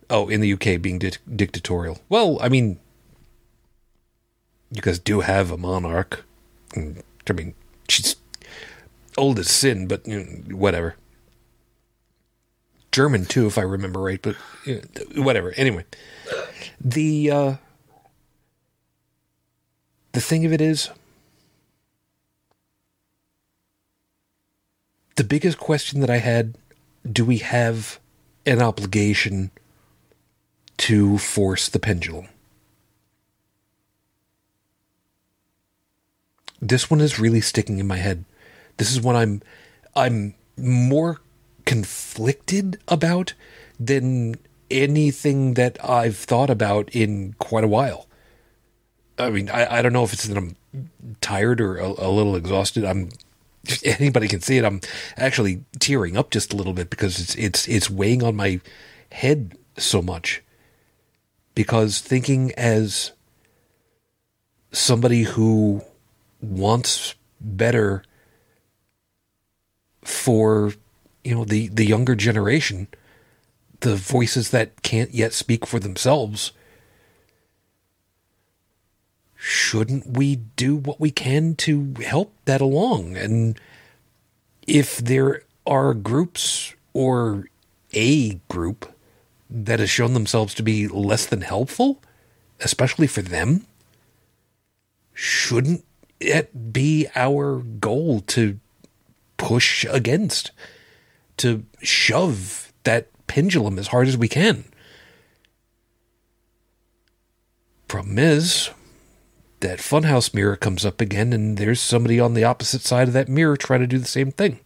[0.09, 1.99] oh, in the UK being di- dictatorial.
[2.09, 2.79] Well, I mean,
[4.71, 6.25] you guys do have a monarch.
[6.75, 7.55] And, I mean,
[7.87, 8.15] she's
[9.17, 10.95] old as sin, but you know, whatever.
[12.91, 14.35] German too, if I remember right, but
[14.65, 14.81] you
[15.15, 15.53] know, whatever.
[15.55, 15.85] Anyway,
[16.81, 17.55] the uh,
[20.13, 20.89] the thing of it is,
[25.19, 26.57] the biggest question that I had
[27.03, 27.99] do we have
[28.45, 29.51] an obligation
[30.77, 32.29] to force the pendulum?
[36.61, 38.23] This one is really sticking in my head.
[38.77, 39.41] This is what I'm
[39.93, 41.19] I'm more
[41.65, 43.33] conflicted about
[43.77, 44.35] than
[44.71, 48.07] anything that I've thought about in quite a while.
[49.17, 50.55] I mean, I, I don't know if it's that I'm
[51.19, 52.85] tired or a, a little exhausted.
[52.85, 53.09] I'm
[53.83, 54.65] anybody can see it.
[54.65, 54.81] I'm
[55.17, 58.59] actually tearing up just a little bit because it's it's it's weighing on my
[59.11, 60.43] head so much.
[61.55, 63.11] Because thinking as
[64.71, 65.81] somebody who
[66.41, 68.03] wants better
[70.03, 70.73] for
[71.23, 72.87] you know the the younger generation,
[73.81, 76.51] the voices that can't yet speak for themselves
[79.39, 83.15] shouldn't we do what we can to help that along?
[83.15, 83.57] And
[84.67, 87.47] if there are groups or
[87.93, 88.93] a group
[89.49, 92.01] that has shown themselves to be less than helpful,
[92.59, 93.65] especially for them,
[95.13, 95.85] shouldn't
[96.19, 98.59] it be our goal to
[99.37, 100.51] push against,
[101.37, 104.65] to shove that pendulum as hard as we can?
[107.87, 108.69] Problem is,
[109.61, 113.27] that funhouse mirror comes up again, and there's somebody on the opposite side of that
[113.27, 114.59] mirror trying to do the same thing.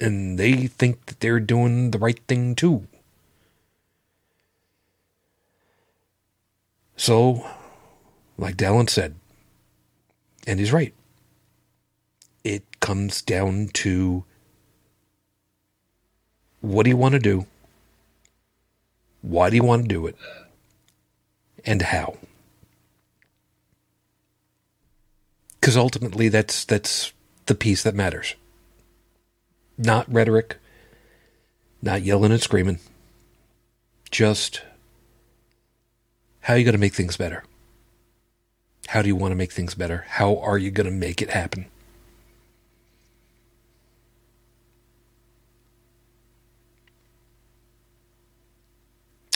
[0.00, 2.86] And they think that they're doing the right thing too.
[6.96, 7.46] So,
[8.38, 9.14] like Dallin said,
[10.46, 10.94] and he's right,
[12.44, 14.24] it comes down to
[16.60, 17.46] what do you want to do?
[19.22, 20.16] Why do you want to do it?
[21.64, 22.16] And how?
[25.66, 27.12] Because ultimately that's that's
[27.46, 28.36] the piece that matters.
[29.76, 30.58] Not rhetoric,
[31.82, 32.78] not yelling and screaming.
[34.12, 34.62] Just
[36.42, 37.42] how are you going to make things better?
[38.86, 40.04] How do you want to make things better?
[40.06, 41.66] How are you going to make it happen?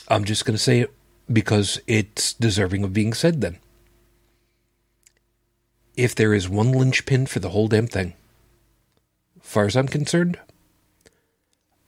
[0.07, 0.95] I'm just going to say it
[1.33, 3.59] because it's deserving of being said then
[6.01, 8.15] if there is one linchpin for the whole damn thing,
[9.43, 10.39] far as I'm concerned,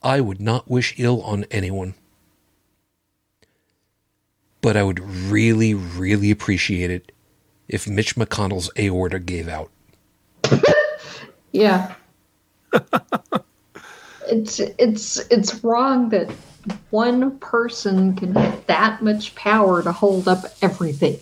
[0.03, 1.95] I would not wish ill on anyone.
[4.61, 7.11] But I would really, really appreciate it
[7.67, 9.71] if Mitch McConnell's aorta gave out.
[11.51, 11.95] yeah.
[14.29, 16.29] it's it's it's wrong that
[16.91, 21.19] one person can have that much power to hold up everything.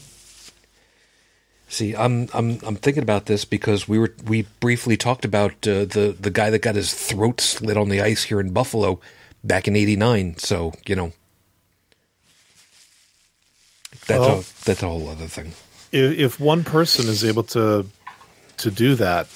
[1.72, 5.86] See, I'm I'm I'm thinking about this because we were we briefly talked about uh,
[5.86, 9.00] the the guy that got his throat slit on the ice here in Buffalo
[9.42, 10.36] back in '89.
[10.38, 11.14] So you know,
[14.06, 15.54] that's well, a that's a whole other thing.
[15.94, 17.86] If, if one person is able to
[18.58, 19.28] to do that,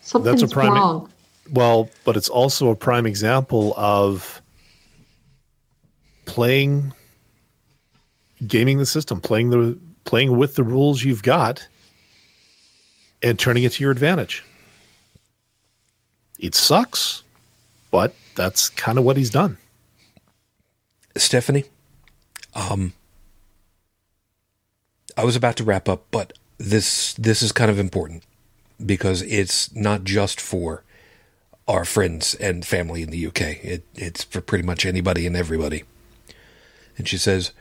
[0.00, 0.72] Something's that's a prime.
[0.72, 1.10] Wrong.
[1.52, 4.40] Well, but it's also a prime example of
[6.24, 6.94] playing
[8.46, 9.78] gaming the system, playing the
[10.08, 11.68] playing with the rules you've got
[13.22, 14.42] and turning it to your advantage.
[16.38, 17.22] It sucks,
[17.90, 19.58] but that's kind of what he's done.
[21.14, 21.64] Stephanie,
[22.54, 22.94] um,
[25.14, 28.22] I was about to wrap up, but this this is kind of important
[28.84, 30.84] because it's not just for
[31.66, 33.62] our friends and family in the UK.
[33.62, 35.84] It, it's for pretty much anybody and everybody.
[36.96, 37.52] And she says,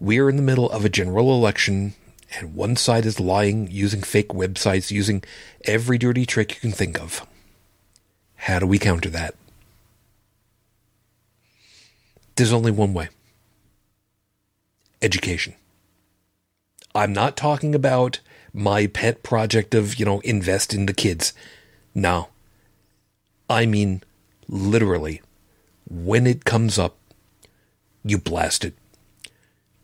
[0.00, 1.94] we are in the middle of a general election,
[2.38, 5.22] and one side is lying, using fake websites, using
[5.66, 7.26] every dirty trick you can think of.
[8.36, 9.34] How do we counter that?
[12.36, 13.10] There's only one way
[15.02, 15.54] education.
[16.94, 18.20] I'm not talking about
[18.52, 21.32] my pet project of, you know, invest in the kids.
[21.94, 22.28] No.
[23.48, 24.02] I mean,
[24.48, 25.22] literally,
[25.88, 26.96] when it comes up,
[28.04, 28.74] you blast it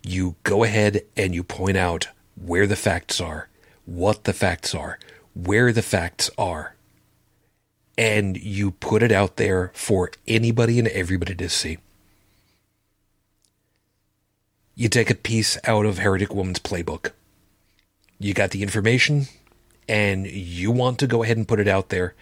[0.09, 3.49] you go ahead and you point out where the facts are,
[3.85, 4.99] what the facts are,
[5.35, 6.75] where the facts are,
[7.99, 11.79] and you put it out there for anybody and everybody to see.
[14.75, 17.13] You take a piece out of Heretic Woman's playbook.
[18.19, 19.27] You got the information,
[19.89, 22.15] and you want to go ahead and put it out there.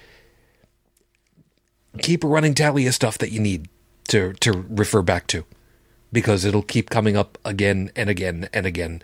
[1.98, 3.68] Keep a running tally of stuff that you need
[4.08, 5.44] to, to refer back to
[6.14, 9.02] because it'll keep coming up again and again and again.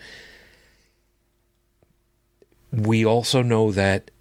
[2.72, 4.12] We also know that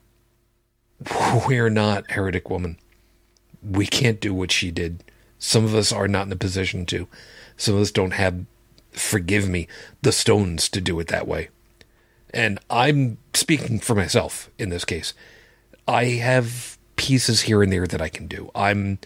[1.47, 2.77] we're not heretic woman.
[3.63, 5.03] We can't do what she did.
[5.37, 7.07] Some of us are not in a position to.
[7.55, 8.43] Some of us don't have,
[8.91, 9.67] forgive me,
[10.01, 11.49] the stones to do it that way.
[12.33, 15.13] And I'm speaking for myself in this case.
[15.87, 18.49] I have pieces here and there that I can do.
[18.55, 18.97] I'm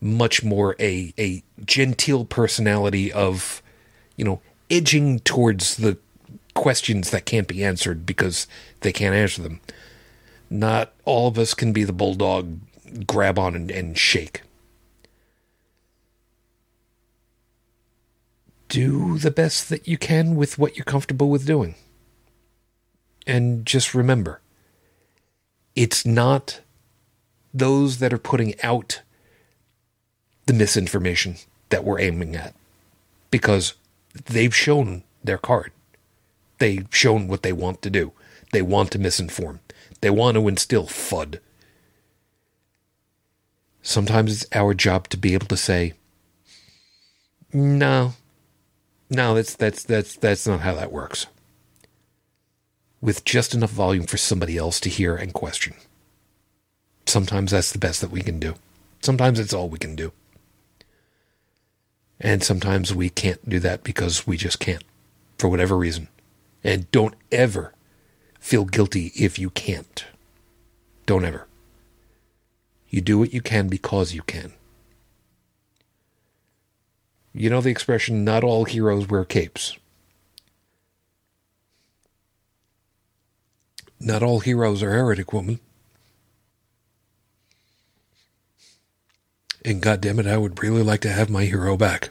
[0.00, 3.62] much more a a genteel personality of,
[4.16, 4.40] you know,
[4.70, 5.98] edging towards the
[6.54, 8.46] questions that can't be answered because
[8.80, 9.60] they can't answer them.
[10.48, 12.58] Not all of us can be the bulldog,
[13.06, 14.42] grab on and, and shake.
[18.68, 21.74] Do the best that you can with what you're comfortable with doing.
[23.26, 24.40] And just remember,
[25.76, 26.60] it's not
[27.52, 29.02] those that are putting out
[30.50, 31.36] the misinformation
[31.68, 32.52] that we're aiming at
[33.30, 33.74] because
[34.24, 35.70] they've shown their card.
[36.58, 38.10] They've shown what they want to do.
[38.50, 39.60] They want to misinform.
[40.00, 41.38] They want to instill FUD.
[43.80, 45.92] Sometimes it's our job to be able to say,
[47.52, 48.14] no,
[49.08, 51.26] no, that's that's that's that's not how that works.
[53.00, 55.74] With just enough volume for somebody else to hear and question.
[57.06, 58.54] Sometimes that's the best that we can do.
[59.00, 60.12] Sometimes it's all we can do.
[62.20, 64.84] And sometimes we can't do that because we just can't,
[65.38, 66.08] for whatever reason.
[66.62, 67.72] And don't ever
[68.38, 70.04] feel guilty if you can't.
[71.06, 71.46] Don't ever.
[72.88, 74.52] You do what you can because you can.
[77.32, 79.78] You know the expression, not all heroes wear capes.
[83.98, 85.60] Not all heroes are heretic woman.
[89.64, 92.10] And goddammit, I would really like to have my hero back.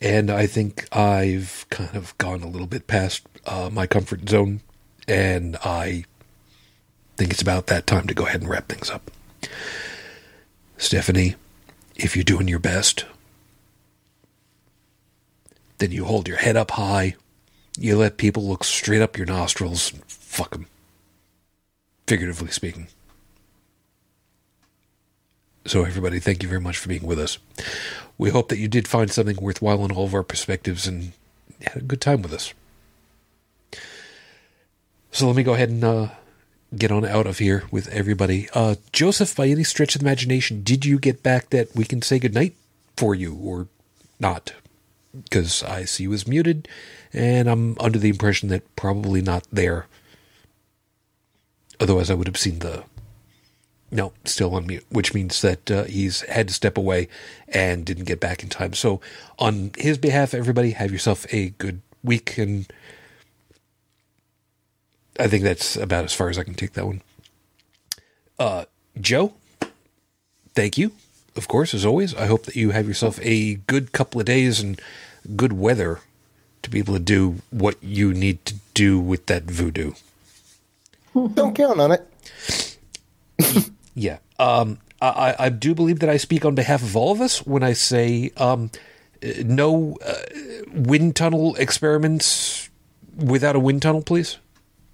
[0.00, 4.60] And I think I've kind of gone a little bit past uh, my comfort zone,
[5.08, 6.04] and I
[7.16, 9.10] think it's about that time to go ahead and wrap things up.
[10.76, 11.34] Stephanie,
[11.94, 13.06] if you're doing your best,
[15.78, 17.16] then you hold your head up high.
[17.78, 19.92] You let people look straight up your nostrils
[20.36, 20.66] fuck them.
[22.06, 22.88] Figuratively speaking.
[25.64, 27.38] So, everybody, thank you very much for being with us.
[28.18, 31.12] We hope that you did find something worthwhile in all of our perspectives and
[31.60, 32.54] had a good time with us.
[35.10, 36.08] So, let me go ahead and uh,
[36.76, 38.48] get on out of here with everybody.
[38.54, 42.20] Uh, Joseph, by any stretch of imagination, did you get back that we can say
[42.20, 42.54] goodnight
[42.96, 43.66] for you or
[44.20, 44.52] not?
[45.12, 46.68] Because I see you was muted,
[47.12, 49.86] and I'm under the impression that probably not there.
[51.78, 52.84] Otherwise, I would have seen the
[53.90, 57.08] no, still on mute, which means that uh, he's had to step away
[57.48, 58.72] and didn't get back in time.
[58.72, 59.00] So,
[59.38, 62.36] on his behalf, everybody, have yourself a good week.
[62.36, 62.66] And
[65.20, 67.02] I think that's about as far as I can take that one.
[68.38, 68.64] Uh,
[69.00, 69.34] Joe,
[70.54, 70.92] thank you,
[71.36, 72.14] of course, as always.
[72.14, 74.80] I hope that you have yourself a good couple of days and
[75.36, 76.00] good weather
[76.62, 79.92] to be able to do what you need to do with that voodoo.
[81.34, 82.78] Don't count on it.
[83.94, 84.18] Yeah.
[84.38, 87.62] Um, I, I do believe that I speak on behalf of all of us when
[87.62, 88.70] I say um,
[89.44, 90.14] no uh,
[90.74, 92.68] wind tunnel experiments
[93.16, 94.38] without a wind tunnel, please.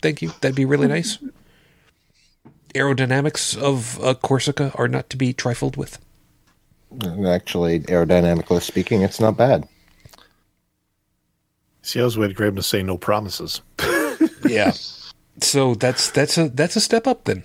[0.00, 0.32] Thank you.
[0.40, 1.18] That'd be really nice.
[2.74, 5.98] Aerodynamics of uh, Corsica are not to be trifled with.
[7.26, 9.68] Actually, aerodynamically speaking, it's not bad.
[11.82, 13.62] See, I was waiting for him to say no promises.
[14.48, 14.72] Yeah.
[15.40, 17.44] So that's that's a that's a step up then.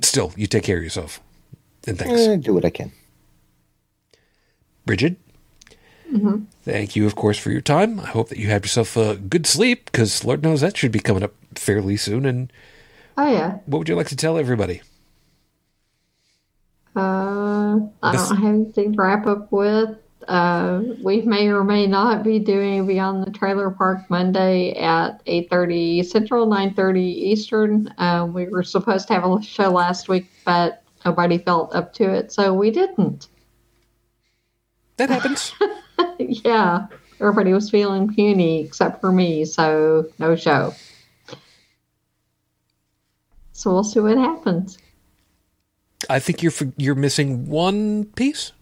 [0.00, 1.20] Still, you take care of yourself.
[1.86, 2.20] And thanks.
[2.20, 2.92] Eh, do what I can.
[4.86, 5.16] Bridget,
[6.64, 8.00] thank you, of course, for your time.
[8.00, 10.98] I hope that you have yourself a good sleep because Lord knows that should be
[11.00, 12.24] coming up fairly soon.
[12.26, 12.52] And
[13.16, 13.58] Oh yeah.
[13.66, 14.80] what would you like to tell everybody?
[16.96, 19.96] Uh, I This- don't have anything to wrap up with.
[20.28, 26.04] Uh, we may or may not be doing Beyond the Trailer Park Monday at 8.30
[26.04, 27.88] Central, 9.30 Eastern.
[27.98, 32.04] Uh, we were supposed to have a show last week, but nobody felt up to
[32.04, 33.28] it, so we didn't.
[34.98, 35.54] That happens.
[36.18, 36.86] yeah,
[37.18, 40.74] everybody was feeling puny except for me, so no show.
[43.52, 44.78] So we'll see what happens.
[46.08, 48.52] I think you're you're missing one piece.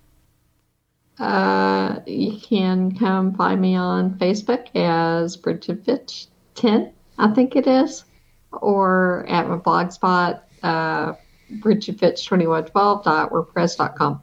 [1.19, 7.67] Uh, you can come find me on Facebook as Bridget Fitch 10, I think it
[7.67, 8.05] is,
[8.53, 11.15] or at my blog spot, uh,
[11.55, 14.23] bridgetfitch2112.wordpress.com.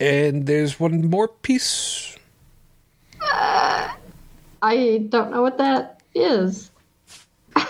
[0.00, 2.16] And there's one more piece.
[4.62, 6.70] I don't know what that is.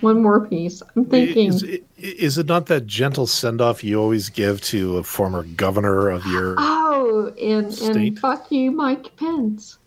[0.00, 0.82] One more piece.
[0.96, 1.48] I'm thinking.
[1.48, 1.62] Is,
[2.00, 6.24] is it not that gentle send off you always give to a former governor of
[6.26, 6.54] your?
[6.58, 7.96] Oh, and State.
[7.96, 9.78] and fuck you, Mike Pence.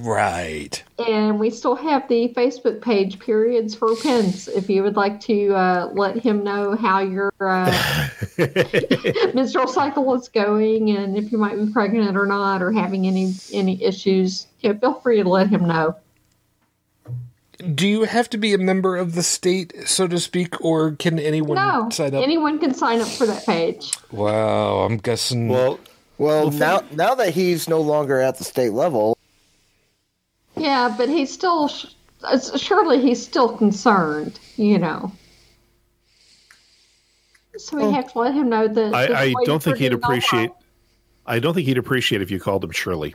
[0.00, 0.82] Right.
[1.06, 5.54] And we still have the Facebook page, Periods for Pence, if you would like to
[5.54, 8.08] uh, let him know how your uh,
[9.34, 13.34] menstrual cycle is going and if you might be pregnant or not or having any
[13.52, 14.46] any issues.
[14.60, 15.96] Yeah, feel free to let him know.
[17.74, 21.18] Do you have to be a member of the state, so to speak, or can
[21.18, 22.22] anyone No, sign up?
[22.22, 23.92] anyone can sign up for that page.
[24.10, 25.48] wow, I'm guessing.
[25.48, 25.78] well,
[26.18, 29.16] Well, now now that he's no longer at the state level,
[30.56, 31.70] Yeah, but he's still,
[32.24, 35.12] uh, surely he's still concerned, you know.
[37.58, 38.74] So we have to let him know that.
[38.74, 40.50] this I, I don't think he'd appreciate.
[41.26, 43.14] I don't think he'd appreciate if you called him Shirley.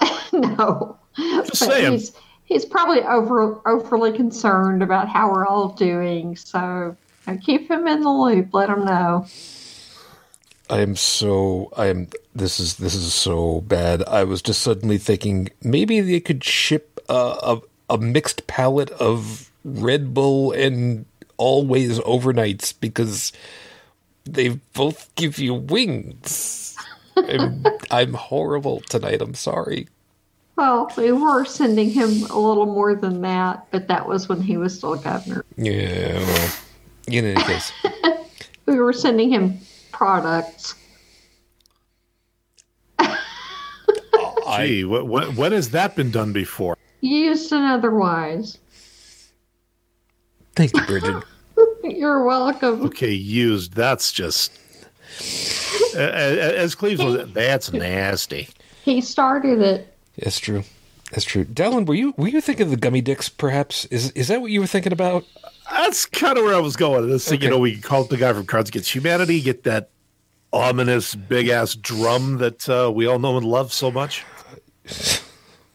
[0.32, 1.92] No, Just but saying.
[1.92, 2.12] he's
[2.50, 6.36] he's probably over overly concerned about how we're all doing.
[6.36, 6.94] So
[7.26, 8.52] uh, keep him in the loop.
[8.52, 9.26] Let him know.
[10.68, 14.02] I am so I am this is this is so bad.
[14.04, 19.50] I was just suddenly thinking maybe they could ship a a, a mixed palette of
[19.64, 21.06] Red Bull and
[21.36, 23.32] always overnights because
[24.24, 26.76] they both give you wings.
[27.16, 29.20] I'm, I'm horrible tonight.
[29.20, 29.88] I'm sorry.
[30.60, 34.58] Well, we were sending him a little more than that, but that was when he
[34.58, 35.42] was still governor.
[35.56, 36.18] Yeah.
[36.18, 36.52] Well,
[37.06, 37.72] in any case,
[38.66, 39.58] We were sending him
[39.90, 40.74] products.
[44.58, 46.76] Gee, what, what, when has that been done before?
[47.00, 48.58] Used and otherwise.
[50.56, 51.24] thank you, Bridget.
[51.84, 52.82] You're welcome.
[52.82, 53.72] Okay, used.
[53.72, 54.52] That's just.
[55.96, 58.50] A- a- As Cleveland, that's nasty.
[58.84, 59.96] He started it.
[60.22, 60.64] That's true.
[61.10, 61.44] That's true.
[61.44, 63.28] Dallin, were you were you thinking of the gummy dicks?
[63.28, 65.24] Perhaps is is that what you were thinking about?
[65.70, 67.08] That's kind of where I was going.
[67.08, 67.56] This thing, you Okay.
[67.56, 69.40] know, we call it the guy from Cards Against Humanity.
[69.40, 69.90] Get that
[70.52, 74.24] ominous big ass drum that uh, we all know and love so much.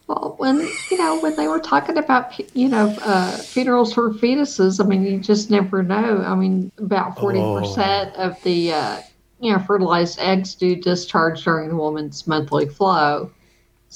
[0.06, 0.60] Well, when
[0.90, 5.02] you know when they were talking about you know uh, funerals for fetuses, I mean
[5.04, 6.22] you just never know.
[6.24, 9.00] I mean about forty percent of the uh,
[9.40, 13.30] you know fertilized eggs do discharge during a woman's monthly flow.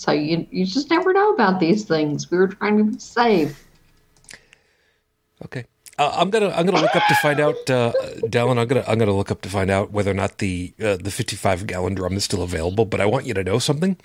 [0.00, 2.30] So you you just never know about these things.
[2.30, 3.68] We were trying to be safe.
[5.44, 5.66] Okay.
[5.98, 8.58] Uh, I'm gonna I'm gonna look up to find out, uh, Dallin.
[8.58, 11.10] I'm gonna I'm gonna look up to find out whether or not the uh, the
[11.10, 12.86] 55 gallon drum is still available.
[12.86, 13.98] But I want you to know something.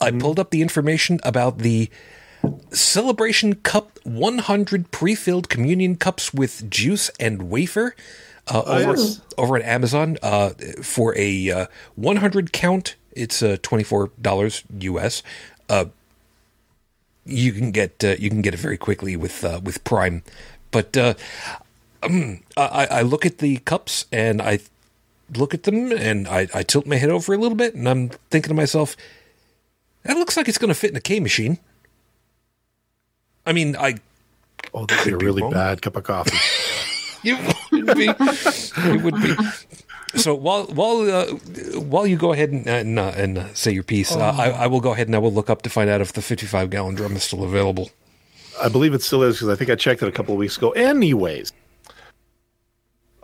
[0.00, 1.90] I pulled up the information about the
[2.70, 7.96] Celebration Cup 100 pre-filled communion cups with juice and wafer
[8.46, 9.20] uh, over yes.
[9.36, 10.50] over at Amazon uh,
[10.82, 11.66] for a uh,
[11.96, 12.94] 100 count.
[13.16, 15.22] It's uh, twenty four dollars US.
[15.68, 15.86] Uh,
[17.26, 20.22] you can get uh, you can get it very quickly with uh, with Prime.
[20.70, 21.14] But uh,
[22.02, 24.58] um, I, I look at the cups and I
[25.34, 28.08] look at them and I, I tilt my head over a little bit and I'm
[28.30, 28.96] thinking to myself,
[30.02, 31.58] that looks like it's going to fit in a K machine.
[33.46, 33.94] I mean, I
[34.72, 35.52] Oh, that'd be a really wrong.
[35.52, 36.36] bad cup of coffee.
[37.24, 37.38] it
[37.72, 39.36] would be it would be.
[40.16, 41.26] So while while uh,
[41.80, 44.66] while you go ahead and and, uh, and uh, say your piece, uh, I, I
[44.66, 46.94] will go ahead and I will look up to find out if the 55 gallon
[46.94, 47.90] drum is still available.
[48.62, 50.56] I believe it still is because I think I checked it a couple of weeks
[50.56, 50.70] ago.
[50.70, 51.52] Anyways,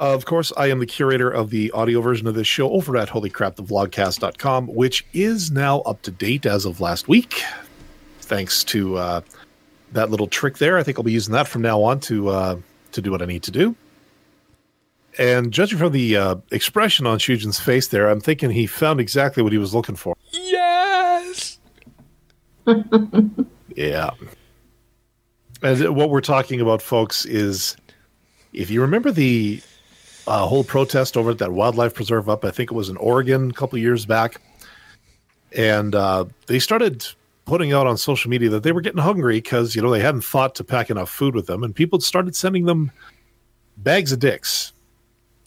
[0.00, 3.10] of course, I am the curator of the audio version of this show over at
[3.10, 7.42] holycrapthevlogcast.com, which is now up to date as of last week.
[8.22, 9.20] Thanks to uh,
[9.92, 10.78] that little trick there.
[10.78, 12.56] I think I'll be using that from now on to uh,
[12.92, 13.76] to do what I need to do.
[15.20, 19.42] And judging from the uh, expression on Shujin's face there, I'm thinking he found exactly
[19.42, 20.16] what he was looking for.
[20.32, 21.58] Yes.
[23.76, 24.10] Yeah.
[25.62, 27.76] And what we're talking about, folks, is
[28.52, 29.62] if you remember the
[30.26, 33.50] uh, whole protest over at that wildlife preserve up, I think it was in Oregon
[33.50, 34.40] a couple of years back,
[35.56, 37.06] and uh, they started
[37.46, 40.24] putting out on social media that they were getting hungry because you know they hadn't
[40.24, 42.90] thought to pack enough food with them, and people started sending them
[43.78, 44.72] bags of dicks,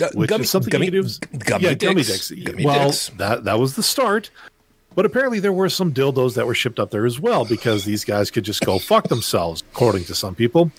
[0.01, 1.37] Uh, which gummy, is something gummy, you can do.
[1.45, 1.83] gummy yeah, dicks.
[1.83, 2.31] gummy dicks.
[2.31, 3.09] Gummy well, dicks.
[3.17, 4.31] that that was the start.
[4.95, 8.03] But apparently, there were some dildos that were shipped up there as well because these
[8.05, 10.71] guys could just go fuck themselves, according to some people.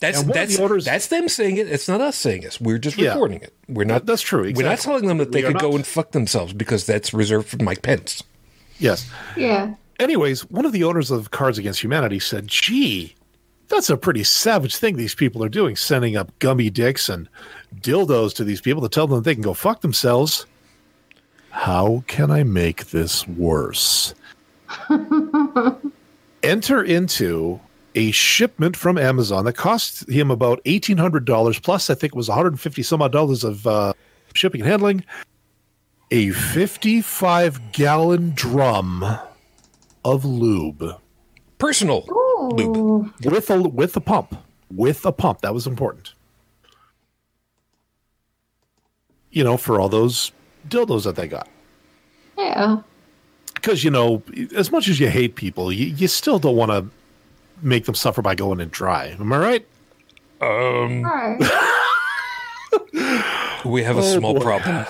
[0.00, 1.68] That's And one of that's the orders- that's them saying it.
[1.70, 2.58] It's not us saying it.
[2.60, 3.10] We're just Yeah.
[3.10, 3.54] recording it.
[3.68, 4.04] We're not.
[4.06, 6.52] That's true, We're not telling them that they We are could go and fuck themselves
[6.52, 8.22] because that's reserved for Mike Pence.
[8.78, 9.06] Yes.
[9.36, 9.74] Yeah.
[9.98, 13.14] Anyways, one of the owners of Cards Against Humanity said, gee,
[13.68, 17.26] that's a pretty savage thing these people are doing, sending up gummy dicks and
[17.74, 20.46] dildos to these people to tell them they can go fuck themselves.
[21.50, 24.14] How can I make this worse?
[26.42, 27.60] enter into
[27.94, 31.88] a shipment from Amazon that cost him about eighteen hundred dollars plus.
[31.88, 33.92] I think it was one hundred and fifty some odd dollars of uh,
[34.34, 35.04] shipping and handling.
[36.10, 39.04] A fifty-five gallon drum
[40.04, 41.00] of lube
[41.58, 42.04] Personal
[42.52, 43.12] lube.
[43.24, 44.36] With a with a pump
[44.70, 45.40] with a pump.
[45.40, 46.14] That was important.
[49.36, 50.32] You know, for all those
[50.66, 51.46] dildos that they got.
[52.38, 52.78] Yeah.
[53.54, 54.22] because you know
[54.54, 56.86] as much as you hate people you, you still don't want to
[57.62, 59.66] make them suffer by going in dry am i right
[60.40, 61.38] Um, Right.
[63.64, 64.40] we have a Oh, small boy.
[64.40, 64.86] problem.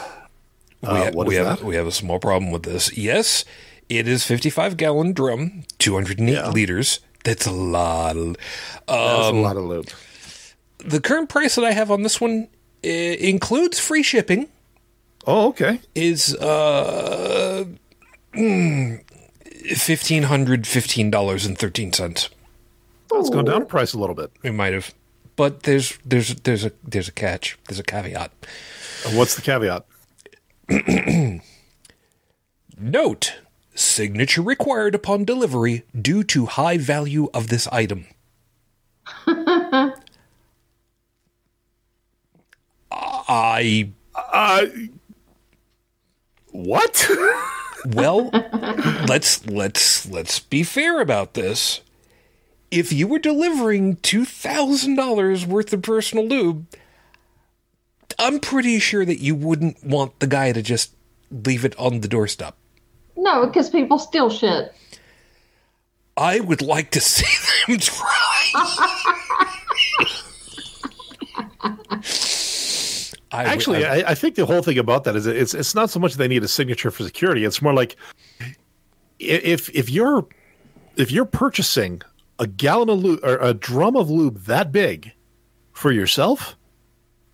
[0.82, 1.64] We, Uh, ha- what we is have that?
[1.66, 2.96] we have a small problem with this.
[2.96, 3.44] Yes,
[3.88, 6.48] it is 55 gallon drum, 208 Yeah.
[6.50, 7.00] liters.
[7.24, 8.16] That's a lot.
[8.16, 8.36] of-
[8.88, 9.88] that's Um, a lot of lube
[10.84, 12.48] the current price that I have on this one
[12.84, 14.48] uh, includes free shipping.
[15.26, 17.64] oh okay Is uh
[18.34, 19.00] mm,
[19.76, 22.28] fifteen hundred fifteen dollars and thirteen Oh, cents.
[23.12, 24.94] it's gone down in price a little bit We might have,
[25.36, 27.58] but there's there's there's a there's a catch.
[27.66, 28.30] There's a caveat.
[29.12, 29.84] what's the caveat
[32.78, 33.34] Note:
[33.74, 38.06] signature required upon delivery due to high value of this item.
[43.28, 44.66] I uh
[46.52, 47.10] what
[47.86, 48.30] well,
[49.08, 51.80] let's let's let's be fair about this.
[52.70, 56.66] If you were delivering two thousand dollars worth of personal lube,
[58.18, 60.92] I'm pretty sure that you wouldn't want the guy to just
[61.30, 62.56] leave it on the doorstep.
[63.16, 64.74] No, because people steal shit.
[66.16, 67.26] I would like to see
[67.66, 68.52] them try.
[73.36, 75.90] I actually I- I, I think the whole thing about that is it's it's not
[75.90, 77.44] so much they need a signature for security.
[77.44, 77.96] It's more like
[79.18, 80.26] if if you're
[80.96, 82.02] if you're purchasing
[82.38, 85.12] a gallon of lube or a drum of lube that big
[85.72, 86.54] for yourself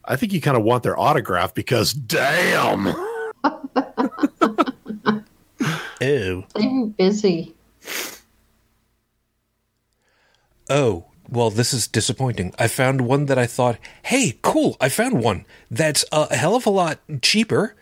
[0.04, 2.94] i think you kind of want their autograph because damn!
[6.04, 7.54] Oh, They're busy.
[10.68, 12.54] oh, well, this is disappointing.
[12.58, 14.76] I found one that I thought, hey, cool.
[14.82, 17.74] I found one that's a hell of a lot cheaper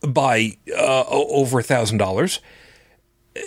[0.00, 2.38] by uh, over a thousand dollars,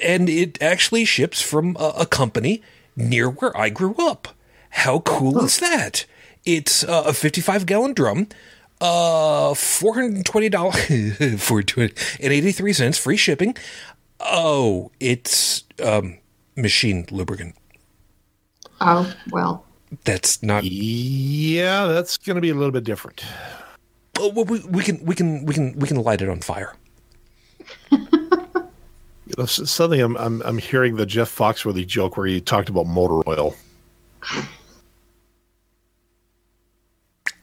[0.03, 2.61] and it actually ships from a, a company
[2.97, 4.27] near where I grew up.
[4.71, 6.05] How cool is that?
[6.43, 8.27] It's uh, a 55 gallon drum,
[8.81, 13.55] uh, $420 for and 83 cents free shipping.
[14.19, 16.17] Oh, it's um,
[16.57, 17.55] machine lubricant.
[18.85, 19.65] Oh, well.
[20.03, 20.63] That's not.
[20.63, 23.23] yeah that's going to be a little bit different
[24.17, 26.73] Oh, well, we, we can we can we can we can light it on fire.
[27.91, 32.85] you know, suddenly I'm, I'm i'm hearing the jeff foxworthy joke where he talked about
[32.85, 33.55] motor oil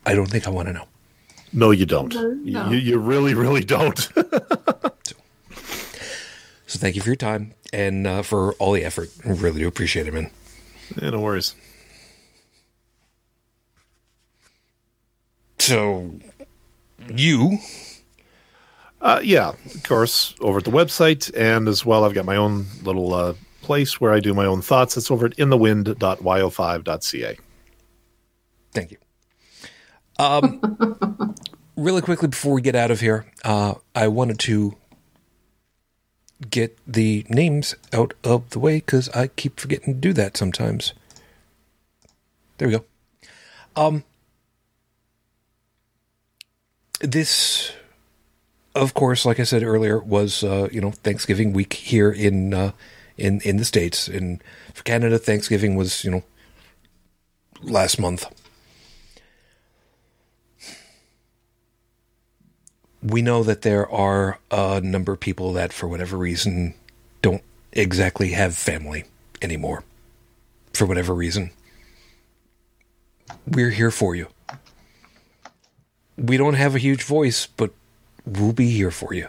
[0.06, 0.86] I don't think I want to know.
[1.52, 2.70] no you don't No.
[2.70, 3.98] You, you really really don't
[6.66, 9.10] So thank you for your time and uh, for all the effort.
[9.26, 10.30] I really do appreciate it, man.
[11.00, 11.54] Yeah, no worries
[15.58, 16.18] So
[17.08, 17.58] you
[19.00, 22.66] Uh, yeah, of course, over at the website, and as well, I've got my own
[22.82, 24.96] little uh, place where I do my own thoughts.
[24.96, 27.38] It's over at inthewind.yo5.ca.
[28.72, 28.98] Thank you.
[30.18, 31.34] Um,
[31.76, 34.76] really quickly before we get out of here, uh, I wanted to
[36.50, 40.92] get the names out of the way because I keep forgetting to do that sometimes.
[42.58, 42.84] There we go.
[43.74, 44.04] Um,
[47.00, 47.72] this,
[48.74, 52.72] of course, like I said earlier, was uh, you know Thanksgiving week here in uh,
[53.16, 54.08] in in the states.
[54.08, 54.42] And
[54.74, 56.22] for Canada, Thanksgiving was you know
[57.62, 58.26] last month.
[63.02, 66.74] We know that there are a number of people that, for whatever reason,
[67.20, 67.42] don't
[67.72, 69.04] exactly have family
[69.40, 69.82] anymore.
[70.72, 71.50] For whatever reason.
[73.46, 74.28] We're here for you.
[76.16, 77.72] We don't have a huge voice, but
[78.24, 79.28] we'll be here for you.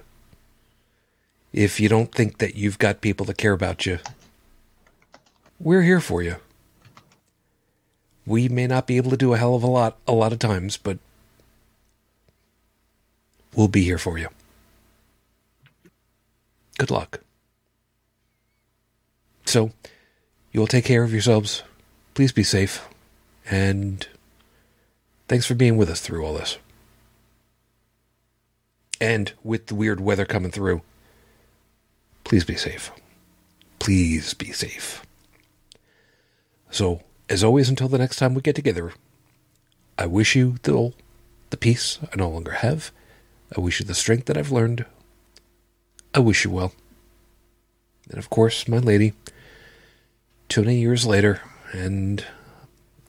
[1.52, 4.00] If you don't think that you've got people that care about you,
[5.60, 6.36] we're here for you.
[8.26, 10.40] We may not be able to do a hell of a lot a lot of
[10.40, 10.98] times, but
[13.56, 14.30] we'll be here for you.
[16.78, 17.22] Good luck.
[19.46, 19.72] So,
[20.52, 21.64] you will take care of yourselves.
[22.14, 22.88] Please be safe.
[23.50, 24.08] And
[25.28, 26.58] thanks for being with us through all this.
[29.02, 30.82] And with the weird weather coming through,
[32.24, 32.92] please be safe.
[33.80, 35.06] please be safe.
[36.72, 38.94] So, as always, until the next time we get together,
[39.98, 40.94] I wish you the,
[41.50, 42.92] the peace I no longer have.
[43.56, 44.86] I wish you the strength that I've learned.
[46.14, 46.74] I wish you well.
[48.10, 49.14] And of course, my lady,
[50.50, 52.26] 20 years later, and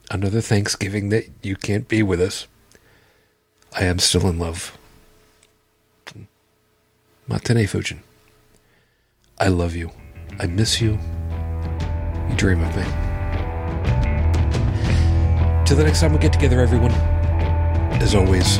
[0.09, 2.47] another Thanksgiving that you can't be with us,
[3.73, 4.77] I am still in love.
[7.29, 7.99] Matane Fujin.
[9.39, 9.91] I love you.
[10.39, 10.99] I miss you.
[12.29, 12.83] You dream of me.
[15.65, 16.91] Till the next time we get together, everyone.
[17.99, 18.59] As always.